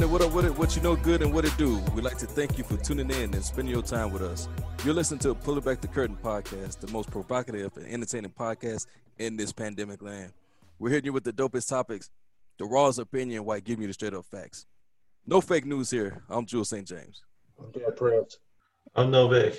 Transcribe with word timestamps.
happening? 0.07 0.13
What 0.13 0.23
up? 0.23 0.35
What, 0.35 0.45
it, 0.45 0.59
what 0.59 0.77
you 0.77 0.83
know 0.83 0.97
good 0.97 1.23
and 1.23 1.33
what 1.33 1.45
it 1.45 1.57
do? 1.57 1.79
We'd 1.95 2.05
like 2.05 2.19
to 2.19 2.27
thank 2.27 2.59
you 2.59 2.65
for 2.65 2.77
tuning 2.77 3.11
in 3.11 3.35
and 3.35 3.45
spending 3.45 3.75
your 3.75 3.83
time 3.83 4.13
with 4.13 4.23
us. 4.23 4.49
You're 4.85 4.95
listening 4.95 5.21
to 5.21 5.35
Pull 5.35 5.59
It 5.59 5.65
Back 5.65 5.81
the 5.81 5.89
Curtain 5.89 6.17
podcast, 6.23 6.81
the 6.81 6.91
most 6.93 7.11
provocative 7.11 7.77
and 7.77 7.87
entertaining 7.87 8.31
podcast 8.31 8.87
in 9.19 9.37
this 9.37 9.53
pandemic 9.53 10.03
land. 10.03 10.33
We're 10.79 10.91
hitting 10.91 11.07
you 11.07 11.13
with 11.13 11.25
the 11.25 11.33
dopest 11.33 11.69
topics, 11.69 12.11
the 12.59 12.67
rawest 12.67 12.99
opinion 12.99 13.45
while 13.45 13.61
giving 13.61 13.83
you 13.83 13.89
the 13.89 13.95
straight 13.95 14.15
up 14.15 14.25
facts. 14.27 14.67
No 15.27 15.41
fake 15.41 15.65
news 15.65 15.91
here. 15.91 16.23
I'm 16.29 16.47
Jules 16.47 16.69
St. 16.69 16.87
James. 16.87 17.23
I'm 17.59 17.71
Dan 17.73 17.95
Prince. 17.97 18.39
I'm 18.95 19.11
Novak. 19.11 19.55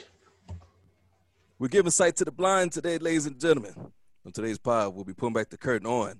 We're 1.60 1.68
giving 1.68 1.92
sight 1.92 2.16
to 2.18 2.26
the 2.26 2.32
blind 2.32 2.72
today, 2.72 2.98
ladies 3.00 3.26
and 3.26 3.40
gentlemen. 3.40 3.74
On 4.26 4.32
today's 4.32 4.60
pod, 4.60 4.94
we'll 4.94 5.04
be 5.04 5.14
pulling 5.14 5.34
back 5.34 5.50
the 5.50 5.58
curtain 5.58 5.88
on 5.88 6.20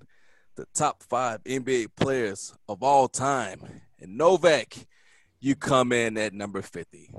the 0.56 0.66
top 0.74 1.04
five 1.04 1.42
NBA 1.44 1.90
players 1.96 2.52
of 2.68 2.82
all 2.82 3.06
time. 3.06 3.62
And 4.00 4.16
Novak, 4.16 4.76
you 5.40 5.56
come 5.56 5.92
in 5.92 6.16
at 6.16 6.32
number 6.32 6.62
50. 6.62 7.10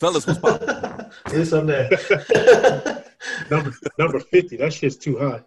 Fellas, 0.00 0.26
what's 0.26 0.40
poppin'? 0.40 1.10
Yes, 1.32 1.52
I'm 1.52 1.66
there. 1.66 1.88
Number 3.50 3.72
number 3.98 4.20
fifty. 4.20 4.56
That 4.56 4.72
shit's 4.72 4.96
too 4.96 5.16
high. 5.16 5.40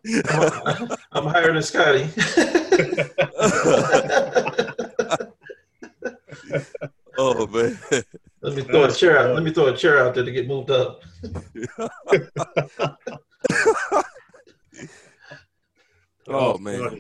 I'm, 0.66 0.90
I'm 1.12 1.26
higher 1.26 1.54
than 1.54 1.62
Scotty. 1.62 2.10
oh, 7.18 7.46
man. 7.48 7.78
Let 8.42 8.56
me 8.56 8.64
throw 8.64 8.86
a 8.86 8.92
chair 8.92 9.20
out. 9.20 9.36
Let 9.36 9.44
me 9.44 9.52
throw 9.52 9.68
a 9.68 9.78
chair 9.78 10.00
out 10.00 10.16
there 10.16 10.24
to 10.24 10.32
get 10.32 10.48
moved 10.48 10.72
up. 10.72 11.04
Oh, 16.30 16.58
man. 16.58 17.00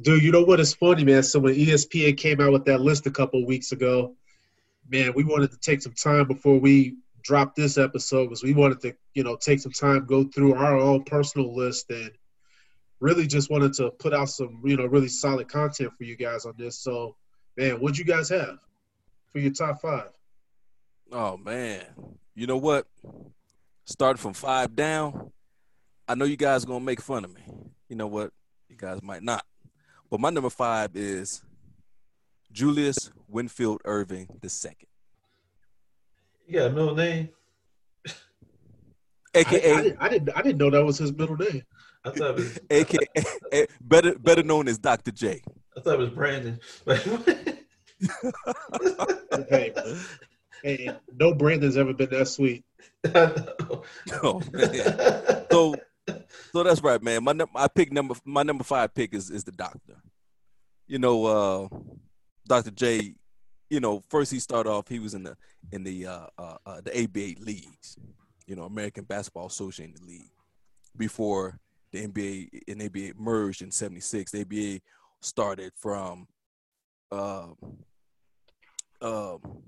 Dude, 0.00 0.22
you 0.22 0.32
know 0.32 0.42
what 0.42 0.58
is 0.58 0.74
funny, 0.74 1.04
man? 1.04 1.22
So 1.22 1.38
when 1.38 1.54
ESPN 1.54 2.16
came 2.16 2.40
out 2.40 2.52
with 2.52 2.64
that 2.64 2.80
list 2.80 3.06
a 3.06 3.10
couple 3.10 3.46
weeks 3.46 3.70
ago, 3.70 4.16
man, 4.88 5.12
we 5.14 5.22
wanted 5.22 5.52
to 5.52 5.58
take 5.58 5.82
some 5.82 5.92
time 5.92 6.26
before 6.26 6.58
we 6.58 6.96
dropped 7.22 7.56
this 7.56 7.78
episode 7.78 8.24
because 8.24 8.42
we 8.42 8.54
wanted 8.54 8.80
to, 8.80 8.94
you 9.14 9.22
know, 9.22 9.36
take 9.36 9.60
some 9.60 9.72
time, 9.72 10.04
go 10.04 10.24
through 10.24 10.54
our 10.54 10.76
own 10.76 11.04
personal 11.04 11.54
list 11.54 11.90
and 11.90 12.10
really 13.00 13.26
just 13.26 13.50
wanted 13.50 13.72
to 13.74 13.90
put 13.90 14.12
out 14.12 14.28
some, 14.28 14.60
you 14.64 14.76
know, 14.76 14.86
really 14.86 15.08
solid 15.08 15.48
content 15.48 15.92
for 15.96 16.04
you 16.04 16.16
guys 16.16 16.44
on 16.44 16.54
this. 16.58 16.78
So, 16.78 17.14
man, 17.56 17.74
what'd 17.74 17.96
you 17.96 18.04
guys 18.04 18.28
have 18.30 18.58
for 19.30 19.38
your 19.38 19.52
top 19.52 19.80
five? 19.80 20.10
Oh, 21.12 21.36
man. 21.36 21.84
You 22.34 22.46
know 22.48 22.56
what? 22.56 22.86
Starting 23.84 24.20
from 24.20 24.34
five 24.34 24.74
down, 24.74 25.30
I 26.08 26.14
know 26.16 26.24
you 26.24 26.36
guys 26.36 26.64
to 26.64 26.80
make 26.80 27.00
fun 27.00 27.24
of 27.24 27.32
me. 27.32 27.42
You 27.88 27.96
know 27.96 28.08
what? 28.08 28.32
You 28.68 28.76
guys 28.76 29.00
might 29.02 29.22
not. 29.22 29.44
But 30.14 30.20
my 30.20 30.30
number 30.30 30.48
five 30.48 30.94
is 30.94 31.42
Julius 32.52 33.10
Winfield 33.26 33.82
Erving 33.84 34.28
the 34.42 34.48
second, 34.48 34.86
You 36.46 36.60
got 36.60 36.66
a 36.66 36.70
middle 36.70 36.94
name? 36.94 37.30
I, 38.06 38.12
I, 39.34 39.40
aka 39.40 39.82
didn't, 39.82 39.96
I 40.00 40.08
didn't 40.08 40.30
I 40.36 40.42
didn't 40.42 40.58
know 40.58 40.70
that 40.70 40.84
was 40.84 40.98
his 40.98 41.12
middle 41.12 41.36
name. 41.36 41.64
I 42.04 42.10
thought 42.10 42.30
it 42.30 42.34
was. 42.36 42.60
aka 42.70 43.66
better 43.80 44.16
better 44.16 44.44
known 44.44 44.68
as 44.68 44.78
Dr. 44.78 45.10
J. 45.10 45.42
I 45.76 45.80
thought 45.80 45.94
it 45.94 45.98
was 45.98 46.10
Brandon. 46.10 46.60
Hey, 49.48 49.74
hey, 50.62 50.92
no 51.18 51.34
Brandon's 51.34 51.76
ever 51.76 51.92
been 51.92 52.10
that 52.10 52.28
sweet. 52.28 52.64
Oh, 54.22 54.40
man. 54.52 55.46
So 55.50 55.74
so 56.52 56.62
that's 56.62 56.82
right, 56.82 57.02
man. 57.02 57.24
My 57.24 57.32
num- 57.32 57.48
I 57.54 57.68
pick 57.68 57.92
number 57.92 58.14
my 58.24 58.42
number 58.42 58.64
five 58.64 58.94
pick 58.94 59.14
is 59.14 59.30
is 59.30 59.44
the 59.44 59.52
doctor. 59.52 59.96
You 60.86 60.98
know, 60.98 61.24
uh 61.24 61.68
Dr. 62.46 62.70
J, 62.70 63.14
you 63.70 63.80
know, 63.80 64.02
first 64.08 64.30
he 64.30 64.38
started 64.38 64.70
off, 64.70 64.88
he 64.88 64.98
was 64.98 65.14
in 65.14 65.22
the 65.22 65.36
in 65.72 65.82
the 65.82 66.06
uh, 66.06 66.26
uh, 66.38 66.56
uh 66.66 66.80
the 66.82 67.04
ABA 67.04 67.40
leagues, 67.40 67.96
you 68.46 68.54
know, 68.54 68.64
American 68.64 69.04
Basketball 69.04 69.46
Association 69.46 69.94
League, 70.06 70.30
before 70.96 71.58
the 71.92 72.06
NBA 72.06 72.48
and 72.68 72.82
ABA 72.82 73.12
merged 73.16 73.62
in 73.62 73.70
'76. 73.70 74.32
The 74.32 74.40
ABA 74.42 74.80
started 75.20 75.72
from 75.76 76.26
um 77.10 77.56
um 79.00 79.62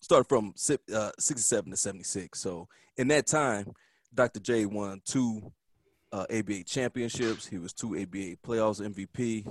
started 0.00 0.28
from 0.28 0.54
uh, 0.94 1.10
67 1.18 1.70
to 1.70 1.76
76. 1.76 2.38
So 2.38 2.68
in 2.96 3.08
that 3.08 3.26
time, 3.26 3.72
Dr. 4.14 4.40
J 4.40 4.66
won 4.66 5.00
two 5.04 5.52
uh, 6.12 6.26
ABA 6.30 6.64
championships. 6.64 7.46
He 7.46 7.58
was 7.58 7.72
two 7.72 7.96
ABA 7.96 8.36
playoffs 8.46 8.80
MVP 8.80 9.46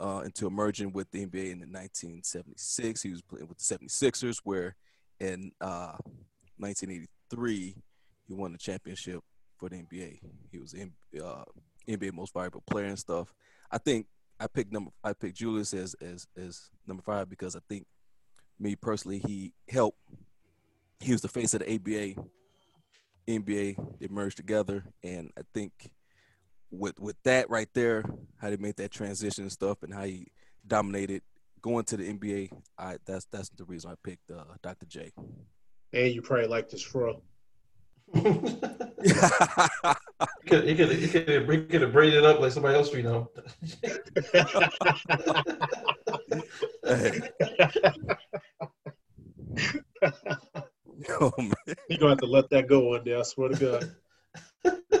uh, 0.00 0.22
until 0.24 0.50
merging 0.50 0.92
with 0.92 1.10
the 1.10 1.26
NBA 1.26 1.52
in 1.52 1.60
1976. 1.60 3.02
He 3.02 3.10
was 3.10 3.22
playing 3.22 3.48
with 3.48 3.58
the 3.58 3.78
76ers, 3.78 4.38
where 4.44 4.74
in 5.20 5.52
uh, 5.60 5.96
1983 6.56 7.76
he 8.26 8.34
won 8.34 8.52
the 8.52 8.58
championship 8.58 9.20
for 9.58 9.68
the 9.68 9.76
NBA. 9.76 10.20
He 10.50 10.58
was 10.58 10.72
in 10.72 10.92
uh, 11.22 11.44
NBA 11.88 12.14
most 12.14 12.32
valuable 12.32 12.62
player 12.68 12.86
and 12.86 12.98
stuff. 12.98 13.32
I 13.70 13.78
think 13.78 14.06
I 14.40 14.46
picked 14.46 14.72
number 14.72 14.90
I 15.04 15.12
picked 15.12 15.36
Julius 15.36 15.74
as 15.74 15.94
as 15.94 16.26
as 16.36 16.70
number 16.86 17.02
five 17.02 17.28
because 17.28 17.54
I 17.54 17.60
think 17.68 17.86
me 18.58 18.74
personally 18.74 19.18
he 19.18 19.52
helped. 19.68 19.98
He 21.00 21.12
was 21.12 21.20
the 21.20 21.28
face 21.28 21.54
of 21.54 21.60
the 21.60 21.74
ABA, 21.74 22.22
NBA. 23.28 23.98
They 24.00 24.08
merged 24.08 24.36
together, 24.36 24.84
and 25.02 25.30
I 25.38 25.42
think 25.54 25.72
with 26.70 26.98
with 27.00 27.16
that 27.24 27.50
right 27.50 27.68
there, 27.74 28.04
how 28.40 28.50
they 28.50 28.56
made 28.56 28.76
that 28.76 28.90
transition 28.90 29.44
and 29.44 29.52
stuff, 29.52 29.82
and 29.82 29.92
how 29.92 30.04
he 30.04 30.26
dominated 30.66 31.22
going 31.62 31.84
to 31.84 31.96
the 31.96 32.12
NBA. 32.12 32.50
I 32.78 32.98
that's 33.04 33.26
that's 33.26 33.48
the 33.50 33.64
reason 33.64 33.90
I 33.90 33.94
picked 34.02 34.30
uh, 34.30 34.44
Dr. 34.62 34.86
J. 34.86 35.12
And 35.92 36.14
you 36.14 36.22
probably 36.22 36.46
like 36.46 36.70
this 36.70 36.82
fro. 36.90 37.22
He 38.12 38.22
could, 40.48 40.64
he 40.64 40.74
could, 40.74 40.90
he 40.90 41.08
could, 41.08 41.28
have, 41.28 41.48
he 41.48 41.58
could 41.66 41.82
have 41.82 41.92
braided 41.92 42.18
it 42.18 42.24
up 42.24 42.40
like 42.40 42.50
somebody 42.52 42.76
else 42.76 42.92
we 42.92 43.02
know. 43.02 43.30
Hey. 46.84 47.20
oh 51.20 51.32
man. 51.38 51.54
You're 51.88 51.98
gonna 51.98 52.10
have 52.10 52.18
to 52.18 52.26
let 52.26 52.50
that 52.50 52.66
go 52.68 52.80
one 52.80 53.04
day, 53.04 53.14
I 53.14 53.22
swear 53.22 53.50
to 53.50 53.56
God. 54.64 54.74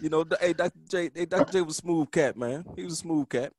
You 0.00 0.08
know, 0.08 0.24
hey, 0.40 0.54
Dr. 0.54 0.78
J, 0.88 1.10
hey, 1.14 1.26
Dr. 1.26 1.52
J 1.52 1.60
was 1.62 1.78
a 1.78 1.82
smooth 1.82 2.10
cat, 2.10 2.36
man. 2.36 2.64
He 2.74 2.84
was 2.84 2.94
a 2.94 2.96
smooth 2.96 3.28
cat. 3.28 3.52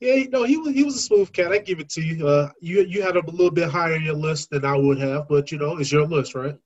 Yeah, 0.00 0.24
no, 0.30 0.44
he 0.44 0.56
was 0.56 0.74
he 0.74 0.84
was 0.84 0.96
a 0.96 1.00
smooth 1.00 1.32
cat. 1.32 1.52
I 1.52 1.58
give 1.58 1.78
it 1.80 1.88
to 1.90 2.02
you. 2.02 2.26
Uh, 2.26 2.50
you 2.60 2.82
you 2.82 3.02
had 3.02 3.16
him 3.16 3.26
a 3.26 3.30
little 3.30 3.50
bit 3.50 3.68
higher 3.70 3.94
in 3.94 4.02
your 4.02 4.14
list 4.14 4.50
than 4.50 4.64
I 4.64 4.76
would 4.76 4.98
have, 4.98 5.28
but 5.28 5.52
you 5.52 5.58
know, 5.58 5.78
it's 5.78 5.92
your 5.92 6.06
list, 6.06 6.34
right? 6.34 6.56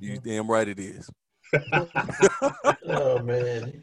You 0.00 0.18
damn 0.18 0.50
right 0.50 0.68
it 0.68 0.78
is. 0.78 1.10
oh 2.88 3.20
man, 3.22 3.82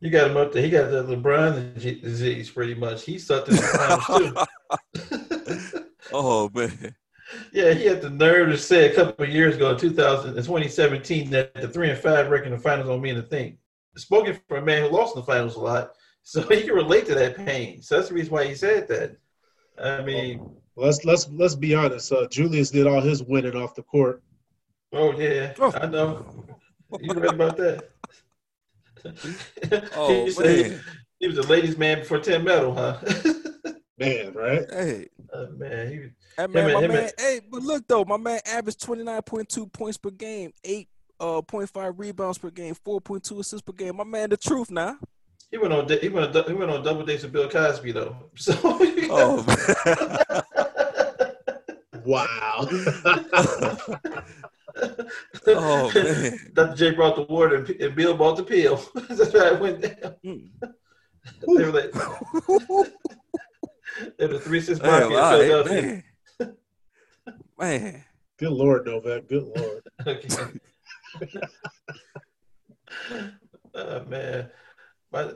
you 0.00 0.10
got 0.10 0.30
him 0.30 0.36
up 0.36 0.52
there. 0.52 0.62
He 0.62 0.70
got 0.70 0.90
the 0.90 1.04
LeBron 1.04 1.74
disease 1.74 2.50
pretty 2.50 2.74
much. 2.74 3.04
He 3.04 3.18
sucked 3.18 3.48
in 3.48 3.56
the 3.56 3.62
finals 3.62 4.48
too. 5.66 5.84
Oh 6.12 6.50
man. 6.52 6.96
Yeah, 7.52 7.72
he 7.72 7.84
had 7.86 8.02
the 8.02 8.10
nerve 8.10 8.48
to 8.50 8.58
say 8.58 8.90
a 8.90 8.94
couple 8.94 9.24
of 9.24 9.30
years 9.30 9.56
ago, 9.56 9.70
in 9.70 9.78
2000, 9.78 10.34
2017, 10.34 11.30
that 11.30 11.54
the 11.54 11.68
three 11.68 11.90
and 11.90 11.98
five 11.98 12.28
record 12.30 12.46
in 12.48 12.52
the 12.52 12.58
finals 12.58 12.88
don't 12.88 13.00
mean 13.02 13.16
a 13.16 13.22
thing. 13.22 13.58
Spoken 13.96 14.38
for 14.48 14.56
a 14.58 14.62
man 14.62 14.82
who 14.82 14.88
lost 14.96 15.14
in 15.16 15.20
the 15.22 15.26
finals 15.26 15.56
a 15.56 15.60
lot, 15.60 15.92
so 16.22 16.42
he 16.48 16.62
can 16.62 16.74
relate 16.74 17.06
to 17.06 17.14
that 17.14 17.36
pain. 17.36 17.82
So 17.82 17.96
that's 17.96 18.08
the 18.08 18.14
reason 18.14 18.32
why 18.32 18.46
he 18.46 18.54
said 18.54 18.88
that. 18.88 19.16
I 19.82 20.02
mean, 20.02 20.56
Let's 20.76 21.04
let's 21.04 21.28
let's 21.30 21.54
be 21.56 21.74
honest. 21.74 22.10
Uh, 22.12 22.26
Julius 22.28 22.70
did 22.70 22.86
all 22.86 23.00
his 23.00 23.22
winning 23.22 23.56
off 23.56 23.74
the 23.74 23.82
court. 23.82 24.22
oh 24.92 25.12
yeah, 25.18 25.52
Oh. 25.58 25.72
I 25.74 25.86
know. 25.86 26.24
You 27.00 27.12
read 27.14 27.34
about 27.34 27.56
that? 27.58 27.90
Oh 29.96 30.24
he, 30.24 30.30
said 30.30 30.70
man. 30.72 30.80
he 31.18 31.26
was 31.28 31.38
a 31.38 31.42
ladies' 31.42 31.78
man 31.78 32.00
before 32.00 32.18
Tim 32.18 32.44
Metal, 32.44 32.74
huh? 32.74 32.98
Man, 34.00 34.32
right? 34.32 34.66
Hey. 34.70 35.08
oh, 35.34 35.46
man, 35.58 35.92
he, 35.92 35.98
Hey 36.38 36.46
man, 36.46 36.72
my 36.72 36.86
man. 36.86 37.10
Hey, 37.18 37.40
but 37.50 37.62
look 37.62 37.86
though, 37.86 38.04
my 38.06 38.16
man 38.16 38.40
averaged 38.46 38.80
twenty 38.82 39.02
nine 39.04 39.20
point 39.20 39.50
two 39.50 39.66
points 39.66 39.98
per 39.98 40.08
game, 40.08 40.52
eight 40.64 40.88
uh 41.20 41.42
point 41.42 41.68
five 41.68 41.98
rebounds 41.98 42.38
per 42.38 42.48
game, 42.48 42.74
four 42.74 42.98
point 43.02 43.22
two 43.24 43.40
assists 43.40 43.60
per 43.60 43.72
game. 43.72 43.96
My 43.96 44.04
man, 44.04 44.30
the 44.30 44.38
truth 44.38 44.70
now. 44.70 44.96
He 45.50 45.58
went 45.58 45.74
on 45.74 45.86
he 45.86 46.08
went 46.08 46.34
on, 46.34 46.44
he 46.46 46.54
went 46.54 46.70
on 46.70 46.82
double 46.82 47.04
dates 47.04 47.24
with 47.24 47.32
Bill 47.32 47.50
Cosby 47.50 47.92
though. 47.92 48.16
So 48.36 48.58
Oh, 48.64 49.44
Wow. 52.06 52.66
oh 55.46 55.92
man. 55.94 56.40
Dr. 56.54 56.74
J 56.74 56.92
brought 56.92 57.16
the 57.16 57.26
water 57.28 57.56
and, 57.56 57.68
and 57.68 57.94
Bill 57.94 58.16
brought 58.16 58.38
the 58.38 58.44
pill. 58.44 58.82
That's 58.94 59.32
how 59.32 59.54
it 59.54 59.60
went 59.60 59.82
down. 59.82 60.14
Mm. 60.24 60.48
They 61.46 61.64
were 61.64 61.72
like, 61.72 61.92
they 64.18 64.26
were 64.26 64.34
the 64.34 64.40
three 64.40 64.60
six 64.60 64.78
Damn, 64.78 65.10
mafia 65.10 65.16
in 65.18 65.22
all 65.22 65.30
right, 65.32 65.46
Philadelphia. 65.46 65.82
man. 65.82 66.04
Man. 67.58 68.04
Good 68.38 68.52
Lord, 68.52 68.86
Novak. 68.86 69.28
Good 69.28 69.44
Lord. 69.44 69.82
Okay. 70.06 70.28
oh, 73.74 74.04
man, 74.04 74.48
my 75.12 75.32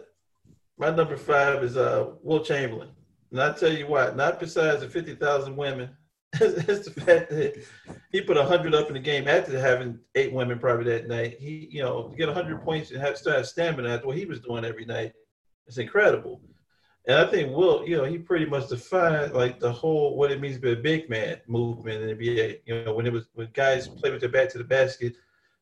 my 0.78 0.90
number 0.90 1.16
five 1.16 1.62
is 1.62 1.76
uh 1.76 2.12
Wilt 2.22 2.46
Chamberlain, 2.46 2.90
and 3.30 3.42
I 3.42 3.52
tell 3.52 3.72
you 3.72 3.86
what, 3.86 4.16
not 4.16 4.40
besides 4.40 4.80
the 4.80 4.88
fifty 4.88 5.14
thousand 5.14 5.56
women, 5.56 5.90
it's 6.40 6.88
the 6.88 7.00
fact 7.00 7.30
that 7.30 7.62
he 8.10 8.20
put 8.22 8.36
hundred 8.36 8.74
up 8.74 8.88
in 8.88 8.94
the 8.94 9.00
game 9.00 9.28
after 9.28 9.58
having 9.58 9.98
eight 10.14 10.32
women 10.32 10.58
probably 10.58 10.84
that 10.84 11.08
night. 11.08 11.36
He, 11.38 11.68
you 11.70 11.82
know, 11.82 12.08
to 12.08 12.16
get 12.16 12.28
hundred 12.30 12.62
points 12.62 12.90
and 12.90 13.00
have 13.00 13.18
still 13.18 13.32
have 13.34 13.46
stamina 13.46 13.88
after 13.90 14.06
what 14.06 14.16
he 14.16 14.24
was 14.24 14.40
doing 14.40 14.64
every 14.64 14.84
night, 14.86 15.12
it's 15.66 15.78
incredible. 15.78 16.40
And 17.06 17.18
I 17.18 17.26
think 17.26 17.54
Wilt, 17.54 17.86
you 17.86 17.98
know, 17.98 18.04
he 18.04 18.16
pretty 18.16 18.46
much 18.46 18.68
defined 18.68 19.34
like 19.34 19.60
the 19.60 19.70
whole 19.70 20.16
what 20.16 20.30
it 20.30 20.40
means 20.40 20.56
to 20.56 20.62
be 20.62 20.72
a 20.72 20.76
big 20.76 21.10
man 21.10 21.38
movement 21.46 22.02
in 22.02 22.08
the 22.08 22.14
NBA. 22.14 22.60
You 22.64 22.84
know, 22.84 22.94
when 22.94 23.06
it 23.06 23.12
was 23.12 23.26
when 23.34 23.48
guys 23.52 23.88
play 23.88 24.10
with 24.10 24.20
their 24.20 24.30
back 24.30 24.48
to 24.50 24.58
the 24.58 24.64
basket, 24.64 25.16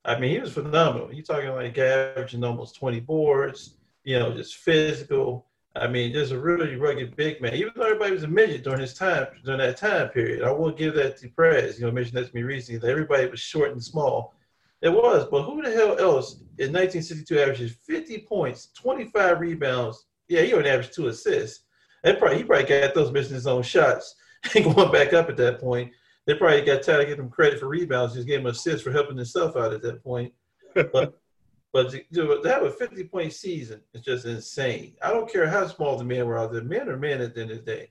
I 0.04 0.18
mean, 0.18 0.30
he 0.30 0.38
was 0.38 0.52
phenomenal. 0.52 1.08
He's 1.08 1.26
talking 1.26 1.50
like 1.50 1.76
averaging 1.78 2.44
almost 2.44 2.76
20 2.76 3.00
boards, 3.00 3.74
you 4.04 4.18
know, 4.18 4.32
just 4.32 4.56
physical. 4.56 5.46
I 5.74 5.88
mean, 5.88 6.12
just 6.12 6.32
a 6.32 6.38
really 6.38 6.76
rugged 6.76 7.16
big 7.16 7.40
man. 7.40 7.54
Even 7.54 7.72
though 7.74 7.84
everybody 7.84 8.12
was 8.12 8.24
a 8.24 8.28
midget 8.28 8.62
during 8.62 8.80
his 8.80 8.94
time, 8.94 9.26
during 9.44 9.58
that 9.58 9.78
time 9.78 10.10
period, 10.10 10.44
I 10.44 10.52
will 10.52 10.70
give 10.70 10.94
that 10.94 11.16
to 11.18 11.28
Prez. 11.28 11.78
You 11.78 11.86
know, 11.86 11.92
mentioned 11.92 12.18
that 12.18 12.28
to 12.28 12.34
me 12.36 12.42
recently 12.42 12.78
that 12.78 12.90
everybody 12.90 13.26
was 13.26 13.40
short 13.40 13.72
and 13.72 13.82
small. 13.82 14.34
It 14.82 14.92
was, 14.92 15.26
but 15.30 15.42
who 15.44 15.62
the 15.62 15.70
hell 15.70 15.98
else 15.98 16.34
in 16.58 16.72
1962 16.72 17.38
averages 17.38 17.72
50 17.72 18.18
points, 18.28 18.68
25 18.74 19.40
rebounds? 19.40 20.06
Yeah, 20.28 20.42
he 20.42 20.54
only 20.54 20.70
averaged 20.70 20.94
two 20.94 21.08
assists. 21.08 21.64
And 22.04 22.18
probably 22.18 22.38
he 22.38 22.44
probably 22.44 22.66
got 22.66 22.94
those 22.94 23.12
missing 23.12 23.34
his 23.34 23.46
own 23.46 23.62
shots 23.62 24.14
and 24.54 24.64
going 24.64 24.92
back 24.92 25.12
up 25.12 25.28
at 25.28 25.36
that 25.36 25.60
point. 25.60 25.92
They 26.26 26.34
probably 26.34 26.62
got 26.62 26.82
tired 26.82 27.02
of 27.02 27.06
giving 27.08 27.24
him 27.24 27.30
credit 27.30 27.58
for 27.58 27.68
rebounds, 27.68 28.14
just 28.14 28.28
gave 28.28 28.40
him 28.40 28.46
assists 28.46 28.82
for 28.82 28.92
helping 28.92 29.16
himself 29.16 29.56
out 29.56 29.72
at 29.72 29.82
that 29.82 30.02
point. 30.02 30.32
But 30.74 31.18
but 31.72 31.90
to, 31.90 32.02
to 32.12 32.48
have 32.48 32.62
a 32.64 32.70
50 32.70 33.04
point 33.04 33.32
season 33.32 33.80
is 33.94 34.02
just 34.02 34.26
insane. 34.26 34.94
I 35.02 35.10
don't 35.10 35.30
care 35.30 35.48
how 35.48 35.66
small 35.66 35.96
the 35.96 36.04
men 36.04 36.26
were 36.26 36.38
out 36.38 36.52
there. 36.52 36.62
Men 36.62 36.88
are 36.88 36.98
men 36.98 37.20
at 37.20 37.34
the 37.34 37.42
end 37.42 37.50
of 37.50 37.64
the 37.64 37.72
day. 37.72 37.90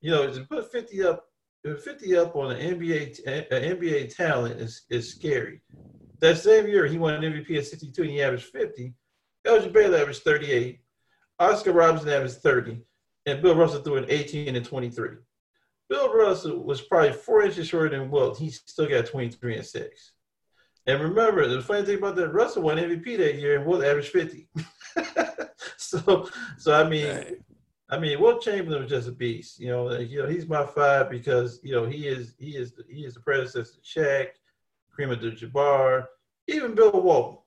You 0.00 0.10
know, 0.10 0.32
to 0.32 0.40
put 0.44 0.70
50 0.70 1.04
up, 1.04 1.26
50 1.64 2.16
up 2.16 2.36
on 2.36 2.52
an 2.52 2.78
NBA 2.78 3.20
an 3.26 3.78
NBA 3.78 4.14
talent 4.14 4.60
is, 4.60 4.82
is 4.90 5.10
scary. 5.10 5.60
That 6.20 6.38
same 6.38 6.66
year, 6.66 6.86
he 6.86 6.98
won 6.98 7.14
an 7.14 7.22
MVP 7.22 7.56
at 7.56 7.66
62 7.66 8.02
and 8.02 8.10
he 8.10 8.22
averaged 8.22 8.46
50. 8.46 8.94
Elgin 9.46 9.72
Baylor 9.72 9.98
averaged 9.98 10.22
38. 10.22 10.80
Oscar 11.40 11.72
Robertson 11.72 12.10
averaged 12.10 12.36
30. 12.36 12.82
And 13.26 13.42
Bill 13.42 13.56
Russell 13.56 13.82
threw 13.82 13.96
in 13.96 14.06
18 14.08 14.54
and 14.54 14.64
23. 14.64 15.08
Bill 15.88 16.14
Russell 16.14 16.62
was 16.62 16.80
probably 16.80 17.12
four 17.12 17.42
inches 17.42 17.66
shorter 17.66 17.98
than 17.98 18.10
Wilt. 18.10 18.38
He 18.38 18.50
still 18.50 18.88
got 18.88 19.06
23 19.06 19.56
and 19.56 19.66
6. 19.66 20.12
And 20.86 21.02
remember, 21.02 21.46
the 21.48 21.60
funny 21.60 21.84
thing 21.84 21.98
about 21.98 22.16
that, 22.16 22.32
Russell 22.32 22.62
won 22.62 22.78
MVP 22.78 23.18
that 23.18 23.36
year 23.36 23.56
and 23.56 23.66
Wilt 23.66 23.84
averaged 23.84 24.10
50. 24.10 24.48
so, 25.76 26.28
so 26.56 26.72
I 26.72 26.88
mean, 26.88 27.06
Dang. 27.06 27.44
I 27.90 27.98
mean, 27.98 28.20
Wilt 28.20 28.42
Chamberlain 28.42 28.82
was 28.82 28.90
just 28.90 29.08
a 29.08 29.12
beast. 29.12 29.58
You 29.58 29.68
know, 29.68 29.98
you 29.98 30.22
know, 30.22 30.28
he's 30.28 30.46
my 30.46 30.64
five 30.64 31.10
because 31.10 31.58
you 31.64 31.72
know 31.72 31.86
he 31.86 32.06
is 32.06 32.34
he 32.38 32.56
is 32.56 32.72
he 32.88 33.04
is 33.04 33.14
the 33.14 33.20
predecessor 33.20 33.72
to 33.74 33.80
Shaq, 33.80 34.28
Kareem 34.96 35.12
Abdul-Jabbar, 35.12 36.06
even 36.46 36.76
Bill 36.76 36.92
Walton. 36.92 37.39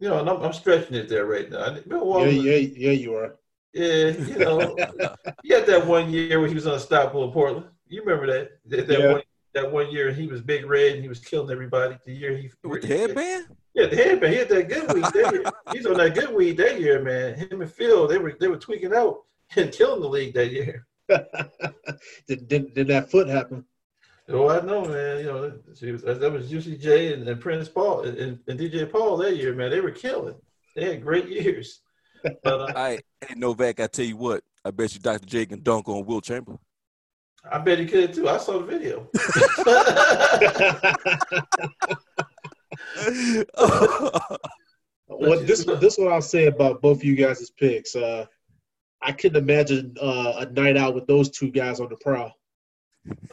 You 0.00 0.08
know, 0.08 0.18
and 0.20 0.28
I'm, 0.28 0.42
I'm 0.42 0.52
stretching 0.52 0.96
it 0.96 1.08
there 1.08 1.26
right 1.26 1.50
now. 1.50 1.76
Bill 1.86 2.26
Yeah, 2.26 2.52
yeah, 2.56 2.68
yeah, 2.76 2.90
you 2.90 3.14
are. 3.14 3.36
yeah, 3.72 4.08
you 4.08 4.38
know, 4.38 4.76
he 5.44 5.52
had 5.52 5.66
that 5.66 5.86
one 5.86 6.10
year 6.12 6.40
when 6.40 6.48
he 6.48 6.54
was 6.54 6.66
unstoppable 6.66 7.24
in 7.24 7.30
Portland. 7.32 7.66
You 7.88 8.02
remember 8.02 8.26
that? 8.32 8.50
That, 8.66 8.86
that 8.88 8.98
Yeah. 9.00 9.12
one 9.12 9.22
that 9.54 9.70
one 9.70 9.88
year 9.92 10.10
he 10.10 10.26
was 10.26 10.40
big 10.40 10.66
red 10.66 10.94
and 10.94 11.02
he 11.02 11.08
was 11.08 11.20
killing 11.20 11.48
everybody. 11.52 11.96
The 12.04 12.12
year 12.12 12.36
he 12.36 12.50
With 12.64 12.82
the 12.82 12.88
headband? 12.88 13.46
Yeah, 13.72 13.86
the 13.86 13.94
headband. 13.96 14.32
He 14.32 14.38
had 14.40 14.48
that 14.48 14.68
good 14.68 14.92
weed 14.92 15.04
that 15.04 15.32
year. 15.32 15.44
He's 15.72 15.86
on 15.86 15.96
that 15.98 16.14
good 16.14 16.34
weed 16.34 16.56
that 16.56 16.80
year, 16.80 17.00
man. 17.00 17.34
Him 17.34 17.60
and 17.60 17.70
Phil, 17.70 18.08
they 18.08 18.18
were 18.18 18.36
they 18.40 18.48
were 18.48 18.56
tweaking 18.56 18.92
out 18.92 19.22
and 19.54 19.70
killing 19.70 20.00
the 20.00 20.08
league 20.08 20.34
that 20.34 20.50
year. 20.50 20.86
did, 22.26 22.48
did, 22.48 22.74
did 22.74 22.88
that 22.88 23.10
foot 23.12 23.28
happen? 23.28 23.64
Oh, 24.28 24.48
I 24.48 24.60
know, 24.62 24.84
man. 24.86 25.18
You 25.18 25.24
know, 25.24 25.52
she 25.78 25.92
was, 25.92 26.02
that 26.02 26.32
was 26.32 26.48
Juicy 26.48 26.78
J 26.78 27.12
and, 27.12 27.28
and 27.28 27.40
Prince 27.40 27.68
Paul 27.68 28.02
and, 28.02 28.16
and, 28.16 28.38
and 28.48 28.58
DJ 28.58 28.90
Paul 28.90 29.18
that 29.18 29.36
year, 29.36 29.54
man. 29.54 29.70
They 29.70 29.80
were 29.80 29.90
killing. 29.90 30.34
They 30.74 30.84
had 30.84 31.02
great 31.02 31.28
years. 31.28 31.80
But 32.22 32.60
uh, 32.60 32.72
I 32.74 33.00
hey 33.20 33.34
Novak, 33.36 33.80
I 33.80 33.86
tell 33.86 34.06
you 34.06 34.16
what, 34.16 34.42
I 34.64 34.70
bet 34.70 34.94
you 34.94 35.00
Dr. 35.00 35.26
J 35.26 35.44
can 35.44 35.62
dunk 35.62 35.88
on 35.88 36.06
Wilt 36.06 36.24
Chamberlain. 36.24 36.58
I 37.50 37.58
bet 37.58 37.78
he 37.78 37.84
could 37.84 38.14
too. 38.14 38.28
I 38.28 38.38
saw 38.38 38.58
the 38.58 38.64
video. 38.64 39.10
What 45.18 45.46
this 45.46 45.64
this 45.64 45.98
what 45.98 46.12
I'll 46.12 46.22
say 46.22 46.46
about 46.46 46.80
both 46.80 46.98
of 46.98 47.04
you 47.04 47.14
guys' 47.14 47.50
picks. 47.50 47.94
Uh, 47.94 48.26
I 49.02 49.12
couldn't 49.12 49.42
imagine 49.42 49.94
uh, 50.00 50.34
a 50.38 50.46
night 50.46 50.76
out 50.76 50.94
with 50.94 51.06
those 51.06 51.30
two 51.30 51.50
guys 51.50 51.80
on 51.80 51.88
the 51.88 51.96
prowl. 51.96 52.34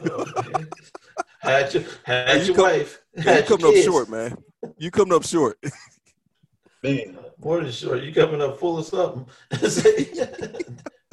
Okay. 0.00 0.64
Had 1.40 1.74
your, 1.74 1.82
had 2.04 2.40
you 2.40 2.46
your 2.46 2.54
come- 2.54 2.64
wife. 2.64 3.02
you 3.16 3.22
Had 3.24 3.48
your 3.48 3.58
coming 3.58 3.76
up 3.78 3.84
short, 3.84 4.08
man. 4.08 4.36
You 4.78 4.90
coming 4.92 5.12
up 5.12 5.24
short. 5.24 5.58
Man, 6.84 7.18
More 7.38 7.60
than 7.62 7.72
short. 7.72 8.02
You 8.02 8.12
coming 8.14 8.40
up 8.42 8.58
full 8.60 8.78
of 8.78 8.86
something. 8.86 9.26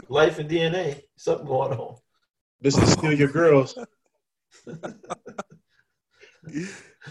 Life 0.10 0.38
and 0.40 0.50
DNA. 0.50 1.02
Something 1.16 1.48
going 1.48 1.74
on. 1.74 1.96
this 2.62 2.76
is 2.78 2.92
still 2.92 3.14
your 3.14 3.28
girls. 3.32 3.76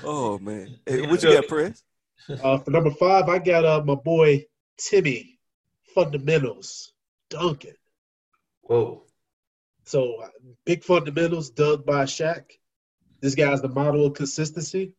Oh 0.04 0.38
man. 0.38 0.78
Hey, 0.86 1.02
what 1.06 1.22
you 1.22 1.32
got, 1.32 1.46
Press? 1.48 1.82
Uh, 2.28 2.58
for 2.58 2.70
number 2.70 2.90
five, 2.90 3.28
I 3.28 3.38
got 3.38 3.64
uh, 3.64 3.82
my 3.84 3.94
boy 3.94 4.44
Timmy 4.76 5.38
Fundamentals 5.94 6.92
Duncan. 7.30 7.74
Whoa. 8.62 9.04
So 9.88 10.22
big 10.66 10.84
fundamentals 10.84 11.48
dubbed 11.48 11.86
by 11.86 12.04
Shaq. 12.04 12.44
This 13.22 13.34
guy's 13.34 13.62
the 13.62 13.70
model 13.70 14.04
of 14.04 14.12
consistency. 14.12 14.92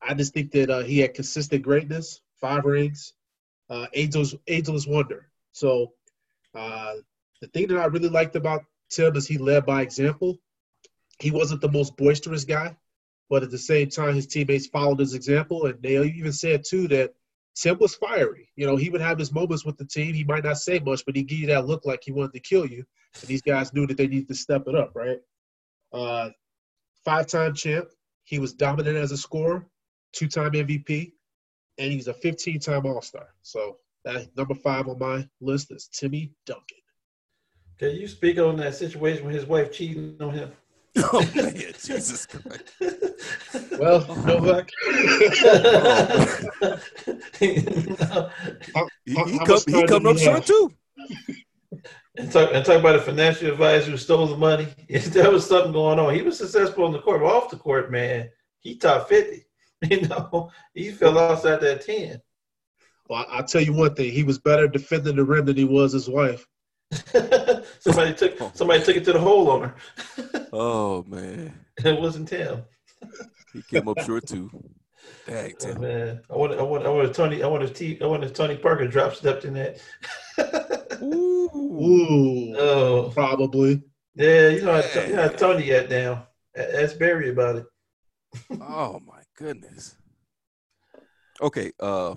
I 0.00 0.14
just 0.14 0.32
think 0.32 0.52
that 0.52 0.70
uh, 0.70 0.82
he 0.84 1.00
had 1.00 1.14
consistent 1.14 1.64
greatness, 1.64 2.20
five 2.40 2.64
rings, 2.64 3.14
uh, 3.68 3.88
ageless, 3.92 4.36
ageless 4.46 4.86
wonder. 4.86 5.28
So 5.50 5.94
uh, 6.54 6.94
the 7.40 7.48
thing 7.48 7.66
that 7.66 7.78
I 7.78 7.86
really 7.86 8.10
liked 8.10 8.36
about 8.36 8.62
Tim 8.90 9.16
is 9.16 9.26
he 9.26 9.38
led 9.38 9.66
by 9.66 9.82
example. 9.82 10.38
He 11.18 11.32
wasn't 11.32 11.60
the 11.60 11.72
most 11.72 11.96
boisterous 11.96 12.44
guy, 12.44 12.76
but 13.28 13.42
at 13.42 13.50
the 13.50 13.58
same 13.58 13.88
time, 13.90 14.14
his 14.14 14.28
teammates 14.28 14.68
followed 14.68 15.00
his 15.00 15.14
example, 15.14 15.66
and 15.66 15.82
they 15.82 16.00
even 16.00 16.32
said 16.32 16.62
too 16.64 16.86
that 16.88 17.12
Tim 17.54 17.78
was 17.78 17.94
fiery. 17.94 18.48
You 18.56 18.66
know, 18.66 18.76
he 18.76 18.90
would 18.90 19.00
have 19.00 19.18
his 19.18 19.32
moments 19.32 19.64
with 19.64 19.76
the 19.76 19.84
team. 19.84 20.14
He 20.14 20.24
might 20.24 20.44
not 20.44 20.58
say 20.58 20.78
much, 20.78 21.04
but 21.04 21.16
he 21.16 21.22
give 21.22 21.38
you 21.38 21.46
that 21.48 21.66
look 21.66 21.84
like 21.84 22.02
he 22.02 22.12
wanted 22.12 22.32
to 22.32 22.40
kill 22.40 22.66
you. 22.66 22.84
And 23.20 23.28
these 23.28 23.42
guys 23.42 23.74
knew 23.74 23.86
that 23.86 23.96
they 23.96 24.06
needed 24.06 24.28
to 24.28 24.34
step 24.34 24.64
it 24.66 24.74
up, 24.74 24.92
right? 24.94 25.18
Uh, 25.92 26.30
five-time 27.04 27.54
champ. 27.54 27.88
He 28.24 28.38
was 28.38 28.54
dominant 28.54 28.96
as 28.96 29.12
a 29.12 29.16
scorer, 29.16 29.66
two-time 30.12 30.52
MVP, 30.52 31.12
and 31.78 31.92
he's 31.92 32.08
a 32.08 32.14
15-time 32.14 32.86
All-Star. 32.86 33.28
So 33.42 33.78
that 34.04 34.28
number 34.36 34.54
five 34.54 34.88
on 34.88 34.98
my 34.98 35.28
list 35.40 35.72
is 35.72 35.88
Timmy 35.92 36.32
Duncan. 36.46 36.78
Can 37.78 37.96
you 37.96 38.06
speak 38.06 38.38
on 38.38 38.56
that 38.58 38.74
situation 38.74 39.26
with 39.26 39.34
his 39.34 39.46
wife 39.46 39.72
cheating 39.72 40.16
on 40.20 40.30
him? 40.30 40.52
Oh 40.98 41.20
man, 41.34 41.54
Jesus 41.82 42.26
Christ. 42.26 42.64
Well, 43.78 44.04
oh. 44.08 44.14
Novak, 44.26 44.68
oh. 48.74 48.88
He, 49.04 49.14
How- 49.14 49.24
he, 49.24 49.38
how 49.38 49.44
come, 49.46 49.60
he 49.66 49.72
time 49.72 49.86
coming 49.86 50.02
do 50.04 50.10
up 50.10 50.18
short 50.18 50.44
too. 50.46 50.72
and 52.16 52.30
talk 52.30 52.50
and 52.52 52.64
talk 52.64 52.78
about 52.80 52.96
a 52.96 53.00
financial 53.00 53.50
advisor 53.50 53.90
who 53.90 53.96
stole 53.96 54.26
the 54.26 54.36
money. 54.36 54.68
there 54.88 55.30
was 55.30 55.46
something 55.46 55.72
going 55.72 55.98
on. 55.98 56.14
He 56.14 56.22
was 56.22 56.38
successful 56.38 56.84
on 56.84 56.92
the 56.92 57.00
court, 57.00 57.20
but 57.20 57.26
off 57.34 57.50
the 57.50 57.56
court, 57.56 57.90
man, 57.90 58.28
he 58.60 58.76
top 58.76 59.08
fifty. 59.08 59.44
You 59.90 60.02
know, 60.06 60.48
he 60.74 60.92
fell 60.92 61.18
outside 61.18 61.60
that 61.62 61.80
ten. 61.84 62.20
well, 63.08 63.26
I'll 63.28 63.42
tell 63.42 63.60
you 63.60 63.72
one 63.72 63.96
thing. 63.96 64.12
He 64.12 64.22
was 64.22 64.38
better 64.38 64.68
defending 64.68 65.16
the 65.16 65.24
rim 65.24 65.46
than 65.46 65.56
he 65.56 65.64
was 65.64 65.92
his 65.92 66.08
wife. 66.08 66.46
somebody 67.80 68.14
took 68.14 68.38
somebody 68.54 68.82
took 68.82 68.96
it 68.96 69.04
to 69.04 69.12
the 69.12 69.20
hole 69.20 69.50
on 69.50 69.62
her. 69.62 69.74
Oh 70.52 71.02
man. 71.08 71.58
it 71.84 71.98
wasn't 71.98 72.28
Tim. 72.28 72.62
He 73.54 73.62
came 73.62 73.88
up 73.88 73.98
short 74.00 74.26
too. 74.26 74.50
Dang, 75.26 75.54
Oh, 75.60 75.74
man, 75.74 76.20
I 76.30 76.36
want, 76.36 76.52
I 76.52 76.62
want, 76.62 76.84
I 76.86 76.88
want 76.90 77.08
a 77.08 77.12
Tony, 77.12 77.42
I 77.42 77.46
want 77.46 77.62
a 77.62 77.68
T, 77.68 77.98
I 78.02 78.06
want 78.06 78.24
a 78.24 78.30
Tony 78.30 78.56
Parker 78.56 78.86
drop 78.86 79.14
stepped 79.14 79.44
in 79.44 79.54
that. 79.54 79.80
Ooh. 81.02 81.48
Ooh, 81.54 82.56
oh, 82.56 83.10
probably. 83.14 83.82
yeah, 84.14 84.48
you 84.48 84.62
know, 84.62 84.80
how, 84.82 85.00
you 85.06 85.14
know 85.14 85.22
how 85.22 85.28
Tony 85.28 85.66
got 85.66 85.88
down. 85.88 86.22
A- 86.56 86.82
Ask 86.82 86.98
Barry 86.98 87.30
about 87.30 87.56
it. 87.56 87.66
Oh 88.60 89.00
my 89.06 89.22
goodness. 89.36 89.96
Okay, 91.40 91.72
uh 91.80 92.14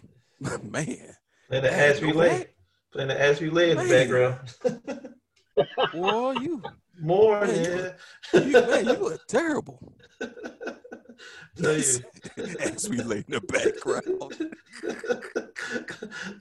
man. 0.61 1.15
Playing 1.47 1.63
the 1.63 1.71
Man, 1.71 1.91
ass 1.95 2.01
relay, 2.01 2.47
playing 2.95 3.09
the 3.09 3.21
ass 3.21 3.41
relay 3.41 3.71
in 3.71 3.77
the 3.77 3.83
Man. 3.83 4.07
background. 4.07 5.11
Boy, 5.93 6.31
you, 6.41 6.63
More, 6.99 7.41
Man, 7.41 7.93
yeah. 8.33 8.39
you 8.39 8.51
man, 8.51 8.85
you 8.85 8.95
were 8.95 9.19
terrible. 9.27 9.93
As 11.61 12.87
we 12.89 13.01
lay 13.01 13.17
in 13.17 13.25
the 13.27 13.41
background. 13.41 14.53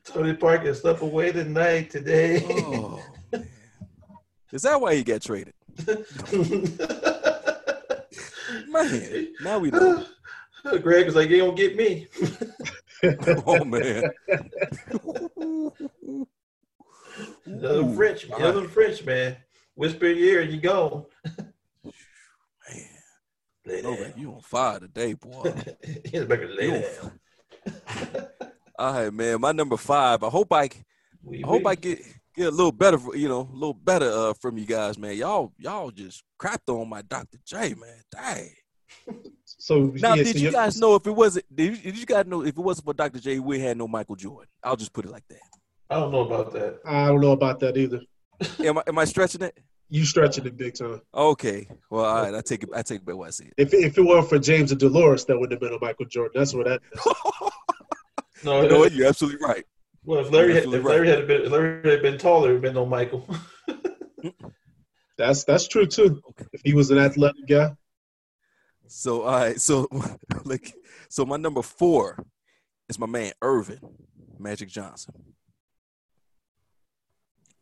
Tony 0.04 0.34
Parker 0.34 0.74
slept 0.74 1.02
away 1.02 1.32
tonight 1.32 1.90
today. 1.90 2.44
Oh 2.48 3.00
man. 3.32 3.48
Is 4.52 4.62
that 4.62 4.80
why 4.80 4.94
he 4.94 5.02
got 5.02 5.22
traded? 5.22 5.54
Man, 8.68 9.28
now 9.40 9.58
we 9.58 9.70
know. 9.70 10.04
Greg 10.82 11.06
was 11.06 11.16
like, 11.16 11.30
"You 11.30 11.38
don't 11.38 11.56
get 11.56 11.76
me." 11.76 12.06
Oh 13.46 13.64
man. 13.64 14.04
Another 17.44 17.80
Ooh, 17.80 17.94
French, 17.94 18.28
my- 18.28 18.36
another 18.38 18.68
French 18.68 19.04
man. 19.04 19.36
Whisper 19.76 20.06
in 20.06 20.16
your 20.18 20.26
ear 20.26 20.40
and 20.42 20.52
you 20.52 20.60
go. 20.60 21.08
Man, 21.34 22.88
Lay 23.66 23.82
down. 23.82 24.00
man, 24.00 24.14
you 24.16 24.32
on 24.32 24.40
fire 24.40 24.80
today, 24.80 25.14
boy. 25.14 25.52
He's 26.04 26.24
back 26.24 26.40
to 26.40 26.46
lay 26.46 26.66
You 26.66 26.84
down. 27.72 28.26
All 28.78 28.92
right, 28.92 29.12
man. 29.12 29.40
My 29.40 29.52
number 29.52 29.76
five. 29.76 30.22
I 30.22 30.28
hope 30.28 30.52
I 30.52 30.68
Oui, 31.22 31.42
I 31.44 31.46
hope 31.46 31.62
oui. 31.64 31.70
I 31.70 31.74
get 31.74 32.00
get 32.36 32.46
a 32.48 32.50
little 32.50 32.72
better, 32.72 32.98
you 33.14 33.28
know, 33.28 33.48
a 33.50 33.54
little 33.54 33.74
better 33.74 34.10
uh, 34.10 34.34
from 34.34 34.58
you 34.58 34.66
guys, 34.66 34.98
man. 34.98 35.16
Y'all 35.16 35.52
y'all 35.58 35.90
just 35.90 36.22
crapped 36.38 36.68
on 36.68 36.88
my 36.88 37.02
Dr. 37.02 37.38
J, 37.44 37.74
man. 37.74 38.00
Dang. 38.10 38.50
So 39.44 39.92
Now, 39.96 40.14
yeah, 40.14 40.22
did 40.24 40.36
so 40.36 40.38
you 40.38 40.46
you- 40.46 40.52
guys 40.52 40.78
know 40.78 40.94
if 40.94 41.06
it 41.06 41.12
wasn't? 41.12 41.46
Did 41.54 41.76
you, 41.76 41.82
did 41.92 41.98
you 41.98 42.06
guys 42.06 42.26
know 42.26 42.42
if 42.42 42.48
it 42.50 42.58
wasn't 42.58 42.84
for 42.86 42.94
Dr. 42.94 43.18
J, 43.20 43.38
we 43.38 43.58
had 43.60 43.76
no 43.78 43.88
Michael 43.88 44.16
Jordan? 44.16 44.48
I'll 44.62 44.76
just 44.76 44.92
put 44.92 45.04
it 45.04 45.10
like 45.10 45.26
that. 45.28 45.38
I 45.90 45.96
don't 45.96 46.12
know 46.12 46.20
about 46.20 46.52
that. 46.52 46.80
I 46.84 47.06
don't 47.08 47.20
know 47.20 47.32
about 47.32 47.60
that 47.60 47.76
either. 47.76 48.00
Am 48.60 48.78
I 48.78 48.82
am 48.86 48.98
I 48.98 49.04
stretching 49.04 49.42
it? 49.42 49.56
You 49.90 50.04
stretching 50.04 50.46
it 50.46 50.56
big 50.56 50.74
time. 50.74 51.00
Okay. 51.14 51.68
Well, 51.90 52.04
all 52.04 52.22
right. 52.22 52.34
I 52.34 52.40
take 52.40 52.62
it. 52.62 52.70
I 52.74 52.82
take 52.82 53.00
it 53.00 53.06
back 53.06 53.16
what 53.16 53.28
I 53.28 53.30
said. 53.30 53.52
If 53.56 53.72
if 53.74 53.96
it 53.96 54.02
weren't 54.02 54.28
for 54.28 54.38
James 54.38 54.70
and 54.70 54.80
Dolores, 54.80 55.24
that 55.26 55.38
would 55.38 55.50
have 55.50 55.60
been 55.60 55.72
a 55.74 55.78
Michael 55.80 56.06
Jordan. 56.06 56.32
That's 56.34 56.54
what 56.54 56.66
that. 56.66 56.80
No, 58.44 58.60
you 58.60 58.68
know 58.68 58.78
what? 58.80 58.92
You're 58.92 59.08
absolutely 59.08 59.44
right. 59.46 59.64
well, 60.04 60.20
if 60.20 60.30
Larry, 60.30 60.52
had, 60.54 60.64
if 60.64 60.84
Larry 60.84 61.08
had 61.08 61.26
been, 61.26 61.42
if 61.42 61.50
Larry 61.50 61.90
had 61.90 62.02
been 62.02 62.18
taller, 62.18 62.50
it'd 62.50 62.60
been 62.60 62.74
no 62.74 62.84
Michael. 62.84 63.26
That's 65.16 65.44
that's 65.44 65.68
true 65.68 65.86
too. 65.86 66.20
Okay. 66.30 66.46
If 66.52 66.60
he 66.64 66.74
was 66.74 66.90
an 66.90 66.98
athletic 66.98 67.46
guy, 67.48 67.70
So 68.86 69.22
all 69.22 69.32
right. 69.32 69.60
So 69.60 69.88
like, 70.44 70.74
so 71.08 71.24
my 71.24 71.36
number 71.36 71.62
four 71.62 72.18
is 72.88 72.98
my 72.98 73.06
man 73.06 73.32
Earvin 73.40 73.78
Magic 74.38 74.68
Johnson. 74.68 75.14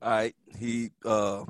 All 0.02 0.10
right, 0.10 0.34
he 0.58 0.90
uh 1.04 1.44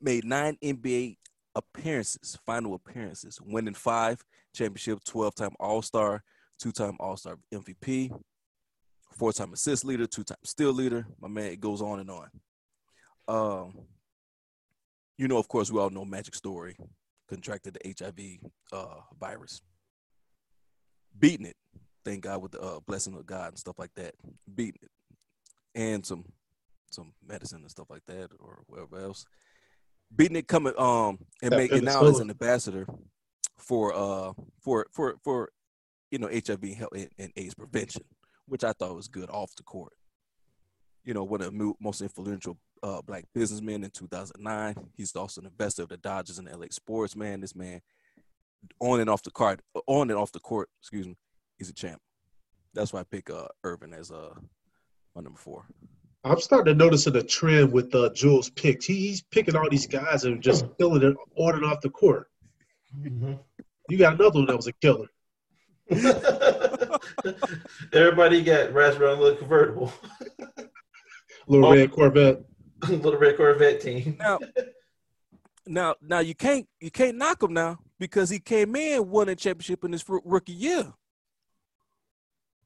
made 0.00 0.24
nine 0.24 0.56
NBA 0.64 1.18
appearances, 1.54 2.38
final 2.46 2.74
appearances, 2.74 3.38
winning 3.44 3.74
five 3.74 4.24
championship, 4.54 5.00
twelve-time 5.04 5.54
All 5.60 5.82
Star, 5.82 6.22
two-time 6.58 6.96
All 6.98 7.18
Star 7.18 7.36
MVP, 7.52 8.10
four-time 9.18 9.52
assist 9.52 9.84
leader, 9.84 10.06
two-time 10.06 10.38
steal 10.44 10.72
leader. 10.72 11.06
My 11.20 11.28
man, 11.28 11.52
it 11.52 11.60
goes 11.60 11.82
on 11.82 12.00
and 12.00 12.10
on. 12.10 12.28
Um, 13.28 13.74
you 15.18 15.28
know, 15.28 15.36
of 15.36 15.48
course, 15.48 15.70
we 15.70 15.78
all 15.78 15.90
know 15.90 16.06
Magic 16.06 16.34
story. 16.34 16.74
Contracted 17.28 17.74
the 17.74 17.94
HIV 17.98 18.50
uh, 18.72 19.00
virus, 19.20 19.60
beating 21.18 21.44
it. 21.44 21.56
Thank 22.02 22.22
God 22.22 22.40
with 22.40 22.52
the 22.52 22.62
uh, 22.62 22.80
blessing 22.86 23.14
of 23.14 23.26
God 23.26 23.48
and 23.48 23.58
stuff 23.58 23.78
like 23.78 23.92
that, 23.96 24.14
beating 24.54 24.80
it, 24.80 24.90
and 25.74 26.06
some 26.06 26.24
some 26.90 27.12
medicine 27.26 27.62
and 27.62 27.70
stuff 27.70 27.90
like 27.90 28.04
that, 28.06 28.30
or 28.38 28.62
whatever 28.66 29.00
else. 29.00 29.24
Beating 30.14 30.36
it, 30.36 30.48
coming 30.48 30.74
um 30.78 31.18
and 31.42 31.54
making 31.54 31.84
now 31.84 32.04
as 32.06 32.20
an 32.20 32.30
ambassador 32.30 32.86
for 33.58 33.94
uh 33.94 34.32
for 34.60 34.86
for 34.92 35.16
for 35.22 35.50
you 36.10 36.18
know 36.18 36.28
HIV 36.28 36.62
and 36.62 36.86
and, 36.94 37.10
and 37.18 37.32
AIDS 37.36 37.54
prevention, 37.54 38.02
which 38.46 38.64
I 38.64 38.72
thought 38.72 38.94
was 38.94 39.08
good 39.08 39.30
off 39.30 39.54
the 39.56 39.62
court. 39.62 39.92
You 41.04 41.14
know, 41.14 41.24
one 41.24 41.40
of 41.40 41.52
the 41.52 41.74
most 41.80 42.00
influential 42.02 42.58
uh, 42.82 43.02
black 43.02 43.24
businessmen 43.34 43.84
in 43.84 43.90
2009. 43.90 44.74
He's 44.94 45.14
also 45.16 45.40
an 45.40 45.46
investor 45.46 45.82
of 45.82 45.88
the 45.88 45.96
Dodgers 45.96 46.38
and 46.38 46.48
LA 46.48 46.66
sports. 46.70 47.16
Man, 47.16 47.40
this 47.40 47.54
man 47.54 47.80
on 48.80 49.00
and 49.00 49.10
off 49.10 49.22
the 49.22 49.30
court, 49.30 49.60
on 49.86 50.10
and 50.10 50.18
off 50.18 50.32
the 50.32 50.40
court, 50.40 50.68
excuse 50.80 51.06
me, 51.06 51.16
he's 51.58 51.70
a 51.70 51.74
champ. 51.74 52.00
That's 52.74 52.92
why 52.92 53.00
I 53.00 53.04
pick 53.04 53.30
uh, 53.30 53.48
Earvin 53.64 53.94
as 53.94 54.10
uh, 54.10 54.34
my 55.14 55.22
number 55.22 55.38
four. 55.38 55.64
I'm 56.24 56.40
starting 56.40 56.74
to 56.76 56.78
notice 56.84 57.06
a 57.06 57.22
trend 57.22 57.72
with 57.72 57.94
uh, 57.94 58.10
Jules 58.14 58.50
picks. 58.50 58.86
He, 58.86 58.94
he's 59.08 59.22
picking 59.22 59.56
all 59.56 59.68
these 59.70 59.86
guys 59.86 60.24
and 60.24 60.42
just 60.42 60.66
killing 60.78 61.02
it 61.02 61.16
on 61.36 61.54
and 61.54 61.64
off 61.64 61.80
the 61.80 61.90
court. 61.90 62.28
Mhm. 63.00 63.38
You 63.88 63.98
got 63.98 64.14
another 64.14 64.40
one 64.40 64.46
that 64.46 64.56
was 64.56 64.66
a 64.66 64.72
killer. 64.72 65.06
Everybody 67.92 68.42
got 68.42 68.72
wrapped 68.72 68.98
around 68.98 69.18
a 69.18 69.20
little 69.22 69.38
convertible, 69.38 69.92
Little 71.46 71.66
Oh. 71.68 71.74
red 71.74 71.90
Corvette. 71.90 72.42
little 72.88 73.16
red 73.18 73.36
Corvette 73.36 73.80
team. 73.80 74.16
Now, 74.18 74.38
now, 75.66 75.94
now 76.02 76.18
you 76.18 76.34
can't 76.34 76.66
you 76.80 76.90
can't 76.90 77.16
knock 77.16 77.42
him 77.42 77.54
now 77.54 77.78
because 77.98 78.28
he 78.30 78.38
came 78.38 78.76
in 78.76 79.08
won 79.08 79.28
a 79.30 79.34
championship 79.36 79.82
in 79.84 79.92
his 79.92 80.04
rookie 80.08 80.52
year. 80.52 80.92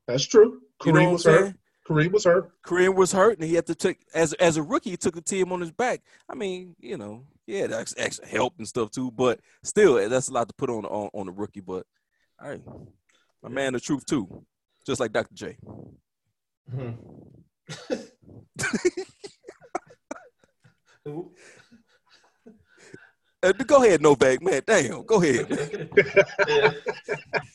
That's 0.08 0.24
true. 0.26 0.60
You 0.84 0.92
know 0.92 0.98
Kareem 0.98 1.02
what 1.02 1.06
I'm 1.06 1.12
was 1.12 1.24
hurt. 1.24 1.54
Saying? 1.88 1.98
Kareem 1.98 2.12
was 2.12 2.24
hurt. 2.24 2.50
Kareem 2.64 2.94
was 2.94 3.12
hurt, 3.12 3.38
and 3.38 3.48
he 3.48 3.54
had 3.54 3.66
to 3.66 3.74
take 3.74 3.98
as 4.14 4.32
as 4.34 4.56
a 4.56 4.62
rookie. 4.62 4.90
He 4.90 4.96
took 4.96 5.14
the 5.14 5.20
team 5.20 5.52
on 5.52 5.60
his 5.60 5.70
back. 5.72 6.02
I 6.28 6.34
mean, 6.34 6.76
you 6.78 6.96
know, 6.96 7.24
yeah, 7.46 7.66
that's 7.66 7.94
extra 7.96 8.26
help 8.26 8.54
and 8.58 8.68
stuff 8.68 8.90
too. 8.90 9.10
But 9.10 9.40
still, 9.62 10.08
that's 10.08 10.28
a 10.28 10.32
lot 10.32 10.48
to 10.48 10.54
put 10.54 10.70
on 10.70 10.84
on, 10.84 11.10
on 11.12 11.26
the 11.26 11.32
rookie. 11.32 11.60
But 11.60 11.86
all 12.40 12.48
right, 12.50 12.60
my 13.42 13.48
man, 13.48 13.72
the 13.72 13.80
truth 13.80 14.06
too, 14.06 14.44
just 14.86 15.00
like 15.00 15.12
Dr. 15.12 15.34
J. 15.34 15.56
Mhm. 16.72 16.96
Uh, 23.44 23.52
go 23.66 23.82
ahead, 23.82 24.00
no 24.00 24.10
Novak, 24.10 24.40
man. 24.40 24.62
Damn, 24.64 25.04
go 25.04 25.20
ahead. 25.20 25.46
yeah. 26.48 26.70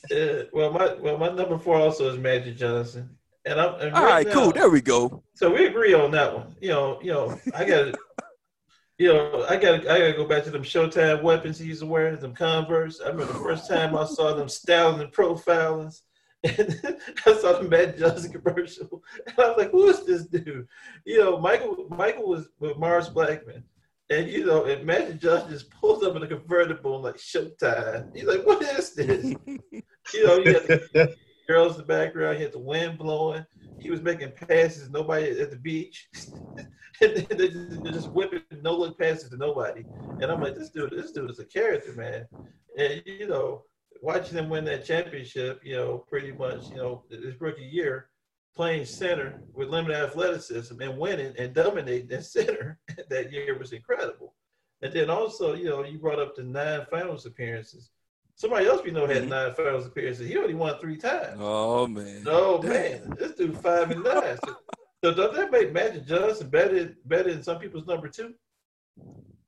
Yeah. 0.09 0.41
Well, 0.51 0.71
my 0.73 0.95
well, 0.95 1.17
my 1.17 1.29
number 1.29 1.57
four 1.57 1.77
also 1.77 2.11
is 2.11 2.19
Magic 2.19 2.57
Johnson, 2.57 3.17
and 3.47 3.59
I'm 3.59 3.79
and 3.79 3.93
All 3.95 4.03
right 4.03 4.09
right, 4.11 4.27
now- 4.27 4.33
cool. 4.33 4.51
There 4.51 4.69
we 4.69 4.81
go. 4.81 5.23
So 5.33 5.53
we 5.53 5.65
agree 5.65 5.93
on 5.93 6.11
that 6.11 6.35
one. 6.35 6.55
You 6.61 6.69
know, 6.69 6.99
you 7.01 7.11
know, 7.13 7.39
I 7.55 7.63
got, 7.65 7.95
you 8.97 9.13
know, 9.13 9.45
I 9.47 9.57
got, 9.57 9.81
I 9.87 9.99
got 9.99 10.07
to 10.07 10.13
go 10.13 10.25
back 10.25 10.43
to 10.45 10.49
them 10.49 10.63
Showtime 10.63 11.21
weapons 11.21 11.59
he 11.59 11.67
used 11.67 11.81
to 11.81 11.85
wear, 11.85 12.15
them 12.15 12.33
Converse. 12.33 12.99
I 13.01 13.09
remember 13.09 13.33
the 13.33 13.39
first 13.39 13.69
time 13.69 13.95
I 13.95 14.05
saw 14.05 14.33
them 14.33 14.49
styling 14.49 15.01
and 15.01 15.11
profiling. 15.13 15.95
And 16.43 16.97
I 17.25 17.33
saw 17.33 17.59
the 17.59 17.67
Matt 17.67 17.97
Johnson 17.97 18.31
commercial, 18.31 19.03
and 19.25 19.35
I 19.39 19.47
was 19.47 19.57
like, 19.57 19.71
"Who 19.71 19.89
is 19.89 20.05
this 20.05 20.27
dude?" 20.27 20.67
You 21.03 21.17
know, 21.19 21.39
Michael. 21.39 21.87
Michael 21.89 22.29
was 22.29 22.47
with 22.59 22.77
Mars 22.77 23.09
Blackman, 23.09 23.63
and 24.11 24.29
you 24.29 24.45
know, 24.45 24.65
and 24.65 24.85
Magic 24.85 25.19
Johnson 25.19 25.49
just 25.49 25.71
pulls 25.71 26.03
up 26.03 26.15
in 26.15 26.21
a 26.21 26.27
convertible 26.27 26.93
and 26.95 27.03
like 27.03 27.17
Showtime. 27.17 28.15
He's 28.15 28.25
like, 28.25 28.45
"What 28.45 28.61
is 28.61 28.93
this?" 28.93 29.33
You 30.13 30.25
know, 30.25 30.37
you 30.37 30.53
the 30.53 31.15
girls 31.47 31.73
in 31.73 31.81
the 31.81 31.87
background. 31.87 32.37
He 32.37 32.43
had 32.43 32.53
the 32.53 32.59
wind 32.59 32.97
blowing. 32.97 33.45
He 33.79 33.89
was 33.89 34.01
making 34.01 34.31
passes, 34.31 34.89
nobody 34.89 35.39
at 35.39 35.51
the 35.51 35.57
beach. 35.57 36.07
and 37.01 37.15
then 37.15 37.25
they 37.29 37.49
just, 37.49 37.83
they're 37.83 37.93
just 37.93 38.11
whipping 38.11 38.41
no 38.61 38.75
look 38.75 38.99
passes 38.99 39.29
to 39.29 39.37
nobody. 39.37 39.85
And 40.21 40.25
I'm 40.25 40.41
like, 40.41 40.55
this 40.55 40.69
dude, 40.69 40.91
this 40.91 41.11
dude 41.11 41.29
is 41.29 41.39
a 41.39 41.45
character, 41.45 41.93
man. 41.93 42.27
And 42.77 43.01
you 43.05 43.27
know, 43.27 43.63
watching 44.01 44.37
him 44.37 44.49
win 44.49 44.65
that 44.65 44.85
championship, 44.85 45.61
you 45.63 45.75
know, 45.75 46.05
pretty 46.09 46.31
much, 46.31 46.69
you 46.69 46.77
know, 46.77 47.03
his 47.09 47.39
rookie 47.39 47.63
year, 47.63 48.09
playing 48.55 48.85
center 48.85 49.39
with 49.53 49.69
limited 49.69 49.97
athleticism 49.97 50.81
and 50.81 50.97
winning 50.97 51.33
and 51.37 51.53
dominating 51.53 52.11
at 52.11 52.25
center 52.37 52.79
that 53.09 53.31
year 53.31 53.57
was 53.57 53.71
incredible. 53.71 54.33
And 54.81 54.93
then 54.93 55.09
also, 55.09 55.55
you 55.55 55.65
know, 55.65 55.83
you 55.83 55.97
brought 55.97 56.19
up 56.19 56.35
the 56.35 56.43
nine 56.43 56.85
finals 56.89 57.25
appearances. 57.25 57.91
Somebody 58.37 58.67
else 58.67 58.83
we 58.83 58.91
know 58.91 59.07
had 59.07 59.23
Mhm. 59.23 59.29
nine 59.29 59.53
finals 59.55 59.87
appearances. 59.87 60.27
He 60.29 60.37
only 60.37 60.53
won 60.53 60.77
three 60.79 60.95
times. 60.97 61.37
Oh 61.39 61.87
man. 61.87 62.23
Oh 62.27 62.61
Damn. 62.61 62.71
man, 62.71 63.15
this 63.17 63.33
dude 63.33 63.57
five 63.57 63.89
and 63.91 64.03
nine. 64.03 64.37
So, 64.45 64.55
so 65.03 65.13
does 65.13 65.35
that 65.35 65.51
make 65.51 65.73
Magic 65.73 66.05
Johnson 66.05 66.47
better 66.49 66.95
better 67.05 67.31
than 67.33 67.41
some 67.43 67.57
people's 67.59 67.87
number 67.87 68.07
two? 68.07 68.35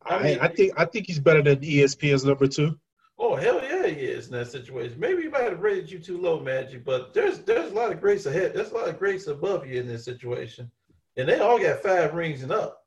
I, 0.05 0.39
I 0.41 0.47
think 0.47 0.73
I 0.75 0.85
think 0.85 1.05
he's 1.07 1.19
better 1.19 1.41
than 1.43 1.59
ESPN's 1.59 2.25
number 2.25 2.47
two. 2.47 2.79
Oh 3.19 3.35
hell 3.35 3.61
yeah, 3.61 3.85
he 3.87 4.05
is 4.05 4.27
in 4.27 4.31
that 4.33 4.47
situation. 4.47 4.99
Maybe 4.99 5.21
he 5.23 5.27
might 5.27 5.43
have 5.43 5.59
rated 5.59 5.91
you 5.91 5.99
too 5.99 6.19
low, 6.19 6.39
Magic, 6.39 6.83
but 6.83 7.13
there's 7.13 7.39
there's 7.39 7.71
a 7.71 7.75
lot 7.75 7.91
of 7.91 8.01
grace 8.01 8.25
ahead. 8.25 8.53
There's 8.55 8.71
a 8.71 8.75
lot 8.75 8.87
of 8.89 8.97
grace 8.97 9.27
above 9.27 9.67
you 9.67 9.79
in 9.79 9.87
this 9.87 10.03
situation. 10.05 10.71
And 11.17 11.27
they 11.27 11.39
all 11.39 11.59
got 11.59 11.83
five 11.83 12.13
rings 12.13 12.43
and 12.43 12.51
up. 12.51 12.78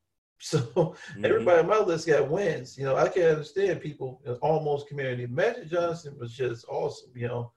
So 0.52 0.58
mm-hmm. 0.58 1.25
everybody 1.25 1.61
on 1.61 1.68
my 1.68 1.78
list 1.78 2.08
got 2.08 2.28
wins. 2.28 2.76
You 2.76 2.84
know, 2.84 2.96
I 2.96 3.08
can 3.08 3.22
understand 3.22 3.80
people 3.80 4.20
in 4.26 4.32
almost 4.34 4.88
community. 4.88 5.25
Magic 5.28 5.70
Johnson 5.70 6.16
was 6.18 6.34
just 6.34 6.64
awesome. 6.68 7.11
You 7.14 7.28
know, 7.28 7.52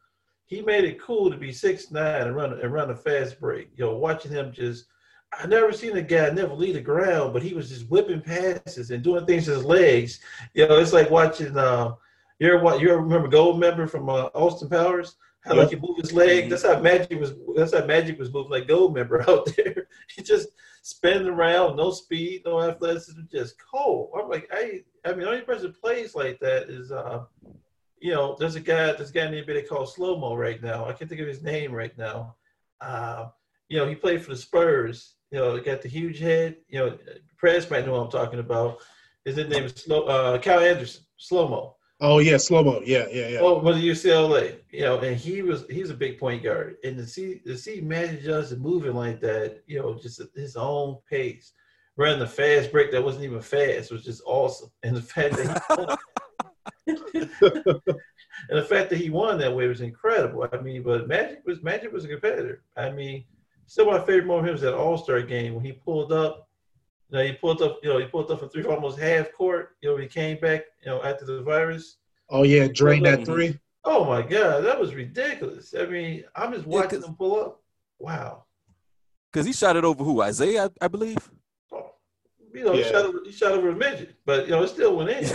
he 0.45 0.61
made 0.61 0.83
it 0.83 1.01
cool 1.01 1.31
to 1.31 1.37
be 1.37 1.51
six 1.51 1.89
nine 1.89 2.21
and 2.21 2.35
run 2.35 2.53
and 2.53 2.71
run 2.71 2.91
a 2.91 2.95
fast 2.95 3.39
break. 3.39 3.69
You 3.75 3.85
know, 3.85 3.97
watching 3.97 4.31
him 4.31 4.51
just 4.51 4.85
I 5.33 5.47
never 5.47 5.73
seen 5.73 5.97
a 5.97 6.01
guy 6.03 6.29
never 6.29 6.53
leave 6.53 6.75
the 6.75 6.81
ground, 6.81 7.33
but 7.33 7.41
he 7.41 7.55
was 7.55 7.69
just 7.69 7.89
whipping 7.89 8.21
passes 8.21 8.91
and 8.91 9.03
doing 9.03 9.25
things 9.25 9.47
with 9.47 9.57
his 9.57 9.65
legs. 9.65 10.19
You 10.53 10.67
know, 10.67 10.77
it's 10.77 10.93
like 10.93 11.09
watching 11.09 11.57
uh, 11.57 11.95
you 12.37 12.53
ever 12.53 12.77
you 12.77 12.91
ever 12.91 13.01
remember 13.01 13.29
Goldmember 13.29 13.89
from 13.89 14.09
uh, 14.09 14.29
Austin 14.35 14.69
Powers? 14.69 15.15
How 15.45 15.53
yep. 15.53 15.63
like 15.63 15.69
he 15.69 15.75
move 15.75 15.97
his 15.97 16.11
leg. 16.11 16.49
That's 16.49 16.63
how 16.63 16.79
Magic 16.79 17.19
was. 17.19 17.33
That's 17.55 17.73
how 17.73 17.85
Magic 17.85 18.17
was 18.17 18.33
moving 18.33 18.51
like 18.51 18.67
gold 18.67 18.95
member 18.95 19.21
out 19.29 19.47
there. 19.55 19.87
he 20.15 20.23
just 20.23 20.49
spinning 20.81 21.27
around, 21.27 21.77
no 21.77 21.91
speed, 21.91 22.41
no 22.45 22.61
athleticism, 22.61 23.21
just 23.31 23.55
cold. 23.59 24.11
I'm 24.17 24.29
like, 24.29 24.49
I. 24.51 24.81
I 25.05 25.11
mean, 25.11 25.19
the 25.19 25.29
only 25.29 25.41
person 25.41 25.67
that 25.67 25.79
plays 25.79 26.15
like 26.15 26.39
that 26.39 26.63
is, 26.63 26.91
uh, 26.91 27.25
you 27.99 28.11
know, 28.11 28.35
there's 28.39 28.55
a 28.55 28.59
guy. 28.59 28.91
There's 28.93 29.11
a 29.11 29.13
guy 29.13 29.29
named 29.29 29.45
Billy 29.45 29.61
called 29.61 29.89
Slow 29.89 30.17
Mo 30.17 30.35
right 30.35 30.61
now. 30.61 30.85
I 30.85 30.93
can't 30.93 31.09
think 31.09 31.21
of 31.21 31.27
his 31.27 31.43
name 31.43 31.71
right 31.71 31.95
now. 31.95 32.35
Uh, 32.81 33.27
you 33.69 33.77
know, 33.77 33.87
he 33.87 33.93
played 33.93 34.23
for 34.23 34.31
the 34.31 34.37
Spurs. 34.37 35.13
You 35.29 35.39
know, 35.39 35.59
got 35.59 35.83
the 35.83 35.89
huge 35.89 36.19
head. 36.19 36.57
You 36.69 36.79
know, 36.79 36.97
press 37.37 37.69
might 37.69 37.85
know 37.85 37.91
what 37.93 38.05
I'm 38.05 38.11
talking 38.11 38.39
about. 38.39 38.79
His 39.25 39.37
name 39.37 39.63
is 39.63 39.73
Slow. 39.73 40.03
Uh, 40.03 40.39
Kyle 40.39 40.59
Anderson, 40.59 41.03
Slow 41.17 41.47
Mo. 41.47 41.74
Oh 42.01 42.19
yeah, 42.19 42.37
slow 42.37 42.63
mo. 42.63 42.81
Yeah, 42.83 43.05
yeah, 43.11 43.27
yeah. 43.29 43.39
Oh, 43.39 43.59
was 43.59 43.77
UCLA? 43.77 44.59
You 44.71 44.81
know, 44.81 44.99
and 44.99 45.15
he 45.15 45.41
was 45.41 45.65
he's 45.69 45.89
a 45.89 45.95
big 45.95 46.19
point 46.19 46.43
guard, 46.43 46.75
and 46.83 46.97
to 46.97 47.05
see 47.05 47.39
to 47.45 47.57
see 47.57 47.79
Magic 47.79 48.23
Johnson 48.23 48.59
moving 48.59 48.93
like 48.93 49.21
that, 49.21 49.63
you 49.65 49.79
know, 49.79 49.97
just 50.01 50.19
at 50.19 50.27
his 50.35 50.57
own 50.57 50.97
pace, 51.09 51.53
running 51.95 52.19
the 52.19 52.27
fast 52.27 52.71
break 52.71 52.91
that 52.91 53.03
wasn't 53.03 53.23
even 53.23 53.41
fast 53.41 53.91
was 53.91 54.03
just 54.03 54.21
awesome, 54.25 54.69
and 54.83 54.95
the 54.95 55.01
fact 55.01 55.37
that 55.37 55.97
he 56.85 56.95
and 58.49 58.59
the 58.59 58.67
fact 58.67 58.89
that 58.89 58.99
he 58.99 59.09
won 59.09 59.37
that 59.39 59.55
way 59.55 59.67
was 59.67 59.81
incredible. 59.81 60.47
I 60.51 60.57
mean, 60.57 60.83
but 60.83 61.07
Magic 61.07 61.43
was 61.45 61.63
Magic 61.63 61.93
was 61.93 62.03
a 62.03 62.09
competitor. 62.09 62.63
I 62.75 62.91
mean, 62.91 63.23
still 63.67 63.89
my 63.89 63.99
favorite 63.99 64.27
moment 64.27 64.51
was 64.51 64.61
that 64.61 64.75
All 64.75 64.97
Star 64.97 65.21
game 65.21 65.55
when 65.55 65.63
he 65.63 65.71
pulled 65.71 66.11
up 66.11 66.49
you 67.09 67.17
know, 67.17 67.23
he 67.23 67.33
pulled 67.33 67.61
up, 67.61 67.79
you 67.83 67.89
know, 67.89 67.99
he 67.99 68.05
pulled 68.05 68.31
up 68.31 68.39
from 68.39 68.49
three 68.49 68.63
almost 68.63 68.97
half 68.99 69.31
court. 69.33 69.75
You 69.81 69.89
know, 69.89 69.97
he 69.97 70.07
came 70.07 70.39
back, 70.39 70.63
you 70.83 70.89
know, 70.89 71.03
after 71.03 71.25
the 71.25 71.41
virus. 71.41 71.97
Oh 72.29 72.43
yeah, 72.43 72.67
drain 72.67 73.03
that 73.03 73.25
three. 73.25 73.59
Oh 73.83 74.03
my 74.05 74.23
god, 74.23 74.63
that 74.65 74.79
was 74.79 74.95
ridiculous. 74.95 75.75
I 75.77 75.85
mean, 75.85 76.23
I'm 76.35 76.51
just 76.51 76.65
watching 76.65 77.01
yeah, 77.01 77.07
him 77.07 77.15
pull 77.15 77.39
up. 77.39 77.61
Wow. 77.99 78.45
Because 79.31 79.45
he 79.45 79.53
shot 79.53 79.75
it 79.75 79.85
over 79.85 80.03
who? 80.03 80.23
Isiah, 80.23 80.71
I, 80.81 80.85
I 80.85 80.87
believe. 80.87 81.17
Oh, 81.71 81.91
you 82.53 82.65
know, 82.65 82.73
yeah. 82.73 82.83
he, 82.83 82.89
shot 82.89 83.05
over, 83.05 83.19
he 83.25 83.31
shot 83.31 83.51
over 83.51 83.69
a 83.69 83.75
midget, 83.75 84.15
but 84.25 84.45
you 84.45 84.51
know, 84.51 84.63
it 84.63 84.69
still 84.69 84.95
went 84.95 85.11
in. 85.11 85.23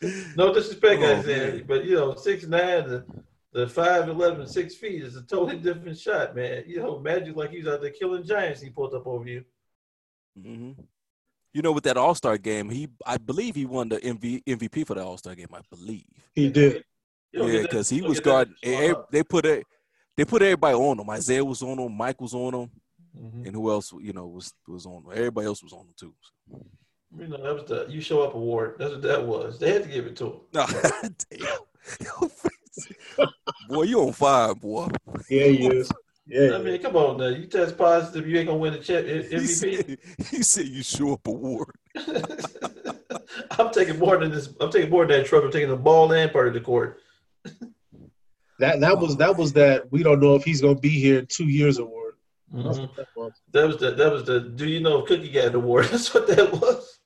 no 0.36 0.54
disrespect, 0.54 1.02
oh, 1.02 1.18
Isiah, 1.18 1.52
man. 1.54 1.64
but 1.66 1.84
you 1.84 1.96
know, 1.96 2.14
six 2.14 2.46
nine 2.46 3.02
the 3.52 3.66
five 3.66 4.08
eleven 4.08 4.46
six 4.46 4.74
feet 4.74 5.02
is 5.02 5.16
a 5.16 5.22
totally 5.22 5.58
different 5.58 5.98
shot, 5.98 6.36
man. 6.36 6.64
You 6.66 6.78
know, 6.78 6.98
Magic 6.98 7.36
like 7.36 7.50
he's 7.50 7.66
out 7.66 7.80
there 7.80 7.90
killing 7.90 8.24
giants. 8.24 8.60
He 8.60 8.70
pulled 8.70 8.94
up 8.94 9.06
over 9.06 9.26
you. 9.26 9.44
Mm-hmm. 10.38 10.80
You 11.54 11.62
know, 11.62 11.72
with 11.72 11.84
that 11.84 11.96
All 11.96 12.14
Star 12.14 12.36
game, 12.36 12.68
he 12.68 12.88
I 13.06 13.16
believe 13.16 13.54
he 13.54 13.64
won 13.64 13.88
the 13.88 13.98
MV, 13.98 14.44
MVP 14.44 14.86
for 14.86 14.94
the 14.94 15.04
All 15.04 15.16
Star 15.16 15.34
game. 15.34 15.48
I 15.52 15.60
believe 15.70 16.04
he 16.34 16.50
did. 16.50 16.84
Yeah, 17.32 17.62
because 17.62 17.88
he 17.88 18.02
was 18.02 18.20
guarding. 18.20 18.54
They 18.62 19.22
put 19.22 19.44
it. 19.44 19.66
They 20.16 20.24
put 20.24 20.42
everybody 20.42 20.74
on 20.74 20.98
him. 20.98 21.08
Isiah 21.10 21.44
was 21.44 21.62
on 21.62 21.78
him. 21.78 21.96
Mike 21.96 22.20
was 22.20 22.34
on 22.34 22.54
him, 22.54 22.70
mm-hmm. 23.16 23.46
and 23.46 23.54
who 23.54 23.70
else? 23.70 23.92
You 23.92 24.12
know, 24.12 24.26
was 24.26 24.52
was 24.66 24.84
on 24.84 25.04
him. 25.04 25.12
Everybody 25.12 25.46
else 25.46 25.62
was 25.62 25.72
on 25.72 25.80
him 25.80 25.94
too. 25.98 26.14
You 27.16 27.28
know, 27.28 27.42
that 27.42 27.54
was 27.54 27.64
the 27.64 27.86
you 27.88 28.00
show 28.00 28.22
up 28.22 28.34
award. 28.34 28.76
That's 28.78 28.92
what 28.92 29.02
that 29.02 29.26
was. 29.26 29.58
They 29.58 29.72
had 29.72 29.84
to 29.84 29.88
give 29.88 30.06
it 30.06 30.16
to 30.16 30.26
him. 30.26 30.40
No, 30.52 30.66
damn. 31.30 32.28
boy, 33.68 33.82
you 33.82 34.00
on 34.00 34.12
fire, 34.12 34.54
boy. 34.54 34.88
Yeah, 35.28 35.46
he 35.46 35.66
is. 35.66 35.90
Yeah. 36.28 36.56
I 36.56 36.58
mean, 36.58 36.80
come 36.82 36.94
on 36.94 37.16
now. 37.16 37.28
You 37.28 37.46
test 37.46 37.78
positive, 37.78 38.28
you 38.28 38.36
ain't 38.38 38.48
gonna 38.48 38.58
win 38.58 38.74
the 38.74 38.80
chip 38.80 39.06
MVP. 39.06 39.40
He 39.40 39.46
said, 39.46 39.98
he 40.30 40.42
said 40.42 40.66
you 40.66 40.82
show 40.82 41.14
up 41.14 41.26
award. 41.26 41.74
I'm 43.58 43.70
taking 43.70 43.98
more 43.98 44.18
than 44.18 44.30
this. 44.30 44.54
I'm 44.60 44.70
taking 44.70 44.90
more 44.90 45.06
than 45.06 45.20
that 45.20 45.26
trophy. 45.26 45.46
I'm 45.46 45.52
taking 45.52 45.70
the 45.70 45.76
ball 45.76 46.12
and 46.12 46.30
part 46.30 46.48
of 46.48 46.54
the 46.54 46.60
court. 46.60 47.00
that 48.58 48.80
that 48.80 48.98
was 48.98 49.16
that 49.16 49.36
was 49.36 49.54
that 49.54 49.90
we 49.90 50.02
don't 50.02 50.20
know 50.20 50.34
if 50.34 50.44
he's 50.44 50.60
gonna 50.60 50.74
be 50.74 50.90
here 50.90 51.20
in 51.20 51.26
two 51.26 51.48
years 51.48 51.78
award. 51.78 52.14
Mm-hmm. 52.52 52.94
That, 52.96 53.06
was. 53.16 53.32
that 53.52 53.66
was 53.66 53.76
the 53.78 53.90
that 53.92 54.12
was 54.12 54.24
the 54.24 54.40
do 54.40 54.66
you 54.66 54.80
know 54.80 54.98
if 54.98 55.06
Cookie 55.06 55.30
got 55.30 55.48
an 55.48 55.54
award? 55.54 55.84
That's 55.90 56.12
what 56.12 56.26
that 56.28 56.52
was. 56.52 56.98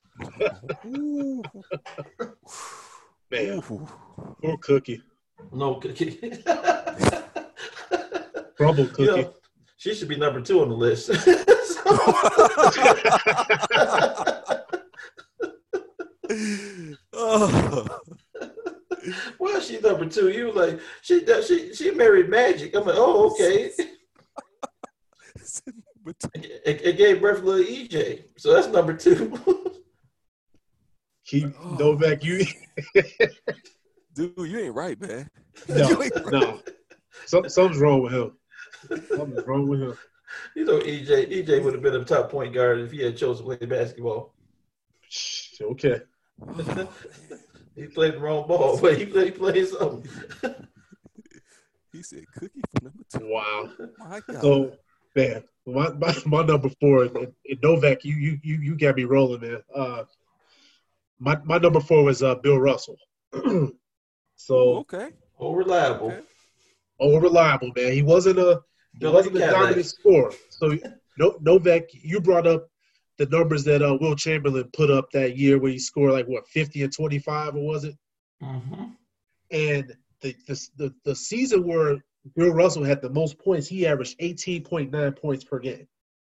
Man, 3.31 3.61
poor 3.61 4.57
Cookie. 4.57 5.01
No 5.51 5.75
cookie. 5.81 6.19
Crumble 8.55 8.87
cookie. 8.87 9.03
You 9.03 9.17
know, 9.23 9.33
she 9.77 9.93
should 9.93 10.07
be 10.07 10.15
number 10.15 10.41
two 10.41 10.61
on 10.61 10.69
the 10.69 10.75
list. 10.75 11.09
oh. 17.13 17.99
Well, 19.39 19.59
she's 19.59 19.81
number 19.81 20.05
two. 20.05 20.29
You 20.29 20.53
like 20.53 20.79
she 21.01 21.25
she 21.45 21.73
she 21.73 21.91
married 21.91 22.29
Magic. 22.29 22.73
I'm 22.75 22.85
like, 22.85 22.95
oh 22.97 23.31
okay. 23.31 23.71
it, 26.35 26.61
it, 26.65 26.97
gave 26.97 27.21
birth 27.21 27.39
to 27.39 27.45
little 27.45 27.65
EJ, 27.65 28.25
so 28.37 28.53
that's 28.53 28.67
number 28.67 28.93
two. 28.93 29.39
Keep 31.25 31.53
oh. 31.61 31.75
Novak, 31.79 32.23
you 32.23 32.45
dude, 34.13 34.33
you 34.37 34.59
ain't 34.59 34.75
right, 34.75 34.99
man. 34.99 35.29
No, 35.69 35.93
right. 35.93 36.11
no. 36.31 36.59
Some, 37.27 37.47
something's 37.47 37.79
wrong 37.79 38.01
with 38.01 38.11
him. 38.11 38.31
Something's 39.15 39.45
wrong 39.45 39.67
with 39.67 39.81
him. 39.81 39.93
You 40.55 40.65
know, 40.65 40.79
EJ 40.79 41.31
EJ 41.31 41.63
would 41.63 41.73
have 41.73 41.83
been 41.83 41.95
a 41.95 42.03
top 42.03 42.31
point 42.31 42.55
guard 42.55 42.79
if 42.79 42.91
he 42.91 43.03
had 43.03 43.15
chosen 43.15 43.45
to 43.45 43.55
play 43.55 43.67
basketball. 43.67 44.33
Okay. 45.61 46.01
he 47.75 47.85
played 47.87 48.15
the 48.15 48.19
wrong 48.19 48.47
ball, 48.47 48.77
but 48.81 48.97
he 48.97 49.05
played, 49.05 49.25
he 49.25 49.31
played 49.31 49.67
something. 49.67 50.09
he 51.91 52.01
said 52.01 52.25
cookie 52.35 52.61
for 52.71 52.85
number 52.85 53.03
two. 53.09 53.27
Wow. 53.29 53.69
My 53.99 54.21
God. 54.27 54.41
So 54.41 54.71
man, 55.15 55.43
my, 55.67 55.89
my, 55.93 56.15
my 56.25 56.43
number 56.43 56.69
four, 56.81 57.03
and, 57.03 57.15
and 57.17 57.61
Novak, 57.61 58.03
you 58.03 58.15
you 58.15 58.39
you 58.43 58.55
you 58.55 58.75
got 58.75 58.95
me 58.95 59.03
rolling, 59.03 59.41
man. 59.41 59.61
Uh, 59.73 60.03
my 61.19 61.37
my 61.43 61.59
number 61.59 61.79
four 61.79 62.03
was 62.03 62.23
uh, 62.23 62.35
Bill 62.35 62.59
Russell. 62.59 62.97
So 64.43 64.79
okay, 64.79 65.07
all 65.37 65.55
reliable, 65.55 66.07
okay. 66.07 66.19
all 66.99 67.21
reliable, 67.21 67.71
man. 67.77 67.93
He 67.93 68.01
wasn't 68.01 68.39
a 68.39 68.61
he 68.99 69.07
wasn't 69.07 69.37
a 69.37 69.39
dominant 69.39 69.85
scorer. 69.85 70.33
So 70.49 70.77
no, 71.17 71.37
Novak, 71.39 71.83
you 71.93 72.19
brought 72.19 72.45
up 72.45 72.67
the 73.17 73.25
numbers 73.27 73.63
that 73.63 73.81
uh, 73.81 73.97
Wilt 74.01 74.17
Chamberlain 74.17 74.69
put 74.73 74.91
up 74.91 75.09
that 75.11 75.37
year 75.37 75.59
where 75.59 75.71
he 75.71 75.79
scored 75.79 76.11
like 76.11 76.27
what 76.27 76.45
fifty 76.49 76.83
and 76.83 76.91
twenty 76.91 77.19
five, 77.19 77.55
or 77.55 77.65
was 77.65 77.85
it? 77.85 77.95
Mm-hmm. 78.41 78.83
And 79.51 79.95
the, 80.19 80.35
the 80.45 80.67
the 80.75 80.93
the 81.05 81.15
season 81.15 81.65
where 81.65 82.03
Bill 82.35 82.51
Russell 82.51 82.83
had 82.83 83.01
the 83.01 83.11
most 83.11 83.39
points, 83.39 83.69
he 83.69 83.87
averaged 83.87 84.17
eighteen 84.19 84.61
point 84.61 84.91
nine 84.91 85.13
points 85.13 85.45
per 85.45 85.59
game. 85.59 85.87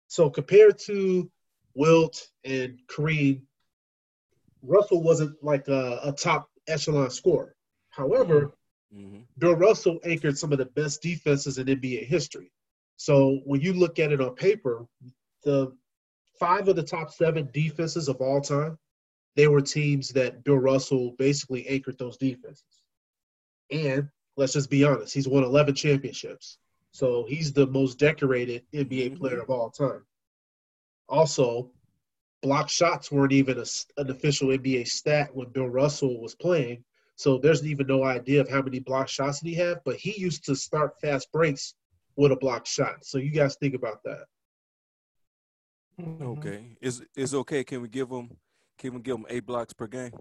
So 0.07 0.29
compared 0.29 0.79
to 0.85 1.29
Wilt 1.73 2.25
and 2.45 2.79
Kareem, 2.87 3.41
Russell 4.61 5.03
wasn't 5.03 5.43
like 5.43 5.67
a, 5.67 5.99
a 6.03 6.13
top 6.13 6.49
echelon 6.69 7.09
scorer. 7.09 7.56
However, 7.97 8.53
mm-hmm. 8.95 9.21
Bill 9.39 9.55
Russell 9.55 9.99
anchored 10.03 10.37
some 10.37 10.51
of 10.51 10.59
the 10.59 10.65
best 10.65 11.01
defenses 11.01 11.57
in 11.57 11.65
NBA 11.65 12.05
history. 12.05 12.51
So 12.95 13.41
when 13.43 13.59
you 13.61 13.73
look 13.73 13.97
at 13.97 14.11
it 14.11 14.21
on 14.21 14.35
paper, 14.35 14.85
the 15.43 15.75
five 16.39 16.67
of 16.67 16.75
the 16.75 16.83
top 16.83 17.11
seven 17.11 17.49
defenses 17.51 18.07
of 18.07 18.17
all 18.17 18.39
time, 18.39 18.77
they 19.35 19.47
were 19.47 19.61
teams 19.61 20.09
that 20.09 20.43
Bill 20.43 20.57
Russell 20.57 21.15
basically 21.17 21.67
anchored 21.67 21.97
those 21.97 22.17
defenses. 22.17 22.83
And 23.71 24.09
let's 24.35 24.53
just 24.53 24.69
be 24.69 24.83
honest, 24.83 25.13
he's 25.13 25.27
won 25.27 25.43
11 25.43 25.73
championships. 25.73 26.59
So 26.91 27.25
he's 27.27 27.51
the 27.51 27.67
most 27.67 27.97
decorated 27.97 28.63
NBA 28.73 28.87
mm-hmm. 28.87 29.15
player 29.15 29.41
of 29.41 29.49
all 29.49 29.71
time. 29.71 30.05
Also, 31.09 31.71
block 32.43 32.69
shots 32.69 33.11
weren't 33.11 33.33
even 33.33 33.57
a, 33.57 33.65
an 33.97 34.11
official 34.11 34.49
NBA 34.49 34.87
stat 34.87 35.35
when 35.35 35.49
Bill 35.49 35.67
Russell 35.67 36.21
was 36.21 36.35
playing. 36.35 36.83
So 37.17 37.39
there's 37.39 37.65
even 37.65 37.87
no 37.87 38.03
idea 38.03 38.39
of 38.41 38.47
how 38.47 38.61
many 38.61 38.79
block 38.79 39.09
shots 39.09 39.39
did 39.39 39.49
he 39.49 39.55
have, 39.55 39.79
but 39.83 39.95
he 39.95 40.19
used 40.21 40.45
to 40.45 40.55
start 40.55 41.01
fast 41.01 41.31
breaks 41.31 41.73
with 42.15 42.31
a 42.31 42.35
block 42.35 42.67
shot. 42.67 43.03
So 43.03 43.17
you 43.17 43.31
guys 43.31 43.55
think 43.55 43.73
about 43.73 44.03
that. 44.03 44.25
Okay, 46.21 46.77
is 46.79 47.03
is 47.15 47.33
okay? 47.33 47.63
Can 47.63 47.81
we 47.81 47.87
give 47.87 48.09
him? 48.09 48.29
Can 48.77 48.93
we 48.93 49.01
give 49.01 49.15
him 49.17 49.25
eight 49.29 49.47
blocks 49.47 49.73
per 49.73 49.87
game? 49.87 50.11